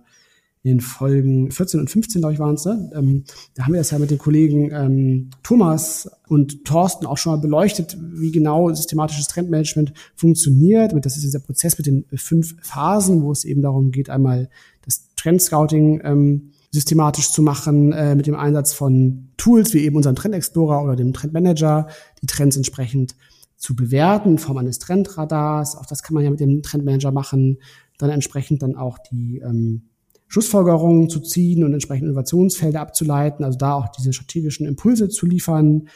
in 0.63 0.81
Folgen 0.81 1.51
14 1.51 1.79
und 1.79 1.89
15, 1.89 2.21
glaube 2.21 2.33
ich, 2.33 2.39
waren 2.39 2.55
es. 2.55 2.65
Ne? 2.65 2.91
Ähm, 2.93 3.23
da 3.55 3.63
haben 3.63 3.73
wir 3.73 3.79
das 3.79 3.91
ja 3.91 3.99
mit 3.99 4.11
den 4.11 4.17
Kollegen 4.17 4.71
ähm, 4.71 5.29
Thomas 5.43 6.09
und 6.27 6.65
Thorsten 6.65 7.05
auch 7.05 7.17
schon 7.17 7.31
mal 7.31 7.41
beleuchtet, 7.41 7.97
wie 8.01 8.31
genau 8.31 8.73
systematisches 8.73 9.27
Trendmanagement 9.27 9.93
funktioniert. 10.15 10.93
Das 11.05 11.15
ist 11.15 11.23
dieser 11.23 11.39
Prozess 11.39 11.77
mit 11.77 11.87
den 11.87 12.05
fünf 12.15 12.55
Phasen, 12.61 13.23
wo 13.23 13.31
es 13.31 13.45
eben 13.45 13.61
darum 13.61 13.91
geht, 13.91 14.09
einmal 14.09 14.49
das 14.83 15.07
Trendscouting 15.15 16.01
ähm, 16.03 16.51
systematisch 16.77 17.31
zu 17.31 17.41
machen 17.41 17.91
äh, 17.91 18.13
mit 18.13 18.27
dem 18.27 18.35
Einsatz 18.35 18.71
von 18.71 19.29
Tools 19.35 19.73
wie 19.73 19.79
eben 19.79 19.95
unserem 19.95 20.15
Trend 20.15 20.35
Explorer 20.35 20.83
oder 20.83 20.95
dem 20.95 21.11
Trend 21.11 21.33
Manager, 21.33 21.87
die 22.21 22.27
Trends 22.27 22.55
entsprechend 22.55 23.15
zu 23.55 23.75
bewerten 23.75 24.33
in 24.33 24.37
Form 24.37 24.57
eines 24.57 24.77
Trendradars. 24.77 25.75
Auch 25.75 25.87
das 25.87 26.03
kann 26.03 26.13
man 26.13 26.23
ja 26.23 26.29
mit 26.29 26.39
dem 26.39 26.61
Trend 26.61 26.85
Manager 26.85 27.11
machen. 27.11 27.57
Dann 27.97 28.11
entsprechend 28.11 28.61
dann 28.61 28.75
auch 28.75 28.99
die 28.99 29.41
ähm, 29.43 29.89
Schlussfolgerungen 30.27 31.09
zu 31.09 31.19
ziehen 31.19 31.63
und 31.63 31.73
entsprechend 31.73 32.05
Innovationsfelder 32.05 32.79
abzuleiten, 32.79 33.43
also 33.43 33.57
da 33.57 33.73
auch 33.73 33.87
diese 33.87 34.13
strategischen 34.13 34.67
Impulse 34.67 35.09
zu 35.09 35.25
liefern, 35.25 35.87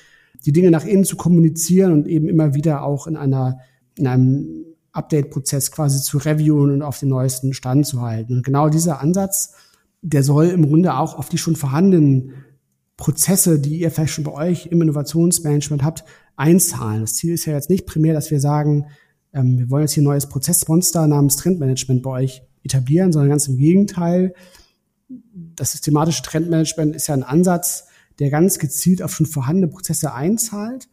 die 0.44 0.52
Dinge 0.52 0.72
nach 0.72 0.86
innen 0.86 1.06
zu 1.06 1.16
kommunizieren 1.16 1.94
und 1.94 2.08
eben 2.08 2.28
immer 2.28 2.56
wieder 2.56 2.84
auch 2.84 3.06
in 3.06 3.18
einer 3.18 3.60
in 4.00 4.08
einem 4.08 4.66
Update-Prozess 4.94 5.72
quasi 5.72 6.02
zu 6.02 6.18
reviewen 6.18 6.72
und 6.72 6.82
auf 6.82 6.98
den 6.98 7.10
neuesten 7.10 7.54
Stand 7.54 7.86
zu 7.86 8.02
halten. 8.02 8.38
Und 8.38 8.44
genau 8.44 8.68
dieser 8.70 9.00
Ansatz 9.00 9.54
der 10.02 10.24
soll 10.24 10.48
im 10.48 10.68
Grunde 10.68 10.96
auch 10.98 11.18
auf 11.18 11.30
die 11.30 11.38
schon 11.38 11.56
vorhandenen 11.56 12.34
Prozesse, 12.98 13.60
die 13.60 13.80
ihr 13.80 13.92
vielleicht 13.92 14.14
schon 14.14 14.24
bei 14.24 14.34
euch 14.34 14.68
im 14.68 14.82
Innovationsmanagement 14.82 15.84
habt, 15.84 16.04
einzahlen. 16.36 17.02
Das 17.02 17.16
Ziel 17.16 17.34
ist 17.34 17.46
ja 17.46 17.54
jetzt 17.54 17.70
nicht 17.70 17.86
primär, 17.86 18.14
dass 18.14 18.32
wir 18.32 18.40
sagen, 18.40 18.88
ähm, 19.34 19.58
wir 19.58 19.70
wollen 19.70 19.84
jetzt 19.84 19.94
hier 19.94 20.02
ein 20.02 20.06
neues 20.06 20.28
Prozessmonster 20.28 21.08
namens 21.08 21.36
Trendmanagement 21.36 22.04
bei 22.04 22.10
euch 22.12 22.44
etablieren, 22.64 23.12
sondern 23.12 23.30
ganz 23.30 23.48
im 23.48 23.58
Gegenteil. 23.58 24.34
Das 25.56 25.72
systematische 25.72 26.24
Trendmanagement 26.24 26.96
ist 26.96 27.08
ja 27.08 27.16
ein 27.16 27.24
Ansatz, 27.24 27.88
der 28.20 28.30
ganz 28.30 28.60
gezielt 28.60 29.02
auf 29.02 29.14
schon 29.14 29.26
vorhandene 29.26 29.68
Prozesse 29.68 30.14
einzahlt 30.14 30.88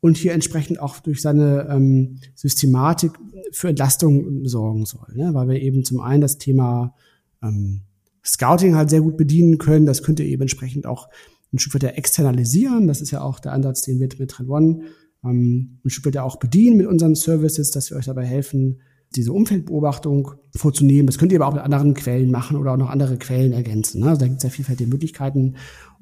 und 0.00 0.16
hier 0.16 0.32
entsprechend 0.32 0.80
auch 0.80 1.00
durch 1.00 1.22
seine 1.22 1.68
ähm, 1.70 2.18
Systematik 2.34 3.12
für 3.52 3.68
Entlastung 3.68 4.46
sorgen 4.46 4.86
soll. 4.86 5.14
Ne? 5.14 5.34
Weil 5.34 5.48
wir 5.48 5.60
eben 5.60 5.84
zum 5.84 6.00
einen 6.00 6.22
das 6.22 6.38
Thema 6.38 6.94
ähm, 7.42 7.82
Scouting 8.24 8.76
halt 8.76 8.90
sehr 8.90 9.00
gut 9.00 9.16
bedienen 9.16 9.58
können. 9.58 9.86
Das 9.86 10.02
könnt 10.02 10.20
ihr 10.20 10.26
eben 10.26 10.42
entsprechend 10.42 10.86
auch 10.86 11.08
ein 11.52 11.58
Stück 11.58 11.74
weit 11.74 11.96
externalisieren. 11.96 12.86
Das 12.86 13.00
ist 13.00 13.10
ja 13.10 13.22
auch 13.22 13.40
der 13.40 13.52
Ansatz, 13.52 13.82
den 13.82 14.00
wir 14.00 14.08
mit 14.18 14.30
Trend 14.30 14.48
One 14.48 14.82
ähm, 15.24 15.78
ein 15.84 15.90
Stück 15.90 16.06
weit 16.06 16.14
ja 16.14 16.22
auch 16.22 16.36
bedienen 16.36 16.76
mit 16.76 16.86
unseren 16.86 17.14
Services, 17.14 17.70
dass 17.70 17.90
wir 17.90 17.96
euch 17.96 18.06
dabei 18.06 18.24
helfen, 18.24 18.80
diese 19.14 19.32
Umfeldbeobachtung 19.32 20.32
vorzunehmen. 20.56 21.06
Das 21.06 21.18
könnt 21.18 21.32
ihr 21.32 21.40
aber 21.40 21.48
auch 21.48 21.54
mit 21.54 21.62
anderen 21.62 21.94
Quellen 21.94 22.30
machen 22.30 22.56
oder 22.56 22.72
auch 22.72 22.78
noch 22.78 22.90
andere 22.90 23.18
Quellen 23.18 23.52
ergänzen. 23.52 24.00
Ne? 24.00 24.08
Also 24.08 24.20
da 24.20 24.26
gibt 24.26 24.38
es 24.38 24.44
ja 24.44 24.50
vielfältige 24.50 24.88
Möglichkeiten 24.88 25.56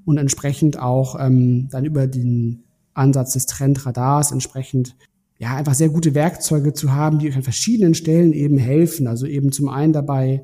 und 0.04 0.18
entsprechend 0.18 0.78
auch 0.78 1.18
ähm, 1.18 1.68
dann 1.70 1.84
über 1.84 2.06
den 2.06 2.64
Ansatz 2.94 3.32
des 3.32 3.46
Trendradars 3.46 4.32
entsprechend 4.32 4.96
ja 5.38 5.56
einfach 5.56 5.74
sehr 5.74 5.88
gute 5.88 6.14
Werkzeuge 6.14 6.72
zu 6.72 6.92
haben, 6.92 7.18
die 7.18 7.28
euch 7.28 7.36
an 7.36 7.42
verschiedenen 7.42 7.94
Stellen 7.94 8.32
eben 8.32 8.58
helfen. 8.58 9.06
Also 9.06 9.26
eben 9.26 9.52
zum 9.52 9.68
einen 9.68 9.92
dabei 9.92 10.42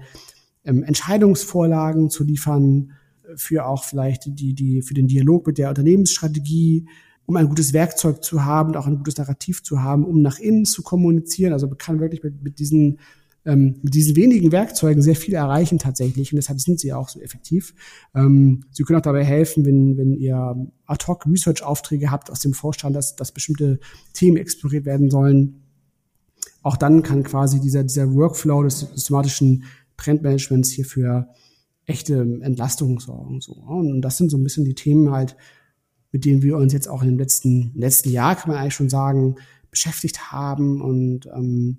ähm, 0.66 0.82
Entscheidungsvorlagen 0.82 2.10
zu 2.10 2.24
liefern, 2.24 2.92
für 3.34 3.66
auch 3.66 3.84
vielleicht 3.84 4.26
die, 4.26 4.54
die, 4.54 4.82
für 4.82 4.94
den 4.94 5.08
Dialog 5.08 5.46
mit 5.46 5.58
der 5.58 5.68
Unternehmensstrategie, 5.68 6.86
um 7.26 7.36
ein 7.36 7.48
gutes 7.48 7.72
Werkzeug 7.72 8.22
zu 8.22 8.44
haben, 8.44 8.70
und 8.70 8.76
auch 8.76 8.86
ein 8.86 8.98
gutes 8.98 9.16
Narrativ 9.16 9.62
zu 9.62 9.82
haben, 9.82 10.04
um 10.04 10.22
nach 10.22 10.38
innen 10.38 10.64
zu 10.64 10.82
kommunizieren. 10.82 11.52
Also 11.52 11.66
man 11.66 11.78
kann 11.78 12.00
wirklich 12.00 12.22
mit, 12.22 12.42
mit 12.42 12.58
diesen 12.58 12.98
ähm, 13.44 13.76
mit 13.80 13.94
diesen 13.94 14.16
wenigen 14.16 14.50
Werkzeugen 14.50 15.02
sehr 15.02 15.14
viel 15.14 15.34
erreichen 15.34 15.78
tatsächlich 15.78 16.32
und 16.32 16.36
deshalb 16.36 16.60
sind 16.60 16.80
sie 16.80 16.92
auch 16.92 17.08
so 17.08 17.20
effektiv. 17.20 17.74
Ähm, 18.12 18.64
sie 18.72 18.82
können 18.82 18.98
auch 18.98 19.04
dabei 19.04 19.24
helfen, 19.24 19.64
wenn, 19.64 19.96
wenn 19.96 20.12
ihr 20.14 20.68
ad-hoc 20.84 21.26
Research-Aufträge 21.26 22.10
habt 22.10 22.28
aus 22.28 22.40
dem 22.40 22.54
Vorstand, 22.54 22.96
dass, 22.96 23.14
dass 23.14 23.30
bestimmte 23.30 23.78
Themen 24.14 24.36
exploriert 24.36 24.84
werden 24.84 25.10
sollen. 25.10 25.62
Auch 26.62 26.76
dann 26.76 27.04
kann 27.04 27.22
quasi 27.22 27.60
dieser, 27.60 27.84
dieser 27.84 28.12
Workflow 28.12 28.64
des 28.64 28.80
systematischen 28.80 29.62
Trendmanagements 29.96 30.70
hier 30.70 30.84
für 30.84 31.28
echte 31.86 32.20
Entlastung 32.40 33.00
sorgen. 33.00 33.40
So. 33.40 33.52
Und 33.52 34.02
das 34.02 34.16
sind 34.16 34.30
so 34.30 34.36
ein 34.36 34.42
bisschen 34.42 34.64
die 34.64 34.74
Themen 34.74 35.10
halt, 35.10 35.36
mit 36.12 36.24
denen 36.24 36.42
wir 36.42 36.56
uns 36.56 36.72
jetzt 36.72 36.88
auch 36.88 37.02
dem 37.02 37.18
letzten, 37.18 37.72
letzten 37.74 38.10
Jahr, 38.10 38.36
kann 38.36 38.50
man 38.50 38.58
eigentlich 38.58 38.74
schon 38.74 38.88
sagen, 38.88 39.36
beschäftigt 39.70 40.32
haben 40.32 40.80
und 40.80 41.26
ähm, 41.26 41.78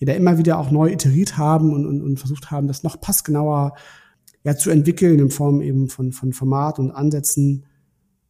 ja, 0.00 0.06
da 0.06 0.12
immer 0.14 0.38
wieder 0.38 0.58
auch 0.58 0.70
neu 0.70 0.90
iteriert 0.90 1.36
haben 1.36 1.72
und, 1.72 1.86
und, 1.86 2.02
und 2.02 2.18
versucht 2.18 2.50
haben, 2.50 2.66
das 2.66 2.82
noch 2.82 3.00
passgenauer 3.00 3.74
ja, 4.44 4.56
zu 4.56 4.70
entwickeln 4.70 5.18
in 5.18 5.30
Form 5.30 5.60
eben 5.60 5.88
von, 5.88 6.12
von 6.12 6.32
Format 6.32 6.78
und 6.78 6.90
Ansätzen, 6.90 7.64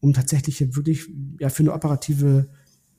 um 0.00 0.12
tatsächlich 0.12 0.76
wirklich 0.76 1.08
ja, 1.40 1.48
für 1.48 1.62
eine 1.62 1.72
operative 1.72 2.48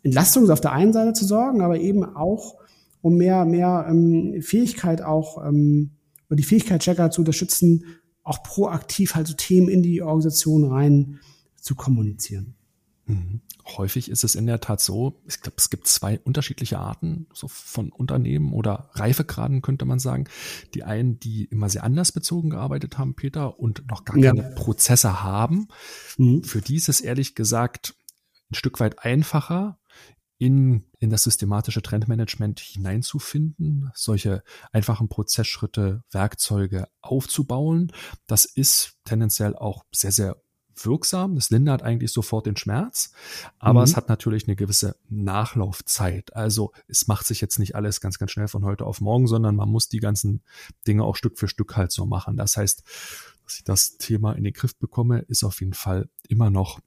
Entlastung 0.04 0.50
auf 0.50 0.62
der 0.62 0.72
einen 0.72 0.94
Seite 0.94 1.14
zu 1.14 1.26
sorgen, 1.26 1.62
aber 1.62 1.80
eben 1.80 2.04
auch 2.04 2.56
um 3.02 3.18
mehr, 3.18 3.46
mehr 3.46 3.86
ähm, 3.90 4.42
Fähigkeit 4.42 5.02
auch 5.02 5.46
ähm, 5.46 5.92
oder 6.28 6.38
die 6.38 6.44
Fähigkeit, 6.44 6.82
Checker 6.82 7.12
zu 7.12 7.22
unterstützen, 7.22 7.86
auch 8.24 8.44
proaktiv 8.44 9.16
halt 9.16 9.28
so 9.28 9.34
Themen 9.34 9.70
in 9.70 9.84
die 9.84 10.02
Organisation 10.02 10.66
rein 10.66 11.20
zu 11.56 11.76
kommunizieren. 11.76 12.56
Mhm. 13.06 13.42
Häufig 13.78 14.10
ist 14.12 14.24
es 14.24 14.36
in 14.36 14.46
der 14.46 14.60
Tat 14.60 14.80
so, 14.82 15.22
ich 15.28 15.42
glaube, 15.42 15.56
es 15.58 15.70
gibt 15.70 15.88
zwei 15.88 16.20
unterschiedliche 16.20 16.78
Arten 16.78 17.28
so 17.34 17.48
von 17.48 17.92
Unternehmen 17.92 18.54
oder 18.54 18.90
Reifegraden, 18.94 19.62
könnte 19.62 19.86
man 19.86 20.00
sagen. 20.00 20.26
Die 20.74 20.84
einen, 20.84 21.20
die 21.20 21.46
immer 21.46 21.70
sehr 21.70 21.84
anders 21.84 22.12
bezogen 22.12 22.52
gearbeitet 22.52 22.98
haben, 22.98 23.16
Peter, 23.16 23.60
und 23.60 23.88
noch 23.90 24.06
gar 24.06 24.20
keine 24.20 24.42
ja. 24.42 24.50
Prozesse 24.56 25.24
haben. 25.24 25.68
Mhm. 26.18 26.44
Für 26.44 26.62
die 26.62 26.76
ist 26.76 26.90
es 26.90 27.02
ehrlich 27.02 27.34
gesagt 27.36 27.96
ein 28.52 28.56
Stück 28.56 28.80
weit 28.80 29.00
einfacher, 29.00 29.80
in, 30.38 30.84
in 31.06 31.12
das 31.12 31.24
systematische 31.24 31.84
Trendmanagement 31.84 32.60
hineinzufinden, 32.60 33.92
solche 33.94 34.44
einfachen 34.72 35.08
Prozessschritte, 35.08 36.04
Werkzeuge 36.10 36.88
aufzubauen. 37.00 37.92
Das 38.26 38.46
ist 38.46 38.98
tendenziell 39.06 39.56
auch 39.56 39.86
sehr, 39.92 40.12
sehr 40.12 40.42
wirksam. 40.78 41.36
Das 41.36 41.52
lindert 41.52 41.84
eigentlich 41.84 42.12
sofort 42.12 42.48
den 42.48 42.58
Schmerz, 42.58 43.12
aber 43.60 43.82
mhm. 43.82 43.84
es 43.84 43.96
hat 43.96 44.10
natürlich 44.10 44.48
eine 44.48 44.56
gewisse 44.56 44.98
Nachlaufzeit. 45.08 46.36
Also 46.36 46.74
es 46.88 47.08
macht 47.08 47.28
sich 47.28 47.40
jetzt 47.40 47.60
nicht 47.60 47.76
alles 47.76 48.02
ganz, 48.02 48.18
ganz 48.18 48.32
schnell 48.32 48.48
von 48.48 48.66
heute 48.66 48.86
auf 48.86 49.00
morgen, 49.00 49.28
sondern 49.28 49.56
man 49.56 49.70
muss 49.70 49.88
die 49.88 50.00
ganzen 50.00 50.42
Dinge 50.88 51.04
auch 51.04 51.16
Stück 51.16 51.38
für 51.38 51.48
Stück 51.48 51.78
halt 51.78 51.92
so 51.92 52.08
machen. 52.08 52.36
Das 52.36 52.58
heißt, 52.58 52.84
dass 53.44 53.58
ich 53.58 53.64
das 53.64 53.98
Thema 53.98 54.34
in 54.34 54.44
den 54.44 54.54
Griff 54.54 54.76
bekomme, 54.76 55.20
ist 55.20 55.44
auf 55.44 55.60
jeden 55.60 55.74
Fall 55.74 56.10
immer 56.28 56.50
noch 56.50 56.80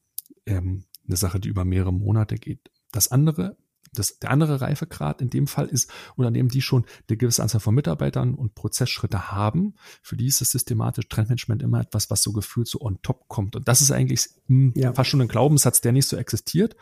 ähm, 0.45 0.87
eine 1.07 1.17
Sache, 1.17 1.39
die 1.39 1.49
über 1.49 1.65
mehrere 1.65 1.93
Monate 1.93 2.35
geht. 2.35 2.73
Das 2.91 3.13
andere 3.13 3.57
das, 3.99 4.19
der 4.19 4.31
andere 4.31 4.61
Reifegrad 4.61 5.21
in 5.21 5.31
dem 5.31 5.47
Fall 5.47 5.67
ist 5.67 5.91
Unternehmen, 6.17 6.49
die 6.49 6.63
schon 6.63 6.85
eine 7.09 7.17
gewisse 7.17 7.43
Anzahl 7.43 7.61
von 7.61 7.75
Mitarbeitern 7.75 8.35
und 8.35 8.55
Prozessschritte 8.55 9.31
haben. 9.31 9.75
Für 10.03 10.17
die 10.17 10.27
ist 10.27 10.41
das 10.41 10.51
systematische 10.51 11.09
Trendmanagement 11.09 11.63
immer 11.63 11.81
etwas, 11.81 12.11
was 12.11 12.23
so 12.23 12.33
gefühlt 12.33 12.69
so 12.69 12.81
on 12.81 13.01
top 13.03 13.29
kommt. 13.29 13.57
Und 13.57 13.69
das 13.69 13.81
ist 13.81 13.91
eigentlich 13.91 14.29
mh, 14.47 14.73
hm, 14.73 14.73
ja. 14.77 14.93
fast 14.93 15.11
schon 15.11 15.21
ein 15.21 15.29
Glaubenssatz, 15.29 15.81
der 15.81 15.93
nicht 15.93 16.09
so 16.09 16.17
existiert. 16.17 16.77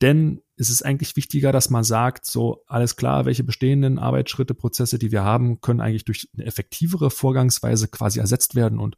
Denn 0.00 0.40
es 0.56 0.70
ist 0.70 0.82
eigentlich 0.82 1.16
wichtiger, 1.16 1.52
dass 1.52 1.70
man 1.70 1.84
sagt, 1.84 2.26
so 2.26 2.62
alles 2.66 2.96
klar, 2.96 3.24
welche 3.24 3.44
bestehenden 3.44 3.98
Arbeitsschritte, 3.98 4.54
Prozesse, 4.54 4.98
die 4.98 5.10
wir 5.10 5.24
haben, 5.24 5.60
können 5.60 5.80
eigentlich 5.80 6.04
durch 6.04 6.28
eine 6.34 6.44
effektivere 6.44 7.10
Vorgangsweise 7.10 7.88
quasi 7.88 8.18
ersetzt 8.20 8.54
werden. 8.54 8.78
Und 8.78 8.96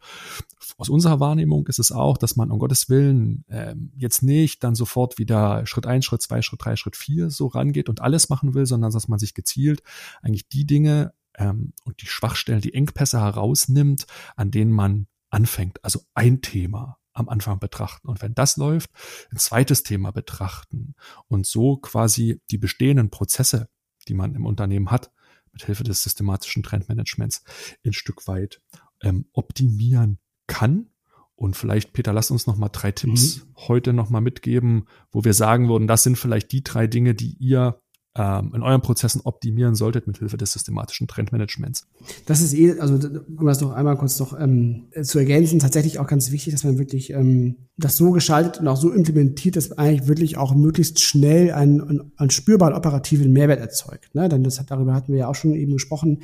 aus 0.77 0.89
unserer 0.89 1.21
Wahrnehmung 1.21 1.67
ist 1.69 1.79
es 1.79 1.93
auch, 1.93 2.19
dass 2.19 2.37
man 2.37 2.51
um 2.51 2.59
Gottes 2.59 2.89
Willen 2.89 3.45
äh, 3.49 3.75
jetzt 3.97 4.23
nicht 4.23 4.65
dann 4.65 4.75
sofort 4.75 5.19
wieder 5.19 5.67
Schritt 5.67 5.87
eins, 5.87 6.05
Schritt 6.05 6.23
zwei, 6.23 6.43
Schritt 6.43 6.65
drei, 6.65 6.77
Schritt 6.77 6.97
vier 6.97 7.31
so 7.31 7.47
rangeht 7.47 7.89
und 7.89 8.01
alles 8.01 8.29
machen 8.29 8.55
will, 8.55 8.67
sondern 8.67 8.93
dass 8.93 9.09
man 9.09 9.19
sich 9.19 9.35
gezielt 9.35 9.83
eigentlich 10.21 10.49
die 10.49 10.67
Dinge 10.67 11.15
ähm, 11.37 11.73
und 11.85 12.03
die 12.03 12.07
Schwachstellen, 12.07 12.61
die 12.61 12.75
Engpässe 12.75 13.21
herausnimmt, 13.21 14.07
an 14.37 14.51
denen 14.51 14.73
man 14.73 15.07
anfängt. 15.31 15.83
Also 15.85 16.01
ein 16.15 16.43
Thema, 16.43 16.99
am 17.13 17.29
Anfang 17.29 17.59
betrachten. 17.59 18.09
Und 18.09 18.23
wenn 18.23 18.35
das 18.35 18.57
läuft, 18.57 18.91
ein 19.31 19.39
zweites 19.39 19.83
Thema 19.83 20.11
betrachten 20.13 20.95
und 21.29 21.47
so 21.47 21.77
quasi 21.77 22.41
die 22.51 22.59
bestehenden 22.59 23.11
Prozesse, 23.11 23.69
die 24.09 24.15
man 24.15 24.35
im 24.35 24.47
Unternehmen 24.47 24.91
hat, 24.91 25.13
mit 25.53 25.65
Hilfe 25.65 25.85
des 25.85 26.03
systematischen 26.03 26.63
Trendmanagements 26.63 27.45
ein 27.85 27.93
Stück 27.93 28.27
weit 28.27 28.61
ähm, 29.03 29.27
optimieren 29.33 30.19
kann. 30.47 30.89
Und 31.35 31.57
vielleicht, 31.57 31.93
Peter, 31.93 32.13
lass 32.13 32.31
uns 32.31 32.47
noch 32.47 32.57
mal 32.57 32.69
drei 32.69 32.93
Tipps 32.93 33.39
mhm. 33.39 33.55
heute 33.69 33.93
noch 33.93 34.11
mal 34.11 34.21
mitgeben, 34.21 34.87
wo 35.11 35.25
wir 35.25 35.35
sagen 35.35 35.69
würden, 35.69 35.89
das 35.89 36.05
sind 36.05 36.17
vielleicht 36.17 36.53
die 36.53 36.63
drei 36.63 36.87
Dinge, 36.87 37.15
die 37.15 37.37
ihr 37.39 37.82
in 38.15 38.63
euren 38.63 38.83
Prozessen 38.83 39.23
optimieren 39.25 39.75
solltet 39.75 40.07
mit 40.07 40.19
Hilfe 40.19 40.37
des 40.37 40.53
systematischen 40.53 41.09
Trendmanagements. 41.09 41.87
Das 42.27 42.43
ist 42.43 42.53
eh, 42.53 42.79
also 42.79 42.99
um 43.39 43.47
das 43.47 43.63
noch 43.63 43.73
einmal 43.73 43.97
kurz 43.97 44.19
noch 44.19 44.39
ähm, 44.39 44.89
zu 45.03 45.19
ergänzen, 45.19 45.61
tatsächlich 45.61 45.99
auch 45.99 46.07
ganz 46.07 46.31
wichtig, 46.31 46.53
dass 46.53 46.63
man 46.63 46.77
wirklich 46.77 47.11
ähm, 47.15 47.57
das 47.79 47.97
so 47.97 48.11
gestaltet 48.11 48.61
und 48.61 48.69
auch 48.69 48.77
so 48.77 48.93
implementiert, 48.93 49.57
dass 49.57 49.73
eigentlich 49.73 50.09
wirklich 50.09 50.37
auch 50.37 50.55
möglichst 50.55 51.01
schnell 51.01 51.53
einen, 51.53 52.13
einen 52.19 52.31
spürbaren 52.31 52.75
operativen 52.75 53.33
Mehrwert 53.33 53.61
erzeugt. 53.61 54.15
Ne? 54.15 54.29
Denn 54.29 54.45
das 54.45 54.61
hat, 54.61 54.71
darüber 54.71 54.93
hatten 54.93 55.13
wir 55.13 55.21
ja 55.21 55.29
auch 55.29 55.35
schon 55.35 55.55
eben 55.55 55.73
gesprochen. 55.73 56.19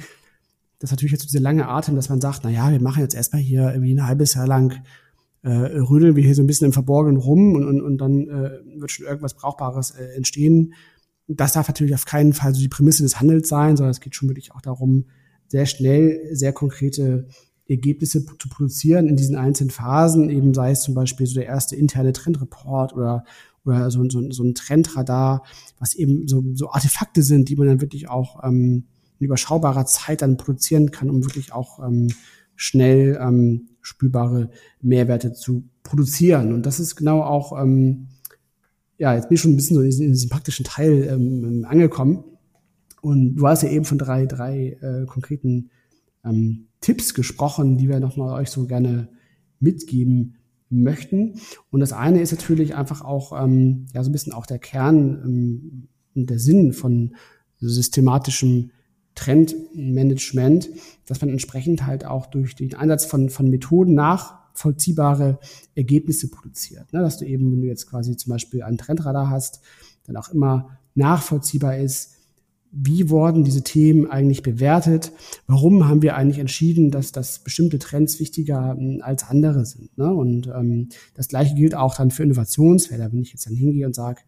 Das 0.81 0.91
ist 0.91 0.93
natürlich 0.93 1.13
jetzt 1.13 1.25
diese 1.25 1.43
lange 1.43 1.69
Atem, 1.69 1.97
dass 1.97 2.11
man 2.11 2.21
sagt, 2.21 2.41
na 2.45 2.51
ja, 2.51 2.71
wir 2.71 2.83
machen 2.83 3.01
jetzt 3.01 3.15
erstmal 3.15 3.41
hier 3.41 3.73
irgendwie 3.73 3.95
ein 3.95 4.07
halbes 4.07 4.35
Jahr 4.35 4.47
lang 4.47 4.75
äh, 5.43 5.51
rödeln 5.51 6.17
wir 6.17 6.23
hier 6.23 6.35
so 6.35 6.43
ein 6.43 6.47
bisschen 6.47 6.67
im 6.67 6.73
Verborgenen 6.75 7.17
rum 7.17 7.55
und, 7.55 7.67
und, 7.67 7.81
und 7.81 7.99
dann 7.99 8.29
äh, 8.29 8.51
wird 8.79 8.91
schon 8.91 9.07
irgendwas 9.07 9.35
Brauchbares 9.35 9.93
äh, 9.93 10.15
entstehen 10.17 10.75
das 11.29 11.53
darf 11.53 11.69
natürlich 11.69 11.95
auf 11.95 12.07
keinen 12.07 12.33
Fall 12.33 12.55
so 12.55 12.61
die 12.61 12.69
Prämisse 12.69 13.03
des 13.03 13.21
Handels 13.21 13.49
sein, 13.49 13.77
sondern 13.77 13.91
es 13.91 14.01
geht 14.01 14.15
schon 14.15 14.29
wirklich 14.29 14.53
auch 14.53 14.63
darum, 14.63 15.05
sehr 15.47 15.67
schnell, 15.67 16.21
sehr 16.33 16.53
konkrete 16.53 17.27
Ergebnisse 17.69 18.25
zu 18.25 18.49
produzieren 18.49 19.09
in 19.09 19.17
diesen 19.17 19.37
einzelnen 19.37 19.71
Phasen, 19.71 20.31
eben 20.31 20.55
sei 20.55 20.71
es 20.71 20.81
zum 20.81 20.95
Beispiel 20.95 21.27
so 21.27 21.35
der 21.35 21.47
erste 21.47 21.77
interne 21.77 22.13
Trendreport 22.13 22.95
oder, 22.95 23.25
oder 23.65 23.91
so, 23.91 24.09
so, 24.09 24.31
so 24.31 24.43
ein 24.43 24.55
Trendradar, 24.55 25.45
was 25.79 25.95
eben 25.95 26.27
so, 26.27 26.43
so 26.55 26.71
Artefakte 26.71 27.23
sind, 27.23 27.51
die 27.51 27.57
man 27.57 27.67
dann 27.67 27.81
wirklich 27.83 28.09
auch 28.09 28.43
ähm, 28.43 28.87
in 29.19 29.27
überschaubarer 29.27 29.85
Zeit 29.85 30.23
dann 30.23 30.39
produzieren 30.39 30.91
kann, 30.91 31.11
um 31.11 31.25
wirklich 31.25 31.53
auch 31.53 31.85
ähm, 31.87 32.09
schnell 32.57 33.19
ähm, 33.21 33.69
spürbare 33.83 34.51
Mehrwerte 34.81 35.33
zu 35.35 35.65
produzieren. 35.83 36.55
Und 36.55 36.65
das 36.65 36.81
ist 36.81 36.97
genau 36.97 37.23
auch 37.23 37.61
ähm, 37.61 38.09
ja, 38.99 39.15
jetzt 39.15 39.29
bin 39.29 39.37
ich 39.37 39.41
schon 39.41 39.53
ein 39.53 39.57
bisschen 39.57 39.77
so 39.77 39.83
in 39.83 40.13
diesem, 40.13 40.29
praktischen 40.29 40.65
Teil 40.65 41.09
ähm, 41.11 41.65
angekommen. 41.69 42.25
Und 43.01 43.37
du 43.37 43.47
hast 43.47 43.63
ja 43.63 43.71
eben 43.71 43.85
von 43.85 43.97
drei, 43.97 44.27
drei 44.27 44.77
äh, 44.81 45.07
konkreten 45.07 45.71
ähm, 46.25 46.67
Tipps 46.81 47.15
gesprochen, 47.15 47.79
die 47.79 47.89
wir 47.89 48.01
nochmal 48.01 48.41
euch 48.41 48.51
so 48.51 48.67
gerne 48.67 49.09
mitgeben 49.61 50.37
möchten. 50.69 51.41
Und 51.71 51.81
das 51.81 51.93
eine 51.93 52.21
ist 52.21 52.33
natürlich 52.33 52.75
einfach 52.75 53.03
auch 53.03 53.41
ähm, 53.41 53.87
ja 53.95 54.03
so 54.03 54.11
ein 54.11 54.13
bisschen 54.13 54.33
auch 54.33 54.47
der 54.47 54.59
Kern 54.59 55.23
ähm, 55.25 55.89
und 56.15 56.29
der 56.29 56.41
Sinn 56.41 56.73
von 56.73 57.15
systematischem 57.61 58.73
Trendmanagement, 59.15 60.71
dass 61.07 61.21
man 61.21 61.31
entsprechend 61.31 61.87
halt 61.87 62.05
auch 62.05 62.27
durch 62.27 62.55
den 62.55 62.75
Einsatz 62.75 63.05
von, 63.05 63.31
von 63.31 63.49
Methoden 63.49 63.95
nach 63.95 64.38
vollziehbare 64.59 65.39
Ergebnisse 65.75 66.29
produziert. 66.29 66.93
Ne? 66.93 67.01
Dass 67.01 67.19
du 67.19 67.25
eben, 67.25 67.51
wenn 67.53 67.61
du 67.61 67.67
jetzt 67.67 67.87
quasi 67.87 68.17
zum 68.17 68.31
Beispiel 68.31 68.63
einen 68.63 68.79
Trendradar 68.79 69.31
hast, 69.31 69.61
dann 70.05 70.17
auch 70.17 70.29
immer 70.31 70.79
nachvollziehbar 70.95 71.79
ist, 71.79 72.15
wie 72.71 73.09
wurden 73.09 73.45
diese 73.45 73.63
Themen 73.63 74.11
eigentlich 74.11 74.43
bewertet? 74.43 75.13
Warum 75.47 75.89
haben 75.89 76.03
wir 76.03 76.17
eigentlich 76.17 76.39
entschieden, 76.39 76.91
dass, 76.91 77.13
dass 77.13 77.39
bestimmte 77.39 77.79
Trends 77.79 78.21
wichtiger 78.21 78.77
hm, 78.77 79.01
als 79.03 79.25
andere 79.25 79.65
sind? 79.65 79.97
Ne? 79.97 80.13
Und 80.13 80.49
ähm, 80.49 80.89
das 81.15 81.29
gleiche 81.29 81.55
gilt 81.55 81.75
auch 81.75 81.95
dann 81.95 82.11
für 82.11 82.25
Innovationsfelder. 82.25 83.11
Wenn 83.11 83.23
ich 83.23 83.33
jetzt 83.33 83.47
dann 83.47 83.55
hingehe 83.55 83.87
und 83.87 83.95
sage, 83.95 84.21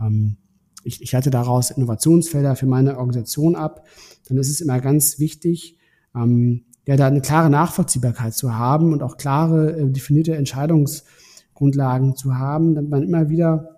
ähm, 0.00 0.36
ich, 0.84 1.02
ich 1.02 1.14
halte 1.14 1.30
daraus 1.30 1.70
Innovationsfelder 1.70 2.54
für 2.54 2.66
meine 2.66 2.98
Organisation 2.98 3.56
ab, 3.56 3.84
dann 4.28 4.38
ist 4.38 4.48
es 4.48 4.60
immer 4.60 4.80
ganz 4.80 5.18
wichtig, 5.18 5.76
ähm, 6.14 6.64
ja, 6.88 6.96
da 6.96 7.06
eine 7.06 7.20
klare 7.20 7.50
Nachvollziehbarkeit 7.50 8.32
zu 8.32 8.54
haben 8.54 8.94
und 8.94 9.02
auch 9.02 9.18
klare, 9.18 9.72
äh, 9.76 9.90
definierte 9.90 10.34
Entscheidungsgrundlagen 10.34 12.16
zu 12.16 12.38
haben, 12.38 12.74
damit 12.74 12.90
man 12.90 13.02
immer 13.02 13.28
wieder 13.28 13.76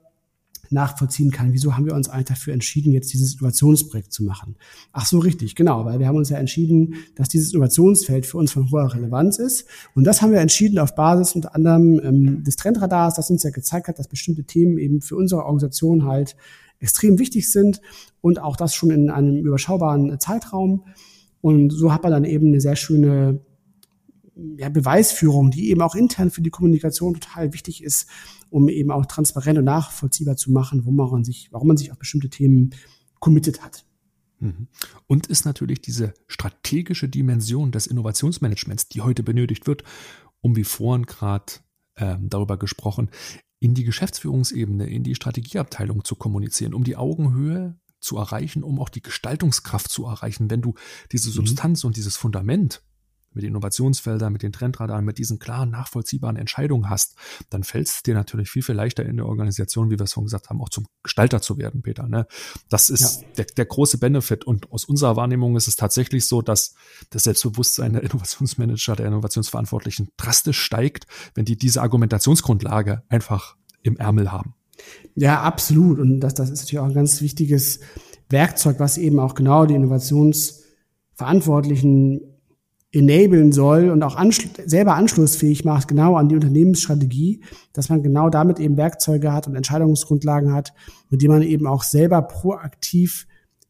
nachvollziehen 0.70 1.32
kann, 1.32 1.52
wieso 1.52 1.76
haben 1.76 1.86
wir 1.86 1.94
uns 1.94 2.08
eigentlich 2.08 2.28
dafür 2.28 2.52
entschieden, 2.54 2.92
jetzt 2.92 3.12
dieses 3.12 3.34
Innovationsprojekt 3.34 4.12
zu 4.12 4.22
machen. 4.22 4.54
Ach 4.92 5.04
so, 5.04 5.18
richtig, 5.18 5.56
genau, 5.56 5.84
weil 5.84 5.98
wir 5.98 6.06
haben 6.06 6.18
uns 6.18 6.28
ja 6.28 6.38
entschieden, 6.38 6.94
dass 7.16 7.28
dieses 7.28 7.52
Innovationsfeld 7.52 8.26
für 8.26 8.38
uns 8.38 8.52
von 8.52 8.70
hoher 8.70 8.94
Relevanz 8.94 9.40
ist. 9.40 9.66
Und 9.96 10.04
das 10.04 10.22
haben 10.22 10.30
wir 10.30 10.38
entschieden 10.38 10.78
auf 10.78 10.94
Basis 10.94 11.34
unter 11.34 11.56
anderem 11.56 12.00
ähm, 12.04 12.44
des 12.44 12.54
Trendradars, 12.54 13.16
das 13.16 13.28
uns 13.28 13.42
ja 13.42 13.50
gezeigt 13.50 13.88
hat, 13.88 13.98
dass 13.98 14.06
bestimmte 14.06 14.44
Themen 14.44 14.78
eben 14.78 15.00
für 15.00 15.16
unsere 15.16 15.40
Organisation 15.40 16.04
halt 16.04 16.36
extrem 16.78 17.18
wichtig 17.18 17.50
sind 17.50 17.80
und 18.20 18.40
auch 18.40 18.54
das 18.56 18.72
schon 18.72 18.92
in 18.92 19.10
einem 19.10 19.44
überschaubaren 19.44 20.20
Zeitraum. 20.20 20.84
Und 21.40 21.70
so 21.70 21.92
hat 21.92 22.02
man 22.02 22.12
dann 22.12 22.24
eben 22.24 22.48
eine 22.48 22.60
sehr 22.60 22.76
schöne 22.76 23.40
ja, 24.56 24.68
Beweisführung, 24.68 25.50
die 25.50 25.70
eben 25.70 25.82
auch 25.82 25.94
intern 25.94 26.30
für 26.30 26.42
die 26.42 26.50
Kommunikation 26.50 27.14
total 27.14 27.52
wichtig 27.52 27.82
ist, 27.82 28.08
um 28.50 28.68
eben 28.68 28.90
auch 28.90 29.06
transparent 29.06 29.58
und 29.58 29.64
nachvollziehbar 29.64 30.36
zu 30.36 30.50
machen, 30.50 30.84
wo 30.84 30.90
man 30.90 31.24
sich, 31.24 31.48
warum 31.52 31.68
man 31.68 31.76
sich 31.76 31.92
auf 31.92 31.98
bestimmte 31.98 32.30
Themen 32.30 32.70
committed 33.18 33.62
hat. 33.62 33.84
Mhm. 34.40 34.68
Und 35.06 35.26
ist 35.26 35.44
natürlich 35.44 35.80
diese 35.80 36.14
strategische 36.26 37.08
Dimension 37.08 37.72
des 37.72 37.86
Innovationsmanagements, 37.86 38.88
die 38.88 39.02
heute 39.02 39.22
benötigt 39.22 39.66
wird, 39.66 39.84
um 40.40 40.56
wie 40.56 40.64
vorhin 40.64 41.06
gerade 41.06 41.52
ähm, 41.96 42.28
darüber 42.28 42.56
gesprochen, 42.56 43.10
in 43.60 43.74
die 43.74 43.84
Geschäftsführungsebene, 43.84 44.88
in 44.88 45.04
die 45.04 45.14
Strategieabteilung 45.14 46.04
zu 46.04 46.16
kommunizieren, 46.16 46.72
um 46.72 46.82
die 46.82 46.96
Augenhöhe 46.96 47.78
zu 48.00 48.16
erreichen, 48.16 48.62
um 48.62 48.80
auch 48.80 48.88
die 48.88 49.02
Gestaltungskraft 49.02 49.90
zu 49.90 50.06
erreichen. 50.06 50.50
Wenn 50.50 50.62
du 50.62 50.74
diese 51.12 51.28
mhm. 51.30 51.34
Substanz 51.34 51.82
mhm. 51.82 51.88
und 51.88 51.96
dieses 51.96 52.16
Fundament 52.16 52.82
mit 53.32 53.44
den 53.44 53.50
Innovationsfeldern, 53.50 54.32
mit 54.32 54.42
den 54.42 54.52
Trendradaren, 54.52 55.04
mit 55.04 55.18
diesen 55.18 55.38
klaren, 55.38 55.70
nachvollziehbaren 55.70 56.36
Entscheidungen 56.36 56.90
hast, 56.90 57.16
dann 57.48 57.62
fällt 57.62 57.88
es 57.88 58.02
dir 58.02 58.14
natürlich 58.14 58.50
viel, 58.50 58.62
viel 58.62 58.74
leichter 58.74 59.04
in 59.04 59.16
der 59.16 59.26
Organisation, 59.26 59.90
wie 59.90 59.98
wir 59.98 60.04
es 60.04 60.12
vorhin 60.12 60.26
gesagt 60.26 60.50
haben, 60.50 60.60
auch 60.60 60.68
zum 60.68 60.86
Gestalter 61.02 61.40
zu 61.40 61.56
werden, 61.58 61.82
Peter. 61.82 62.08
Ne? 62.08 62.26
Das 62.68 62.90
ist 62.90 63.22
ja. 63.22 63.28
der, 63.36 63.44
der 63.44 63.66
große 63.66 63.98
Benefit. 63.98 64.44
Und 64.44 64.72
aus 64.72 64.84
unserer 64.84 65.16
Wahrnehmung 65.16 65.56
ist 65.56 65.68
es 65.68 65.76
tatsächlich 65.76 66.26
so, 66.26 66.42
dass 66.42 66.74
das 67.10 67.24
Selbstbewusstsein 67.24 67.92
der 67.92 68.02
Innovationsmanager, 68.02 68.96
der 68.96 69.06
Innovationsverantwortlichen 69.06 70.08
drastisch 70.16 70.60
steigt, 70.60 71.06
wenn 71.34 71.44
die 71.44 71.56
diese 71.56 71.82
Argumentationsgrundlage 71.82 73.04
einfach 73.08 73.56
im 73.82 73.96
Ärmel 73.96 74.32
haben. 74.32 74.54
Ja, 75.14 75.42
absolut. 75.42 75.98
Und 75.98 76.20
das, 76.20 76.32
das 76.34 76.50
ist 76.50 76.60
natürlich 76.60 76.78
auch 76.80 76.86
ein 76.86 76.94
ganz 76.94 77.20
wichtiges 77.20 77.80
Werkzeug, 78.28 78.78
was 78.78 78.98
eben 78.98 79.18
auch 79.18 79.34
genau 79.34 79.66
die 79.66 79.74
Innovationsverantwortlichen 79.74 82.20
enablen 82.92 83.52
soll 83.52 83.90
und 83.90 84.02
auch 84.02 84.16
anschl 84.16 84.48
selber 84.66 84.96
anschlussfähig 84.96 85.64
macht, 85.64 85.86
genau 85.86 86.16
an 86.16 86.28
die 86.28 86.34
Unternehmensstrategie, 86.34 87.40
dass 87.72 87.88
man 87.88 88.02
genau 88.02 88.30
damit 88.30 88.58
eben 88.58 88.76
Werkzeuge 88.76 89.32
hat 89.32 89.46
und 89.46 89.54
Entscheidungsgrundlagen 89.54 90.52
hat, 90.52 90.72
mit 91.08 91.22
denen 91.22 91.34
man 91.34 91.42
eben 91.42 91.68
auch 91.68 91.84
selber 91.84 92.20
proaktiv 92.22 93.28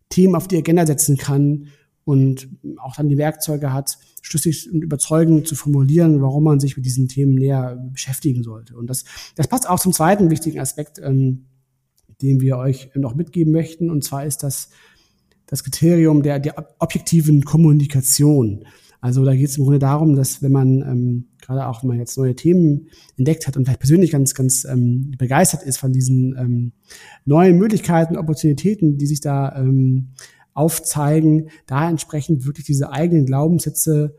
Themen 0.08 0.34
auf 0.34 0.48
die 0.48 0.56
Agenda 0.56 0.86
setzen 0.86 1.18
kann 1.18 1.66
und 2.04 2.48
auch 2.78 2.96
dann 2.96 3.08
die 3.08 3.18
Werkzeuge 3.18 3.72
hat, 3.72 3.98
schlüssig 4.22 4.70
und 4.72 4.82
überzeugend 4.82 5.46
zu 5.46 5.54
formulieren, 5.54 6.20
warum 6.20 6.44
man 6.44 6.60
sich 6.60 6.76
mit 6.76 6.86
diesen 6.86 7.08
Themen 7.08 7.34
näher 7.34 7.76
beschäftigen 7.92 8.42
sollte. 8.42 8.76
Und 8.76 8.88
das, 8.88 9.04
das 9.34 9.48
passt 9.48 9.68
auch 9.68 9.80
zum 9.80 9.92
zweiten 9.92 10.30
wichtigen 10.30 10.60
Aspekt, 10.60 11.00
ähm, 11.02 11.46
den 12.22 12.40
wir 12.40 12.58
euch 12.58 12.90
noch 12.94 13.14
mitgeben 13.14 13.52
möchten. 13.52 13.90
Und 13.90 14.04
zwar 14.04 14.26
ist 14.26 14.42
das 14.42 14.70
das 15.50 15.64
Kriterium 15.64 16.22
der, 16.22 16.38
der 16.38 16.54
objektiven 16.78 17.42
Kommunikation. 17.42 18.64
Also 19.00 19.24
da 19.24 19.34
geht 19.34 19.48
es 19.48 19.58
im 19.58 19.64
Grunde 19.64 19.78
darum, 19.78 20.14
dass 20.14 20.42
wenn 20.42 20.52
man 20.52 20.82
ähm, 20.82 21.28
gerade 21.40 21.66
auch, 21.66 21.82
wenn 21.82 21.88
man 21.88 21.98
jetzt 21.98 22.16
neue 22.16 22.36
Themen 22.36 22.88
entdeckt 23.16 23.46
hat 23.46 23.56
und 23.56 23.64
vielleicht 23.64 23.80
persönlich 23.80 24.12
ganz, 24.12 24.34
ganz 24.34 24.64
ähm, 24.64 25.12
begeistert 25.18 25.62
ist 25.64 25.78
von 25.78 25.92
diesen 25.92 26.36
ähm, 26.38 26.72
neuen 27.24 27.58
Möglichkeiten, 27.58 28.16
Opportunitäten, 28.16 28.98
die 28.98 29.06
sich 29.06 29.20
da 29.20 29.56
ähm, 29.56 30.10
aufzeigen, 30.60 31.48
da 31.66 31.88
entsprechend 31.88 32.44
wirklich 32.44 32.66
diese 32.66 32.92
eigenen 32.92 33.24
Glaubenssätze 33.24 34.14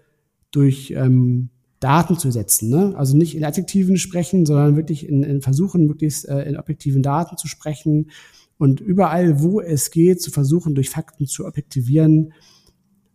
durch 0.50 0.92
ähm, 0.98 1.50
Daten 1.80 2.18
zu 2.18 2.32
setzen. 2.32 2.70
Ne? 2.70 2.94
Also 2.98 3.16
nicht 3.16 3.36
in 3.36 3.46
Adjektiven 3.46 3.98
sprechen, 3.98 4.46
sondern 4.46 4.76
wirklich 4.76 5.08
in, 5.08 5.24
in 5.24 5.42
versuchen, 5.42 5.86
möglichst 5.86 6.28
äh, 6.28 6.44
in 6.44 6.58
objektiven 6.58 7.04
Daten 7.04 7.38
zu 7.38 7.48
sprechen 7.48 8.10
und 8.58 8.82
überall, 8.82 9.42
wo 9.42 9.62
es 9.62 9.92
geht, 9.92 10.22
zu 10.22 10.32
versuchen, 10.32 10.76
durch 10.76 10.90
Fakten 10.90 11.28
zu 11.28 11.46
objektivieren, 11.46 12.34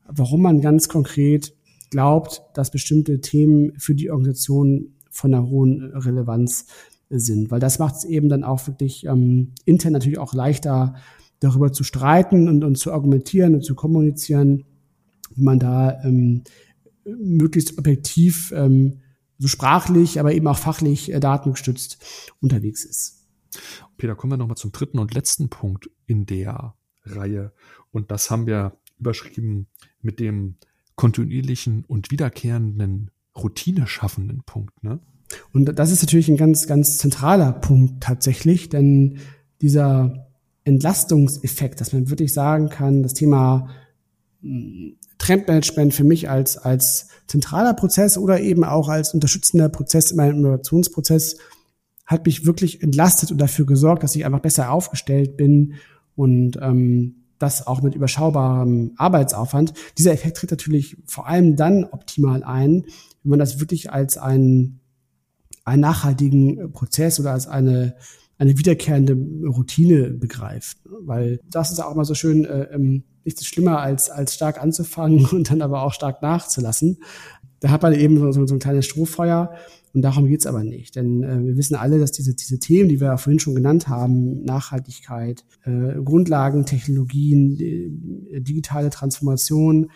warum 0.09 0.43
man 0.43 0.61
ganz 0.61 0.89
konkret 0.89 1.55
glaubt, 1.91 2.43
dass 2.55 2.71
bestimmte 2.71 3.21
Themen 3.21 3.73
für 3.79 3.95
die 3.95 4.11
Organisation 4.11 4.95
von 5.11 5.35
einer 5.35 5.49
hohen 5.49 5.93
Relevanz 5.95 6.67
sind. 7.11 7.51
Weil 7.51 7.61
das 7.61 7.79
macht 7.79 7.97
es 7.97 8.05
eben 8.05 8.29
dann 8.29 8.45
auch 8.45 8.67
wirklich 8.67 9.05
ähm, 9.07 9.53
intern 9.65 9.93
natürlich 9.93 10.19
auch 10.19 10.35
leichter, 10.35 10.95
darüber 11.41 11.73
zu 11.73 11.85
streiten 11.85 12.49
und, 12.49 12.65
und 12.65 12.77
zu 12.77 12.93
argumentieren 12.93 13.55
und 13.55 13.63
zu 13.63 13.75
kommunizieren, 13.75 14.65
wie 15.35 15.43
man 15.43 15.59
da 15.59 16.03
ähm, 16.03 16.45
möglichst 17.05 17.79
objektiv, 17.79 18.53
ähm, 18.55 19.01
so 19.39 19.49
sprachlich, 19.49 20.19
aber 20.19 20.33
eben 20.33 20.47
auch 20.47 20.59
fachlich 20.59 21.13
äh, 21.13 21.21
datengestützt 21.21 21.99
unterwegs 22.41 22.85
ist. 22.85 23.27
Peter, 23.97 24.15
kommen 24.15 24.33
wir 24.33 24.37
nochmal 24.39 24.57
zum 24.57 24.73
dritten 24.73 24.99
und 24.99 25.15
letzten 25.15 25.49
Punkt 25.49 25.91
in 26.07 26.27
der 26.27 26.75
Reihe. 27.05 27.53
Und 27.91 28.11
das 28.11 28.31
haben 28.31 28.47
wir 28.47 28.79
überschrieben 28.99 29.69
mit 30.01 30.21
dem 30.21 30.57
kontinuierlichen 30.97 31.85
und 31.85 32.11
wiederkehrenden 32.11 33.11
Routine 33.37 33.87
schaffenden 33.87 34.43
Punkt. 34.45 34.83
Ne? 34.83 35.01
Und 35.53 35.67
das 35.67 35.91
ist 35.91 36.03
natürlich 36.03 36.29
ein 36.29 36.37
ganz, 36.37 36.67
ganz 36.67 36.99
zentraler 36.99 37.53
Punkt 37.53 38.03
tatsächlich, 38.03 38.69
denn 38.69 39.19
dieser 39.61 40.26
Entlastungseffekt, 40.67 41.81
dass 41.81 41.93
man 41.93 42.11
wirklich 42.11 42.33
sagen 42.35 42.69
kann, 42.69 43.03
das 43.03 43.15
Thema 43.15 43.71
hm, 44.43 44.97
Trendmanagement 45.19 45.95
für 45.95 46.05
mich 46.05 46.29
als, 46.29 46.59
als 46.59 47.09
zentraler 47.27 47.73
Prozess 47.73 48.19
oder 48.19 48.41
eben 48.41 48.65
auch 48.65 48.89
als 48.89 49.15
unterstützender 49.15 49.69
Prozess 49.69 50.11
in 50.11 50.19
meinem 50.19 50.39
Innovationsprozess 50.39 51.39
hat 52.05 52.27
mich 52.27 52.47
wirklich 52.47 52.83
entlastet 52.83 53.33
und 53.33 53.39
dafür 53.39 53.67
gesorgt, 53.67 54.03
dass 54.03 54.15
ich 54.15 54.27
einfach 54.27 54.41
besser 54.41 54.71
aufgestellt 54.71 55.37
bin 55.37 55.75
und 56.15 56.59
ähm, 56.61 57.25
das 57.39 57.67
auch 57.67 57.83
mit 57.83 57.95
überschaubarem 57.95 58.93
Arbeitsaufwand. 58.97 59.75
Dieser 59.99 60.13
Effekt 60.13 60.39
tritt 60.39 60.51
natürlich 60.51 60.97
vor 61.07 61.27
allem 61.27 61.57
dann 61.57 61.85
optimal 61.85 62.43
ein, 62.45 62.85
wenn 63.23 63.31
man 63.31 63.39
das 63.39 63.61
wirklich 63.61 63.91
als 63.93 64.19
einen, 64.19 64.81
einen 65.65 65.81
nachhaltigen 65.81 66.73
Prozess 66.73 67.19
oder 67.21 67.33
als 67.33 67.47
eine, 67.47 67.97
eine 68.39 68.59
wiederkehrende 68.59 69.15
Routine 69.47 70.11
begreift. 70.11 70.79
Weil 70.85 71.41
das 71.49 71.71
ist 71.71 71.81
auch 71.81 71.95
immer 71.95 72.05
so 72.05 72.15
schön, 72.15 72.45
äh, 72.45 72.65
ähm, 72.73 73.05
nichts 73.25 73.45
schlimmer 73.47 73.81
als, 73.81 74.11
als 74.11 74.35
stark 74.35 74.63
anzufangen 74.63 75.27
und 75.33 75.51
dann 75.51 75.63
aber 75.63 75.83
auch 75.83 75.93
stark 75.93 76.23
nachzulassen. 76.23 76.99
Da 77.61 77.71
hat 77.71 77.83
man 77.83 77.95
eben 77.95 78.19
so, 78.33 78.47
so 78.47 78.55
ein 78.55 78.61
kleines 78.61 78.85
Strohfeuer 78.85 79.55
und 79.95 80.03
darum 80.03 80.27
geht's 80.27 80.47
aber 80.47 80.63
nicht. 80.63 80.95
Denn 80.95 81.23
äh, 81.23 81.43
wir 81.43 81.57
wissen 81.57 81.75
alle, 81.75 81.99
dass 81.99 82.13
diese, 82.13 82.35
diese 82.35 82.59
Themen, 82.59 82.91
die 82.91 83.01
wir 83.01 83.09
ja 83.09 83.17
vorhin 83.17 83.41
schon 83.41 83.55
genannt 83.55 83.89
haben, 83.89 84.45
Nachhaltigkeit, 84.45 85.45
äh, 85.65 85.95
Grundlagen, 86.05 86.67
Technologien, 86.67 87.59
äh, 87.59 88.41
digitale 88.43 88.91
Transformation, 88.91 89.91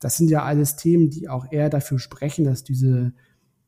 das 0.00 0.16
sind 0.16 0.30
ja 0.30 0.42
alles 0.42 0.76
Themen, 0.76 1.10
die 1.10 1.28
auch 1.28 1.52
eher 1.52 1.68
dafür 1.68 1.98
sprechen, 1.98 2.44
dass 2.44 2.64
diese 2.64 3.12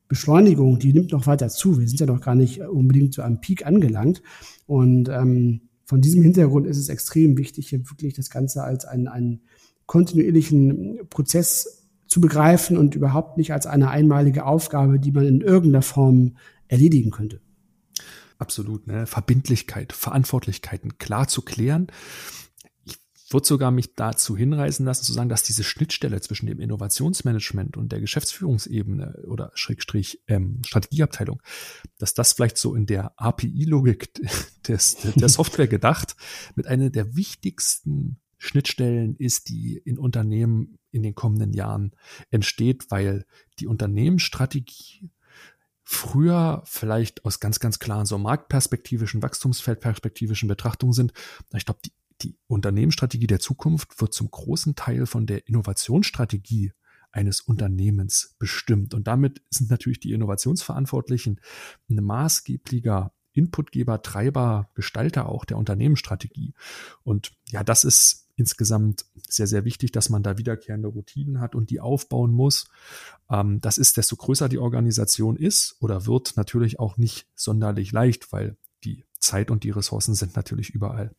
Beschleunigung, 0.07 0.79
die 0.79 0.93
nimmt 0.93 1.11
noch 1.11 1.27
weiter 1.27 1.49
zu. 1.49 1.79
Wir 1.79 1.87
sind 1.87 1.99
ja 1.99 2.05
noch 2.05 2.21
gar 2.21 2.35
nicht 2.35 2.61
unbedingt 2.61 3.13
zu 3.13 3.21
einem 3.21 3.41
Peak 3.41 3.65
angelangt. 3.65 4.21
Und 4.67 5.09
ähm, 5.09 5.61
von 5.85 6.01
diesem 6.01 6.21
Hintergrund 6.21 6.67
ist 6.67 6.77
es 6.77 6.89
extrem 6.89 7.37
wichtig, 7.37 7.69
hier 7.69 7.89
wirklich 7.89 8.13
das 8.13 8.29
Ganze 8.29 8.63
als 8.63 8.85
einen, 8.85 9.07
einen 9.07 9.41
kontinuierlichen 9.85 10.99
Prozess 11.09 11.83
zu 12.07 12.21
begreifen 12.21 12.77
und 12.77 12.95
überhaupt 12.95 13.37
nicht 13.37 13.53
als 13.53 13.65
eine 13.67 13.89
einmalige 13.89 14.45
Aufgabe, 14.45 14.99
die 14.99 15.11
man 15.11 15.25
in 15.25 15.41
irgendeiner 15.41 15.81
Form 15.81 16.37
erledigen 16.67 17.11
könnte. 17.11 17.41
Absolut, 18.37 18.87
ne? 18.87 19.05
Verbindlichkeit, 19.05 19.93
Verantwortlichkeiten 19.93 20.97
klar 20.97 21.27
zu 21.27 21.41
klären. 21.41 21.87
Würde 23.29 23.47
sogar 23.47 23.71
mich 23.71 23.95
dazu 23.95 24.37
hinreißen 24.37 24.85
lassen, 24.85 25.03
zu 25.03 25.13
sagen, 25.13 25.29
dass 25.29 25.43
diese 25.43 25.63
Schnittstelle 25.63 26.21
zwischen 26.21 26.45
dem 26.45 26.59
Innovationsmanagement 26.59 27.75
und 27.75 27.91
der 27.91 27.99
Geschäftsführungsebene 27.99 29.23
oder 29.27 29.51
Schrägstrich 29.55 30.21
ähm, 30.27 30.61
Strategieabteilung, 30.65 31.41
dass 31.97 32.13
das 32.13 32.33
vielleicht 32.33 32.57
so 32.57 32.75
in 32.75 32.85
der 32.85 33.13
API-Logik 33.17 34.13
des, 34.67 34.97
der 35.15 35.29
Software 35.29 35.67
gedacht 35.67 36.15
mit 36.55 36.67
einer 36.67 36.89
der 36.89 37.15
wichtigsten 37.15 38.19
Schnittstellen 38.37 39.15
ist, 39.15 39.49
die 39.49 39.77
in 39.77 39.97
Unternehmen 39.97 40.77
in 40.91 41.03
den 41.03 41.15
kommenden 41.15 41.53
Jahren 41.53 41.93
entsteht, 42.29 42.85
weil 42.89 43.25
die 43.59 43.67
Unternehmensstrategie 43.67 45.09
früher 45.83 46.63
vielleicht 46.65 47.25
aus 47.25 47.39
ganz, 47.39 47.59
ganz 47.59 47.79
klaren 47.79 48.05
so 48.05 48.17
marktperspektivischen, 48.17 49.21
wachstumsfeldperspektivischen 49.21 50.47
Betrachtungen 50.47 50.93
sind. 50.93 51.13
Ich 51.53 51.65
glaube, 51.65 51.79
die, 51.85 51.91
die 52.21 52.37
Unternehmensstrategie 52.47 53.27
der 53.27 53.39
Zukunft 53.39 53.99
wird 53.99 54.13
zum 54.13 54.31
großen 54.31 54.75
Teil 54.75 55.05
von 55.05 55.25
der 55.25 55.47
Innovationsstrategie 55.47 56.73
eines 57.11 57.41
Unternehmens 57.41 58.35
bestimmt. 58.39 58.93
Und 58.93 59.07
damit 59.07 59.41
sind 59.49 59.69
natürlich 59.69 59.99
die 59.99 60.11
Innovationsverantwortlichen 60.11 61.39
ein 61.89 62.03
maßgeblicher 62.03 63.13
Inputgeber, 63.31 64.01
Treiber, 64.01 64.69
Gestalter 64.75 65.27
auch 65.29 65.45
der 65.45 65.57
Unternehmensstrategie. 65.57 66.53
Und 67.03 67.33
ja, 67.49 67.63
das 67.63 67.83
ist 67.83 68.29
insgesamt 68.37 69.05
sehr, 69.27 69.47
sehr 69.47 69.65
wichtig, 69.65 69.91
dass 69.91 70.09
man 70.09 70.23
da 70.23 70.37
wiederkehrende 70.37 70.89
Routinen 70.89 71.39
hat 71.39 71.55
und 71.55 71.69
die 71.69 71.79
aufbauen 71.79 72.31
muss. 72.31 72.67
Ähm, 73.29 73.61
das 73.61 73.77
ist, 73.77 73.97
desto 73.97 74.15
größer 74.15 74.49
die 74.49 74.57
Organisation 74.57 75.37
ist 75.37 75.77
oder 75.79 76.05
wird, 76.05 76.35
natürlich 76.35 76.79
auch 76.79 76.97
nicht 76.97 77.27
sonderlich 77.35 77.91
leicht, 77.91 78.31
weil 78.33 78.57
die 78.83 79.05
Zeit 79.19 79.51
und 79.51 79.63
die 79.63 79.71
Ressourcen 79.71 80.15
sind 80.15 80.35
natürlich 80.35 80.69
überall 80.69 81.15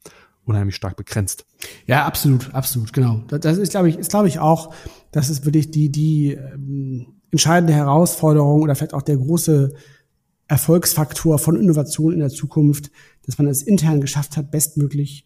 unheimlich 0.46 0.76
stark 0.76 0.96
begrenzt. 0.96 1.44
Ja, 1.86 2.06
absolut, 2.06 2.54
absolut, 2.54 2.92
genau. 2.92 3.22
Das 3.28 3.58
ist, 3.58 3.70
glaube 3.70 3.88
ich, 3.88 3.98
ist, 3.98 4.10
glaube 4.10 4.28
ich, 4.28 4.38
auch, 4.38 4.72
das 5.10 5.28
ist 5.28 5.44
wirklich 5.44 5.70
die, 5.70 5.90
die 5.90 6.32
ähm, 6.32 7.06
entscheidende 7.30 7.74
Herausforderung 7.74 8.62
oder 8.62 8.74
vielleicht 8.74 8.94
auch 8.94 9.02
der 9.02 9.16
große 9.16 9.74
Erfolgsfaktor 10.48 11.38
von 11.38 11.56
Innovation 11.56 12.12
in 12.12 12.20
der 12.20 12.30
Zukunft, 12.30 12.90
dass 13.24 13.36
man 13.38 13.48
es 13.48 13.62
intern 13.62 14.00
geschafft 14.00 14.36
hat, 14.36 14.50
bestmöglich 14.50 15.24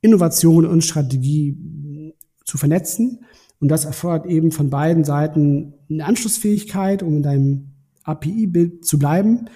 Innovation 0.00 0.64
und 0.64 0.82
Strategie 0.82 2.14
zu 2.44 2.56
vernetzen. 2.56 3.24
Und 3.58 3.68
das 3.68 3.84
erfordert 3.84 4.26
eben 4.26 4.52
von 4.52 4.70
beiden 4.70 5.04
Seiten 5.04 5.74
eine 5.90 6.06
Anschlussfähigkeit, 6.06 7.02
um 7.02 7.16
in 7.16 7.22
deinem 7.22 7.72
API-Bild 8.04 8.86
zu 8.86 8.98
bleiben. 8.98 9.50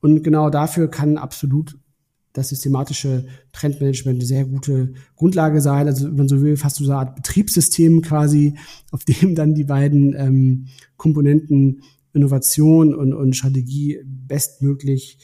Und 0.00 0.22
genau 0.22 0.50
dafür 0.50 0.90
kann 0.90 1.18
absolut 1.18 1.78
das 2.34 2.48
systematische 2.48 3.26
Trendmanagement 3.52 4.18
eine 4.18 4.26
sehr 4.26 4.44
gute 4.44 4.92
Grundlage 5.16 5.60
sein. 5.60 5.86
Also 5.86 6.08
wenn 6.08 6.16
man 6.16 6.28
so 6.28 6.42
will, 6.42 6.56
fast 6.56 6.76
so 6.76 6.84
eine 6.84 6.96
Art 6.96 7.16
Betriebssystem 7.16 8.02
quasi, 8.02 8.54
auf 8.90 9.04
dem 9.04 9.34
dann 9.34 9.54
die 9.54 9.64
beiden 9.64 10.14
ähm, 10.14 10.66
Komponenten 10.96 11.82
Innovation 12.12 12.94
und, 12.94 13.14
und 13.14 13.34
Strategie 13.34 14.00
bestmöglich 14.04 15.18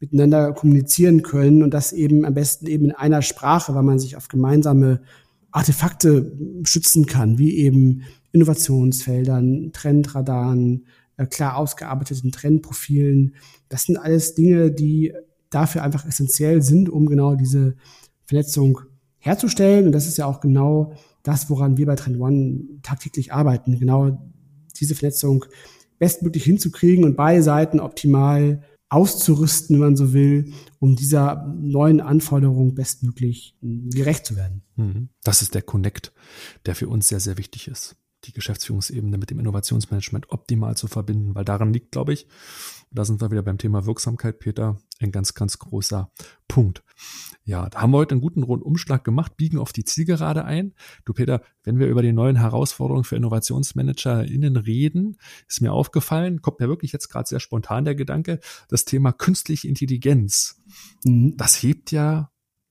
miteinander 0.00 0.52
kommunizieren 0.52 1.22
können 1.22 1.62
und 1.62 1.74
das 1.74 1.92
eben 1.92 2.24
am 2.24 2.34
besten 2.34 2.66
eben 2.66 2.86
in 2.86 2.92
einer 2.92 3.22
Sprache, 3.22 3.74
weil 3.74 3.82
man 3.82 3.98
sich 3.98 4.16
auf 4.16 4.28
gemeinsame 4.28 5.00
Artefakte 5.50 6.38
schützen 6.64 7.06
kann, 7.06 7.38
wie 7.38 7.56
eben 7.56 8.02
Innovationsfeldern, 8.32 9.72
Trendradaren, 9.72 10.86
äh, 11.16 11.26
klar 11.26 11.56
ausgearbeiteten 11.56 12.32
Trendprofilen. 12.32 13.34
Das 13.68 13.84
sind 13.84 13.96
alles 13.96 14.34
Dinge, 14.34 14.70
die 14.70 15.12
dafür 15.50 15.82
einfach 15.82 16.06
essentiell 16.06 16.62
sind, 16.62 16.88
um 16.88 17.06
genau 17.06 17.34
diese 17.34 17.76
Vernetzung 18.24 18.80
herzustellen. 19.18 19.86
Und 19.86 19.92
das 19.92 20.06
ist 20.06 20.16
ja 20.16 20.26
auch 20.26 20.40
genau 20.40 20.94
das, 21.22 21.50
woran 21.50 21.76
wir 21.76 21.86
bei 21.86 21.96
Trend 21.96 22.20
One 22.20 22.62
tagtäglich 22.82 23.32
arbeiten. 23.32 23.78
Genau 23.78 24.32
diese 24.76 24.94
Vernetzung 24.94 25.44
bestmöglich 25.98 26.44
hinzukriegen 26.44 27.04
und 27.04 27.16
beide 27.16 27.42
Seiten 27.42 27.80
optimal 27.80 28.62
auszurüsten, 28.88 29.76
wenn 29.76 29.86
man 29.86 29.96
so 29.96 30.12
will, 30.12 30.52
um 30.78 30.96
dieser 30.96 31.46
neuen 31.60 32.00
Anforderung 32.00 32.74
bestmöglich 32.74 33.56
gerecht 33.60 34.26
zu 34.26 34.36
werden. 34.36 34.62
Mhm. 34.76 35.10
Das 35.22 35.42
ist 35.42 35.54
der 35.54 35.62
Connect, 35.62 36.12
der 36.66 36.74
für 36.74 36.88
uns 36.88 37.08
sehr, 37.08 37.20
sehr 37.20 37.38
wichtig 37.38 37.68
ist 37.68 37.96
die 38.24 38.32
Geschäftsführungsebene 38.32 39.18
mit 39.18 39.30
dem 39.30 39.38
Innovationsmanagement 39.38 40.30
optimal 40.30 40.76
zu 40.76 40.88
verbinden, 40.88 41.34
weil 41.34 41.44
daran 41.44 41.72
liegt, 41.72 41.92
glaube 41.92 42.12
ich, 42.12 42.26
da 42.90 43.04
sind 43.04 43.20
wir 43.20 43.30
wieder 43.30 43.42
beim 43.42 43.58
Thema 43.58 43.86
Wirksamkeit, 43.86 44.38
Peter, 44.38 44.80
ein 44.98 45.12
ganz, 45.12 45.34
ganz 45.34 45.58
großer 45.58 46.10
Punkt. 46.48 46.82
Ja, 47.44 47.68
da 47.68 47.80
haben 47.80 47.92
wir 47.92 47.98
heute 47.98 48.12
einen 48.12 48.20
guten 48.20 48.42
Rundumschlag 48.42 49.04
gemacht, 49.04 49.36
biegen 49.36 49.58
auf 49.58 49.72
die 49.72 49.84
Zielgerade 49.84 50.44
ein. 50.44 50.74
Du, 51.04 51.12
Peter, 51.12 51.42
wenn 51.62 51.78
wir 51.78 51.86
über 51.86 52.02
die 52.02 52.12
neuen 52.12 52.36
Herausforderungen 52.36 53.04
für 53.04 53.16
InnovationsmanagerInnen 53.16 54.56
reden, 54.56 55.16
ist 55.48 55.62
mir 55.62 55.72
aufgefallen, 55.72 56.42
kommt 56.42 56.60
mir 56.60 56.68
wirklich 56.68 56.92
jetzt 56.92 57.08
gerade 57.08 57.28
sehr 57.28 57.40
spontan 57.40 57.84
der 57.84 57.94
Gedanke, 57.94 58.40
das 58.68 58.84
Thema 58.84 59.12
künstliche 59.12 59.68
Intelligenz. 59.68 60.60
Mhm. 61.04 61.36
Das 61.36 61.62
hebt 61.62 61.92
ja 61.92 62.29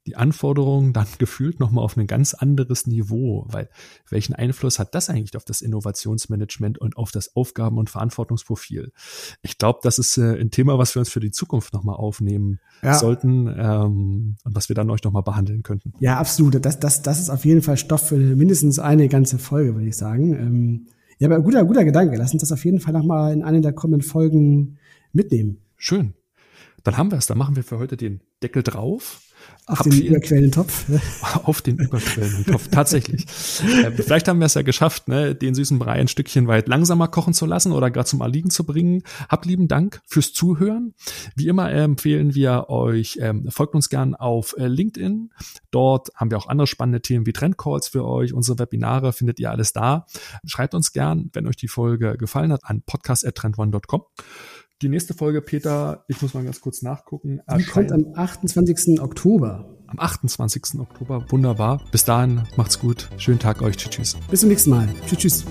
die 0.10 0.16
Anforderungen 0.16 0.92
dann 0.92 1.06
gefühlt 1.20 1.60
nochmal 1.60 1.84
auf 1.84 1.96
ein 1.96 2.08
ganz 2.08 2.34
anderes 2.34 2.88
Niveau, 2.88 3.46
weil 3.48 3.70
welchen 4.10 4.34
Einfluss 4.34 4.80
hat 4.80 4.96
das 4.96 5.10
eigentlich 5.10 5.38
auf 5.38 5.46
das 5.46 5.62
Innovationsmanagement 5.62 6.80
und 6.80 6.98
auf 6.98 7.12
das 7.12 7.36
Aufgaben- 7.36 7.78
und 7.78 7.92
Verantwortungsprofil? 7.92 8.92
Ich 9.44 9.60
glaube, 9.60 9.80
das 9.84 10.00
ist 10.00 10.18
äh, 10.18 10.40
ein 10.40 10.50
Thema, 10.50 10.80
was 10.80 10.96
wir 10.96 11.02
uns 11.02 11.10
für 11.10 11.20
die 11.20 11.30
Zukunft 11.30 11.74
nochmal 11.74 11.96
aufnehmen 11.96 12.60
ja. 12.82 12.96
sollten 12.96 13.48
ähm, 13.48 14.38
und 14.44 14.56
was 14.56 14.68
wir 14.68 14.74
dann 14.74 14.90
euch 14.90 15.04
nochmal 15.04 15.22
behandeln 15.22 15.62
könnten. 15.62 15.94
Ja, 16.00 16.18
absolut. 16.18 16.66
Das, 16.66 16.80
das, 16.80 17.04
das 17.04 17.20
ist 17.20 17.30
auf 17.30 17.46
jeden 17.46 17.62
Fall 17.62 17.78
Stoff 17.78 18.08
für 18.08 18.18
mindestens 18.18 18.80
eine 18.80 19.10
ganze 19.10 19.38
Folge, 19.38 19.76
würde 19.76 19.88
ich 19.88 19.98
sagen. 19.98 20.34
Ähm, 20.34 20.88
ja, 21.20 21.28
aber 21.28 21.40
guter, 21.40 21.66
guter 21.66 21.86
Gedanke. 21.86 22.18
Lass 22.18 22.34
uns 22.34 22.42
das 22.42 22.52
auf 22.52 22.66
jeden 22.66 22.80
Fall 22.80 22.94
nochmal 22.94 23.32
in 23.32 23.44
einer 23.44 23.62
der 23.62 23.74
kommenden 23.74 24.02
Folgen 24.02 24.80
mitnehmen. 25.14 25.60
Schön. 25.78 26.16
Dann 26.84 26.98
haben 26.98 27.12
wir 27.12 27.20
es. 27.20 27.28
Dann 27.28 27.38
machen 27.38 27.56
wir 27.56 27.64
für 27.64 27.78
heute 27.78 27.96
den 27.96 28.22
Deckel 28.42 28.64
drauf 28.64 29.22
auf 29.70 29.82
den 29.82 30.02
überquellenden 30.02 30.52
Topf. 30.52 30.86
Auf 31.44 31.62
den 31.62 31.78
überquellenden 31.78 32.46
Topf, 32.46 32.70
tatsächlich. 32.70 33.22
äh, 33.84 33.92
vielleicht 33.92 34.28
haben 34.28 34.40
wir 34.40 34.48
es 34.48 34.56
ja 34.56 34.64
geschafft, 34.64 35.08
ne, 35.08 35.36
den 35.36 35.54
süßen 35.54 35.78
Brei 35.78 35.94
ein 35.94 36.08
Stückchen 36.08 36.48
weit 36.48 36.68
langsamer 36.68 37.08
kochen 37.08 37.34
zu 37.34 37.46
lassen 37.46 37.72
oder 37.72 37.92
gerade 37.92 38.08
zum 38.08 38.22
Erliegen 38.22 38.50
zu 38.50 38.66
bringen. 38.66 39.04
Habt 39.30 39.46
lieben 39.46 39.68
Dank 39.68 40.02
fürs 40.06 40.34
Zuhören. 40.34 40.96
Wie 41.36 41.48
immer 41.48 41.72
empfehlen 41.72 42.34
wir 42.34 42.70
euch, 42.70 43.20
ähm, 43.22 43.48
folgt 43.50 43.76
uns 43.76 43.90
gern 43.90 44.16
auf 44.16 44.56
äh, 44.58 44.68
LinkedIn. 44.68 45.30
Dort 45.70 46.10
haben 46.16 46.32
wir 46.32 46.40
auch 46.40 46.48
andere 46.48 46.68
spannende 46.68 47.02
Themen 47.02 47.28
wie 47.28 47.34
Trendcalls 47.34 47.88
für 47.88 48.06
euch. 48.06 48.34
Unsere 48.34 48.58
Webinare 48.58 49.14
findet 49.14 49.40
ihr 49.40 49.52
alles 49.52 49.72
da. 49.72 50.08
Schreibt 50.46 50.74
uns 50.74 50.94
gern, 50.94 51.30
wenn 51.34 51.46
euch 51.46 51.58
die 51.58 51.68
Folge 51.68 52.18
gefallen 52.18 52.52
hat, 52.52 52.62
an 52.64 52.82
podcast.trendone.com. 52.82 54.04
Die 54.82 54.88
nächste 54.88 55.14
Folge, 55.14 55.42
Peter, 55.42 56.06
ich 56.08 56.22
muss 56.22 56.34
mal 56.34 56.44
ganz 56.44 56.62
kurz 56.62 56.82
nachgucken. 56.82 57.42
Die 57.58 57.66
kommt 57.66 57.92
am 57.92 58.14
28. 58.14 59.02
Oktober. 59.02 59.76
Am 59.88 60.00
28. 60.00 60.80
Oktober, 60.80 61.26
wunderbar. 61.30 61.84
Bis 61.92 62.06
dahin, 62.06 62.44
macht's 62.56 62.80
gut. 62.80 63.10
Schönen 63.18 63.40
Tag 63.40 63.62
euch. 63.62 63.76
Tschüss, 63.76 63.90
tschüss. 63.90 64.18
Bis 64.30 64.40
zum 64.40 64.50
nächsten 64.50 64.70
Mal. 64.70 64.88
Tschüss, 65.06 65.18
tschüss. 65.18 65.46